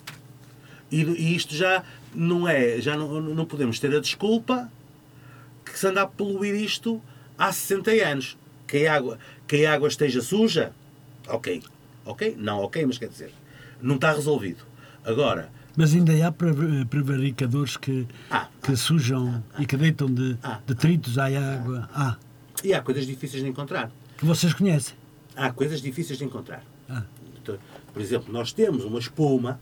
[0.91, 1.83] E, e isto já
[2.15, 4.71] não é, já não, não podemos ter a desculpa
[5.65, 7.01] que se anda a poluir isto
[7.39, 8.37] há 60 anos.
[8.67, 10.73] Que a água, que a água esteja suja,
[11.29, 11.63] ok.
[12.07, 12.35] Ok?
[12.39, 13.33] Não, ok, mas quer dizer,
[13.81, 14.65] não está resolvido.
[15.05, 20.59] Agora, Mas ainda há pre- prevaricadores que, Ah, que sujam e que deitam de Ah,
[20.67, 21.89] detritos à água.
[21.95, 22.17] Ah,
[22.65, 23.91] e há coisas difíceis de encontrar.
[24.19, 24.95] que vocês conhecem.
[25.37, 26.65] Há coisas difíceis de encontrar.
[26.89, 27.05] Ah,
[27.41, 27.59] Então,
[27.93, 29.61] Por exemplo, nós temos uma espuma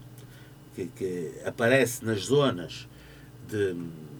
[0.75, 2.87] que, que aparece nas zonas
[3.47, 3.73] de,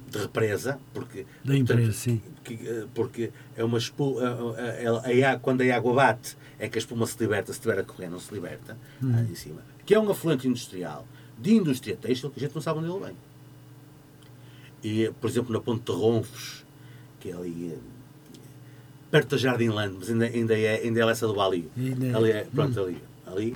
[0.09, 2.21] de represa, porque, Da empresa, sim.
[2.43, 6.77] que, eh, porque é uma espuma, a, a, a, quando a água bate é que
[6.77, 9.61] a espuma se liberta, se estiver a correr não se liberta, lá em cima.
[9.85, 11.07] Que é um afluente industrial,
[11.39, 13.15] de indústria têxtil, que a gente não sabe onde ele vem.
[14.83, 16.65] E, por exemplo, na Ponte de Ronfos,
[17.19, 17.77] que é ali eh,
[19.11, 21.69] perto da Jardim Land, mas ainda, ainda, é, ainda é essa do Bali.
[21.77, 22.13] Ainda é.
[22.15, 22.97] Ali é, pronto, ali,
[23.27, 23.53] ali,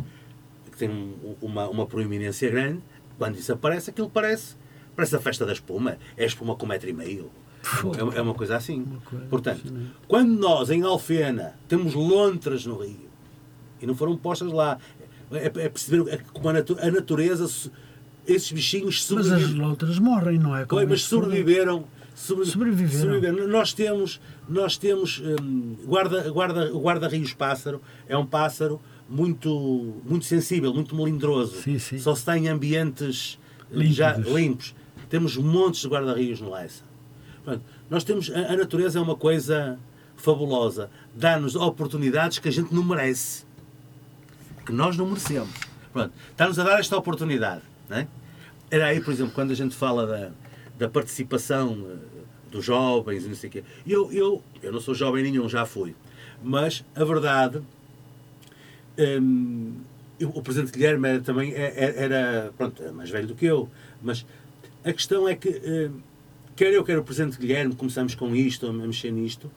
[0.71, 2.81] que tem um- uma, uma proeminência grande,
[3.17, 4.55] quando isso aparece, aquilo parece,
[4.95, 5.97] parece a festa da espuma.
[6.17, 7.31] É espuma com um metro e meio.
[8.13, 8.83] É, é uma coisa assim.
[8.83, 9.73] Uma coisa Portanto,
[10.07, 13.09] quando nós, em Alfena, temos lontras no rio,
[13.81, 14.77] e não foram postas lá,
[15.31, 17.71] é, é perceber é como a, natu- a natureza, se-
[18.27, 19.69] esses bichinhos mas as sobreviveram.
[19.69, 20.65] outras morrem, não é?
[20.65, 21.85] Como Pois, mas sobreviveram.
[22.15, 23.47] Sobre- sobreviveram.
[23.47, 24.19] Nós temos,
[24.49, 30.95] nós temos hum, guarda, guarda, o guarda-rios pássaro é um pássaro muito, muito sensível, muito
[30.95, 31.61] melindroso.
[31.61, 31.99] Sim, sim.
[31.99, 33.37] Só se está em ambientes
[33.69, 33.95] Límpidos.
[33.95, 34.73] já limpos.
[35.09, 36.83] Temos montes de guarda-rios no Leça.
[37.43, 39.77] Portanto, nós temos, a, a natureza é uma coisa
[40.15, 40.89] fabulosa.
[41.15, 43.45] Dá-nos oportunidades que a gente não merece.
[44.65, 45.49] Que nós não merecemos.
[45.93, 47.61] Pronto, está-nos a dar esta oportunidade.
[47.87, 48.07] Não é?
[48.71, 50.31] Era aí, por exemplo, quando a gente fala da,
[50.77, 51.95] da participação eh,
[52.51, 53.63] dos jovens e não sei o quê.
[53.87, 55.95] Eu, eu, eu não sou jovem nenhum, já fui.
[56.43, 57.61] Mas a verdade.
[58.97, 59.73] hum,
[60.19, 63.45] eu- o Presidente Guilherme era, também é- é- era, pronto, é mais velho do que
[63.45, 63.69] eu,
[64.01, 64.25] mas
[64.83, 65.99] a questão é que, hum,
[66.55, 69.51] quer eu, quer o Presidente Guilherme, começamos com isto, a mexer nisto,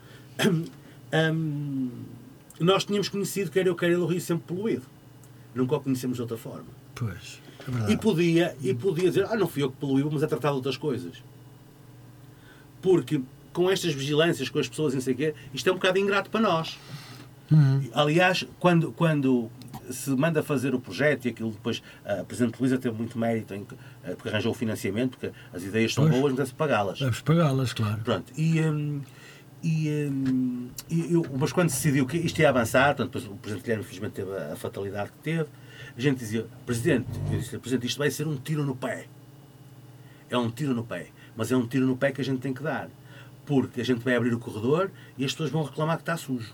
[1.33, 1.91] hum,
[2.61, 4.83] nós tínhamos conhecido, quer eu, quer ele, o Rio sempre poluído.
[5.55, 6.67] Nunca o conhecemos de outra forma.
[6.95, 7.41] Pois,
[7.89, 10.53] é E podia, e podia dizer, ah, não fui eu que poluiu, mas é tratado
[10.55, 11.17] de outras coisas.
[12.81, 13.21] Porque
[13.53, 15.99] com estas vigilâncias, com as pessoas e não sei o quê, isto é um bocado
[15.99, 16.79] ingrato para nós.
[17.51, 17.89] Uhum.
[17.95, 19.51] Aliás, quando, quando
[19.91, 23.67] se manda fazer o projeto e aquilo depois, a Presidente Luísa teve muito mérito em,
[24.05, 26.21] eh, porque arranjou o financiamento, porque as ideias são Pois.
[26.21, 26.99] boas, mas é pagá-las.
[26.99, 27.99] Deves pagá-las, claro.
[28.05, 29.01] Pronto, e, hum,
[29.63, 33.37] e, hum, e eu- mas quando se decidiu que isto ia avançar, portanto, depois o
[33.39, 35.49] Presidente Guilherme infelizmente teve a, a fatalidade que teve,
[35.99, 39.07] a gente dizia, Presidente, eu disse, Presidente, isto vai ser um tiro no pé.
[40.31, 41.09] É um tiro no pé.
[41.37, 42.89] Mas é um tiro no pé que a gente tem que dar.
[43.47, 46.53] Porque a gente vai abrir o corredor e as pessoas vão reclamar que está sujo.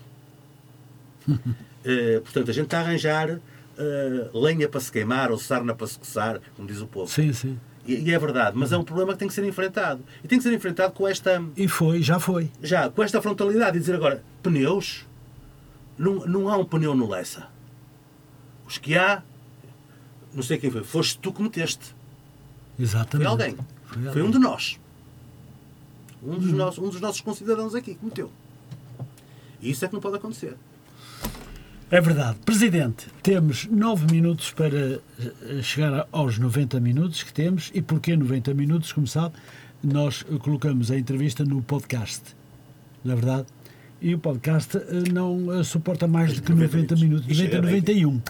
[1.87, 3.29] Eh, portanto, a gente está a arranjar
[3.77, 7.11] eh, lenha para se queimar ou sarna para se coçar, como diz o povo.
[7.11, 7.59] Sim, sim.
[7.85, 10.03] E, e é verdade, mas é um problema que tem que ser enfrentado.
[10.23, 12.49] E tem que ser enfrentado com esta, E foi, já foi.
[12.59, 15.05] já, com esta frontalidade e dizer agora, pneus,
[15.95, 17.47] não, não há um pneu no Lessa.
[18.65, 19.21] Os que há,
[20.35, 21.95] não sei quem foi, foste tu que meteste.
[22.75, 23.27] Foi Exatamente.
[23.27, 23.55] alguém.
[23.85, 24.23] Foi Foi, alguém.
[24.23, 24.79] um de nós.
[26.21, 28.31] Um dos, nossos, um dos nossos concidadãos aqui que meteu.
[29.61, 30.55] E isso é que não pode acontecer.
[31.91, 32.37] É verdade.
[32.43, 37.71] Presidente, temos nove minutos para eh, chegar aos 90 minutos que temos.
[37.73, 38.91] E porquê 90 minutos?
[38.91, 39.35] Como sabe,
[39.83, 42.21] nós colocamos a entrevista no podcast.
[43.03, 43.45] Não é verdade?
[44.01, 44.83] E o podcast eh,
[45.13, 47.01] não eh, suporta mais do que 90 90 minutos.
[47.03, 47.27] minutos.
[47.29, 47.81] Isso 90, é bem.
[47.81, 48.21] 91.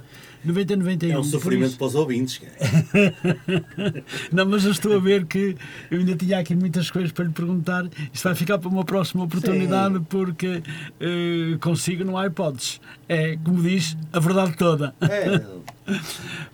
[0.45, 1.11] 90, 91.
[1.11, 2.41] É um sofrimento isso- para os ouvintes.
[4.31, 5.55] Não, mas eu estou a ver que
[5.89, 7.85] eu ainda tinha aqui muitas coisas para lhe perguntar.
[8.13, 10.61] Isto vai ficar para uma próxima oportunidade, porque
[10.99, 12.79] eh, consigo não há hipóteses.
[13.07, 14.93] É, como diz, a verdade toda.
[15.01, 15.45] É,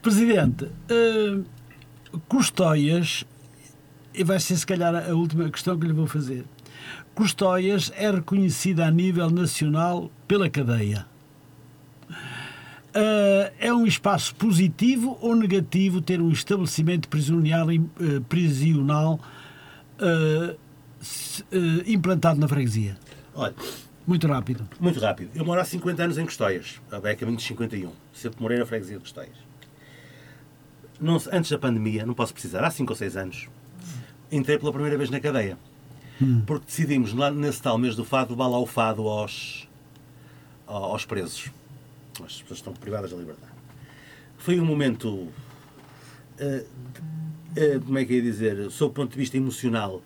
[0.01, 1.39] Presidente, eh,
[2.27, 3.25] Custóias,
[4.13, 6.43] e vai ser se calhar a última questão que lhe vou fazer.
[7.15, 11.05] Custóias é reconhecida a nível nacional pela cadeia.
[12.93, 17.79] Eh, é um espaço positivo ou negativo ter um estabelecimento prisional, eh,
[18.27, 19.19] prisional
[19.99, 20.55] eh,
[21.87, 22.97] implantado na freguesia?
[23.33, 23.53] olha,
[24.05, 24.67] Muito rápido.
[24.79, 25.29] muito rápido.
[25.35, 26.81] Eu moro há 50 anos em Custóias.
[27.03, 27.91] É caminho de 51.
[28.13, 29.37] Sempre morei na freguesia de Custóias.
[30.99, 33.47] Não antes da pandemia, não posso precisar, há 5 ou 6 anos,
[34.31, 35.57] entrei pela primeira vez na cadeia.
[36.45, 39.67] Porque decidimos, lá nesse tal mês do fado, levar lá o fado aos,
[40.67, 41.49] aos presos.
[42.23, 43.51] As pessoas estão privadas da liberdade.
[44.37, 45.27] Foi um momento,
[46.39, 46.65] eh,
[47.55, 50.01] eh, como é que ia dizer, sob o ponto de vista emocional,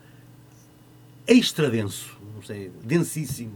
[1.28, 3.56] extra denso, não sei, densíssimo.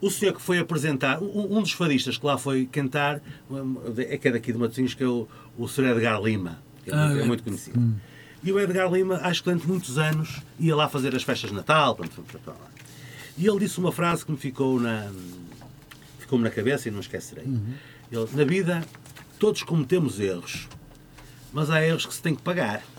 [0.00, 3.20] O senhor que foi apresentar, um, um dos fadistas que lá foi cantar,
[3.50, 5.26] um, é que é daqui de Matosinhos, que é o,
[5.56, 5.86] o Sr.
[5.96, 7.26] Edgar Lima, que é, Ah, muito, é é.
[7.26, 7.94] muito conhecido.
[8.42, 11.56] E o Edgar Lima, acho que durante muitos anos, ia lá fazer as festas de
[11.56, 11.94] Natal.
[11.96, 12.60] Pronto, pronto, pronto.
[13.38, 15.10] E ele disse uma frase que me ficou na,
[16.26, 17.44] ficou-me na cabeça e não esquecerei.
[18.10, 18.84] Ele, na vida,
[19.38, 20.68] todos cometemos erros,
[21.52, 22.82] mas há erros que se tem que pagar.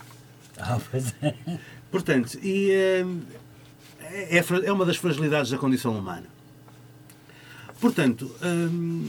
[0.60, 1.36] Ah, pois é.
[1.88, 3.06] Portanto, e, eh,
[4.28, 6.26] é, fra- é uma das fragilidades da condição humana.
[7.80, 9.06] Portanto, hum,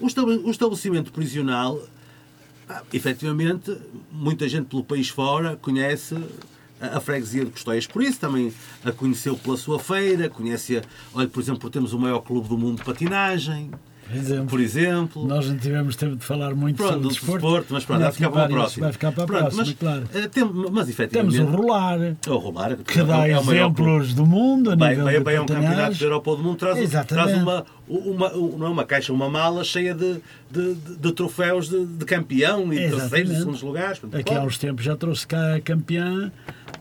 [0.00, 0.06] o
[0.50, 1.78] estabelecimento prisional,
[2.66, 3.76] ah, efetivamente,
[4.10, 6.16] muita gente pelo país fora conhece
[6.80, 7.86] a, freguesia de Custóias.
[7.86, 8.52] Por isso, também
[8.84, 10.82] a conheceu pela sua feira, conhece, a-
[11.14, 13.70] olha, por exemplo, temos o maior clube do mundo de patinagem,
[14.06, 14.46] Por exemplo.
[14.46, 15.26] por exemplo.
[15.26, 17.40] Nós não tivemos tempo de falar muito Pronto, sobre o desporto.
[17.46, 18.92] desporto, mas pronto, vai ficar para a Vai próxima.
[18.92, 20.04] ficar para a Pronto, próxima, mas, claro.
[20.14, 21.36] eh, tem- mas efetivamente.
[21.36, 24.76] Temos o rolar, É o rolar, que dá é o maior exemplos do mundo a
[24.76, 27.28] Vai, nível vai, de vai a um campeonato da Europa do mundo, traz, Exatamente.
[27.28, 30.16] traz uma, uma, não é uma caixa, uma mala cheia de,
[30.50, 33.00] de, de- de troféus de, de campeão e de Exatamente.
[33.10, 33.98] terceiros e segundos lugares.
[33.98, 36.30] Portanto, Aqui há uns tempos já trouxe cá a campeã,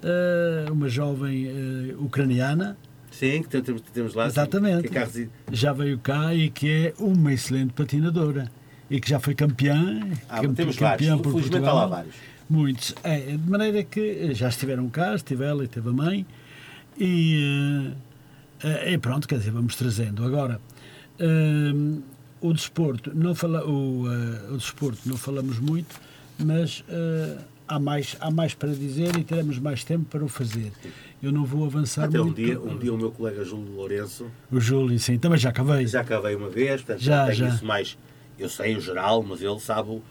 [0.03, 2.77] eh, uma jovem eh, ucraniana,
[3.23, 4.25] Sim, que tem- temos, temos lá.
[4.27, 4.89] Exatamente.
[4.89, 5.07] Que é
[5.51, 8.51] já veio cá e que é uma excelente patinadora.
[8.89, 10.01] E que já foi campeã.
[10.29, 11.21] Ah, campe- temos campeã vários.
[11.21, 11.75] por há Portugal.
[11.75, 12.15] lá vários.
[12.49, 12.93] Muitos.
[13.03, 16.25] É, de maneira que já estiveram cá, esteve ela e teve a mãe.
[16.99, 17.93] E,
[18.61, 20.23] eh, eh, e pronto, quer dizer, vamos trazendo.
[20.23, 20.59] Agora,
[21.17, 21.71] eh,
[22.41, 25.95] o desporto, não fala, o, eh, o desporto não falamos muito,
[26.37, 27.37] mas eh,
[27.67, 30.71] há, mais, há mais para dizer e teremos mais tempo para o fazer.
[31.23, 32.35] Eu não vou avançar Até um muito.
[32.35, 35.87] dia, um dia o meu colega Júlio Lourenço, O Júlio, sim, também já acabei.
[35.87, 37.97] já cavei uma vez, portanto Já, já, isso mais.
[38.37, 40.01] Eu sei o geral, mas ele sabe o,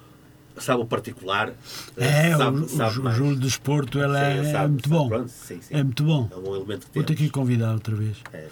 [0.57, 1.53] sabe o particular.
[1.99, 3.11] É, sabe, o, o sabe.
[3.15, 5.09] Júlio do Esporto ele é, é muito bom.
[5.09, 5.75] pronto, sim, sim.
[5.75, 6.31] É muito bom.
[6.33, 8.17] É um elemento que Vou ter que convidar outra vez.
[8.33, 8.49] É.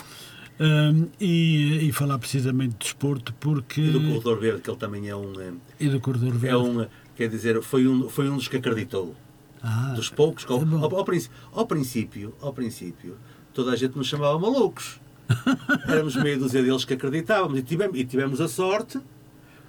[0.62, 3.80] Hum, e, e falar precisamente de desporto, porque.
[3.80, 5.32] E do Corredor Verde, que ele também é um.
[5.40, 6.48] eh, e do Corredor Verde.
[6.54, 9.16] É um, quer dizer, foi um, foi um dos que acreditou.
[9.62, 13.16] Ah, Dos poucos ao, é ao, ao princ- ao princípio, ao princípio,
[13.52, 15.00] toda a gente nos chamava malucos.
[15.88, 18.98] Éramos meia dúzia deles que acreditávamos e tivemos, e tivemos a sorte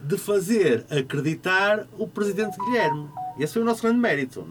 [0.02, 3.08] de fazer acreditar o presidente Guilherme.
[3.40, 4.48] Esse foi o nosso grande mérito.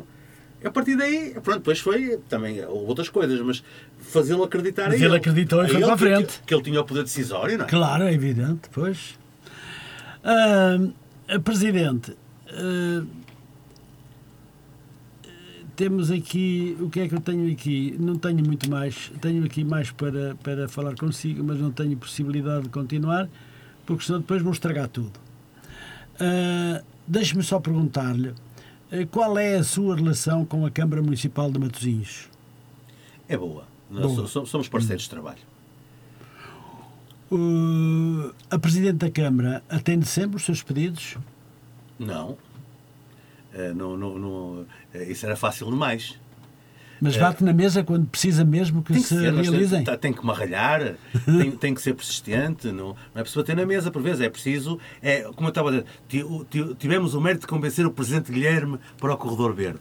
[0.62, 3.64] A partir daí, pronto, depois foi também houve outras coisas, mas
[3.98, 6.38] fazê-lo acreditar Mas a ele acreditou e foi ele para a frente.
[6.40, 7.68] Que, que ele tinha o poder decisório, não é?
[7.68, 9.18] Claro, é evidente, pois.
[10.24, 10.92] Hum,
[11.44, 12.14] Presidente,
[12.52, 13.06] hum,
[15.80, 17.96] temos aqui, o que é que eu tenho aqui?
[17.98, 22.64] Não tenho muito mais, tenho aqui mais para, para falar consigo, mas não tenho possibilidade
[22.64, 23.26] de continuar,
[23.86, 25.12] porque senão depois vou estragar tudo.
[26.20, 28.34] Ah, Deixe-me só perguntar-lhe,
[28.92, 32.28] eh, qual é a sua relação com a Câmara Municipal de Matosinhos?
[33.26, 33.64] É boa.
[33.90, 35.38] Nós so- somos parceiros de trabalho.
[37.32, 41.16] Uh, a Presidente da Câmara atende sempre os seus pedidos?
[41.98, 42.36] Não.
[43.54, 44.66] Uh, não, não, não, uh,
[45.08, 46.18] isso era fácil demais.
[47.02, 49.82] Mas bate na mesa quando precisa mesmo que, Tem se ser, realizem.
[49.84, 53.64] Tem, tem que marralhar, tem, tem que ser persistente, não, não é preciso bater na
[53.64, 57.20] mesa por vezes, é preciso, é, como eu estava a dizer, ti- ti- tivemos o
[57.20, 59.80] mérito de convencer o Presidente Guilherme para o Corredor Verde.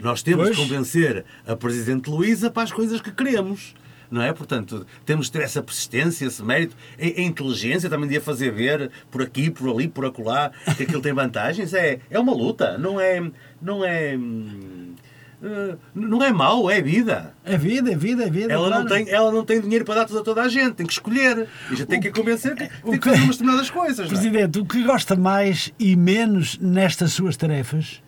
[0.00, 0.56] Nós temos Pois.
[0.56, 3.72] de convencer a Presidente Luísa para as coisas que queremos.
[4.10, 4.32] Não é?
[4.32, 6.76] Portanto, temos de ter essa persistência, esse mérito.
[6.98, 10.84] A, a inteligência também de a fazer ver por aqui, por ali, por acolá, que
[10.84, 11.74] aquilo tem vantagens.
[11.74, 13.22] É, é uma luta, não é.
[13.60, 14.16] Não é.
[14.16, 14.94] hum,
[15.42, 17.34] eh, Não é mau, é vida.
[17.44, 18.52] É vida, é vida, é vida.
[18.52, 19.04] Ela não, claro.
[19.04, 21.48] tem, ela não tem dinheiro para dar tudo a toda a gente, tem que escolher.
[21.70, 23.98] E já tem que convencer que o tem que que- fazer umas determinadas coisas.
[23.98, 24.08] não é?
[24.08, 28.02] Presidente, o que gosta mais e menos nestas suas tarefas?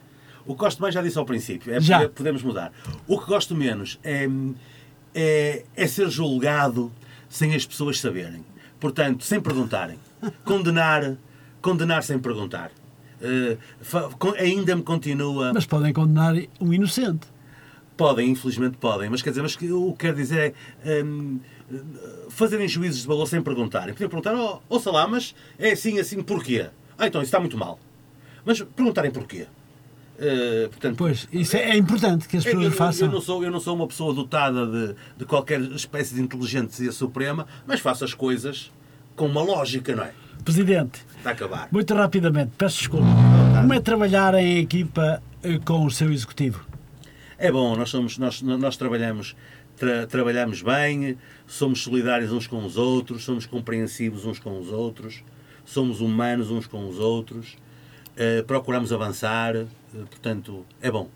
[0.46, 2.08] O que gosto mais já disse ao princípio, é Já.
[2.08, 2.72] podemos mudar.
[3.06, 4.26] O que gosto menos é,
[5.20, 6.92] é, é ser julgado
[7.28, 8.44] sem as pessoas saberem.
[8.78, 9.98] Portanto, sem perguntarem.
[10.44, 11.16] Condenar,
[11.60, 12.70] condenar sem perguntar.
[14.18, 15.52] Con- ainda me continua.
[15.52, 17.26] Mas podem condenar um inocente.
[17.96, 20.54] Podem, infelizmente podem, mas quer dizer, mas que o que quero dizer
[20.84, 21.40] é hum,
[22.28, 23.92] fazerem juízes de valor sem perguntarem.
[23.92, 26.68] Podiam perguntar, oh, ouça lá, mas é assim, assim, porquê?
[26.96, 27.80] Ah, então isso está muito mal.
[28.44, 29.48] Mas perguntarem porquê.
[30.20, 33.06] Eh, portanto, Pois, isso é, é importante que as eu, pessoas eu- façam.
[33.06, 36.90] eu não sou, eu não sou uma pessoa dotada de, de qualquer espécie de inteligência
[36.90, 38.72] suprema, mas faço as coisas
[39.14, 40.12] com uma lógica, não é?
[40.44, 41.68] Presidente, Está a acabar.
[41.70, 43.06] muito rapidamente, peço desculpa.
[43.60, 46.64] Como é trabalhar em equipa eh, com o seu executivo?
[47.38, 49.36] É bom, nós, somos, nós, nós trabalhamos,
[49.76, 51.16] tra- trabalhamos bem,
[51.46, 55.22] somos solidários uns com os outros, somos compreensivos uns com os outros,
[55.64, 57.56] somos humanos uns com os outros,
[58.16, 59.54] eh, procuramos avançar,
[59.92, 61.08] portanto, é bom.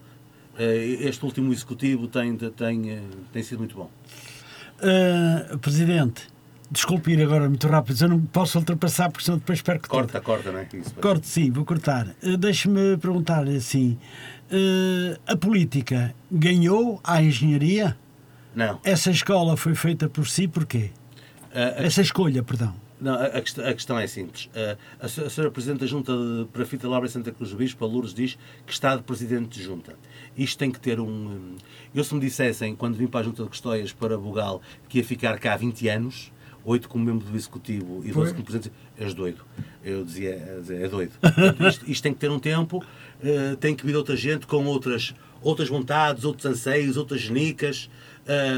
[0.59, 3.91] Eh, este último executivo tem, tem, eh, tem sido muito bom.
[4.81, 6.27] Eh, presidente,
[6.71, 9.91] desculpe ir agora muito rápido, eu não posso ultrapassar porque senão depois perco tudo.
[9.93, 10.69] Corta, corta, não é?
[10.73, 12.09] Isso, Corte, sim, vou cortar.
[12.23, 13.99] Eh, Deixe-me perguntar assim:
[14.51, 17.97] eh, a política ganhou à engenharia?
[18.55, 18.79] Não.
[18.85, 20.91] Essa escola foi feita por si, porquê?
[21.55, 22.75] A- Essa escolha, perdão.
[23.03, 24.49] Não, a, a quest- a questão é simples.
[25.01, 27.89] A, a senhora Presidente da Junta de Prafita Laura e Santa Cruz do Bispo, a
[27.89, 29.95] Lourdes, diz que está de Presidente de Junta.
[30.37, 31.07] Isto tem que ter um...
[31.09, 31.57] um,
[31.95, 35.05] Eu se me dissessem, quando vim para a Junta de Custóias, para Bugal, que ia
[35.05, 36.33] ficar cá 20 anos,
[36.65, 38.31] 8 como membro do Executivo e 12 Foi.
[38.33, 39.45] como Presidente, és doido.
[39.85, 41.13] Eu dizia, é doido.
[41.21, 44.65] Portanto, Isto, isto tem que ter um tempo, uh, tem que vir outra gente com
[44.67, 45.13] outras,
[45.43, 47.89] outras vontades, outros anseios, outras genicas,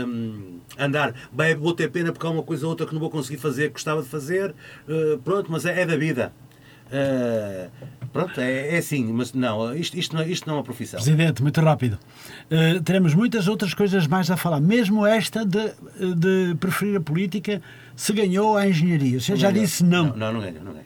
[0.06, 3.11] um, andar, bem, vou ter pena porque há uma coisa ou outra que não vou
[3.11, 4.51] conseguir fazer, que gostava de fazer,
[4.89, 6.32] uh, pronto, mas é, é da vida.
[6.86, 7.70] Uh,
[8.12, 11.01] pronto, é, é assim, mas não, isto, isto, não, é- isto não é uma profissão.
[11.01, 11.98] Presidente, muito rápido.
[12.51, 15.73] Eh, teremos muitas outras coisas mais a falar, mesmo esta de,
[16.15, 17.61] de preferir a política
[17.97, 19.19] se ganhou a engenharia.
[19.19, 19.65] Você já ganhou.
[19.65, 20.09] disse não.
[20.09, 20.85] Não, não, não ganho, não ganho.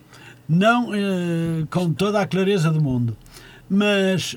[0.48, 3.16] Não eh, com toda a clareza do mundo.
[3.68, 4.34] Mas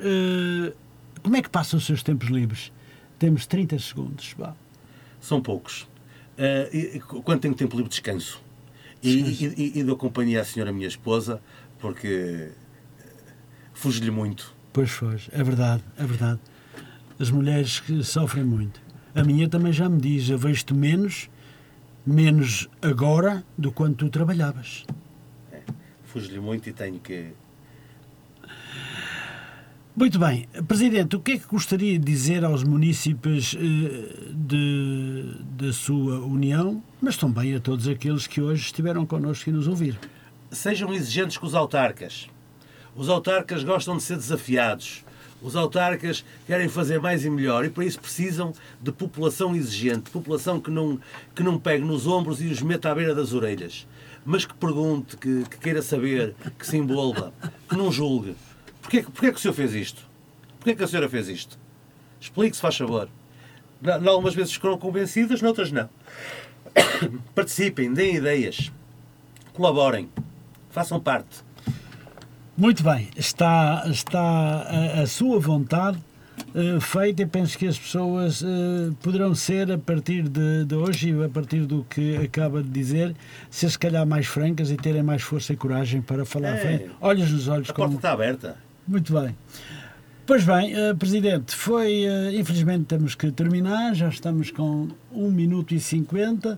[1.23, 2.71] como é que passam os seus tempos livres?
[3.19, 4.33] Temos 30 segundos.
[4.37, 4.55] vá.
[5.19, 5.83] São poucos.
[6.37, 8.41] Uh, e- quando tenho tempo livre, descanso.
[9.03, 9.45] E, e,
[9.75, 11.41] e- e dou companhia à senhora, minha esposa,
[11.79, 13.01] porque uh,
[13.73, 14.53] fujo-lhe muito.
[14.73, 16.39] Pois foi, é verdade, é verdade.
[17.19, 18.81] As mulheres que sofrem muito.
[19.13, 21.29] A minha também já me diz, eu vejo-te menos,
[22.05, 24.85] menos agora do que quando tu trabalhavas.
[26.05, 27.31] Fujo-lhe muito e tenho que.
[29.93, 30.47] Muito bem.
[30.69, 34.15] Presidente, o que é que gostaria de dizer aos munícipes eh,
[35.43, 39.99] da sua União, mas também a todos aqueles que hoje estiveram connosco e nos ouviram?
[40.49, 42.29] Sejam exigentes com os autarcas.
[42.95, 45.03] Os autarcas gostam de ser desafiados.
[45.41, 50.59] Os autarcas querem fazer mais e melhor e para isso precisam de população exigente, população
[50.61, 50.99] que não,
[51.35, 53.85] que não pegue nos ombros e os meta à beira das orelhas,
[54.23, 57.33] mas que pergunte, que, que queira saber, que se envolva,
[57.67, 58.35] que não julgue.
[58.81, 60.01] Porquê, porquê que o senhor fez isto?
[60.59, 61.57] Porquê que a senhora fez isto?
[62.19, 63.07] Explique, se faz favor.
[63.81, 65.89] N- n- Algumas vezes foram convencidas, noutras não.
[67.35, 68.71] Participem, deem ideias,
[69.53, 70.09] colaborem,
[70.69, 71.41] façam parte.
[72.57, 73.09] Muito bem.
[73.15, 75.97] Está, está a, a sua vontade
[76.53, 81.09] eh, feita e penso que as pessoas eh, poderão ser, a partir de, de hoje
[81.11, 83.15] e a partir do que acaba de dizer,
[83.49, 86.87] ser se calhar mais francas e terem mais força e coragem para falar É.
[86.99, 88.57] olhos nos olhos A com, porta está aberta.
[88.87, 89.35] Muito bem.
[90.25, 95.73] Pois bem, eh, Presidente, foi, eh, infelizmente temos que terminar, já estamos com 1 minuto
[95.73, 96.57] e 50.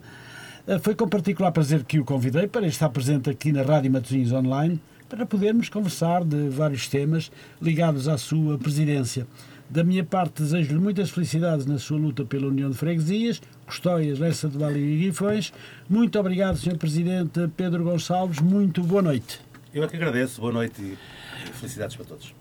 [0.68, 4.32] Eh, foi com particular prazer que o convidei para estar presente aqui na Rádio Matosinhos
[4.32, 4.80] Online
[5.10, 7.32] para podermos conversar de vários temas
[7.62, 9.26] ligados à sua presidência.
[9.70, 14.48] Da minha parte, desejo-lhe muitas felicidades na sua luta pela União de Freguesias, Custóias, Lessa
[14.48, 15.52] de Vale e Guifões.
[15.90, 16.78] Muito obrigado, Sr.
[16.78, 18.40] Presidente Pedro Gonçalves.
[18.40, 19.40] Muito boa noite.
[19.74, 20.40] Eu é que agradeço.
[20.40, 20.96] Boa noite
[21.52, 22.34] felicidades para todos.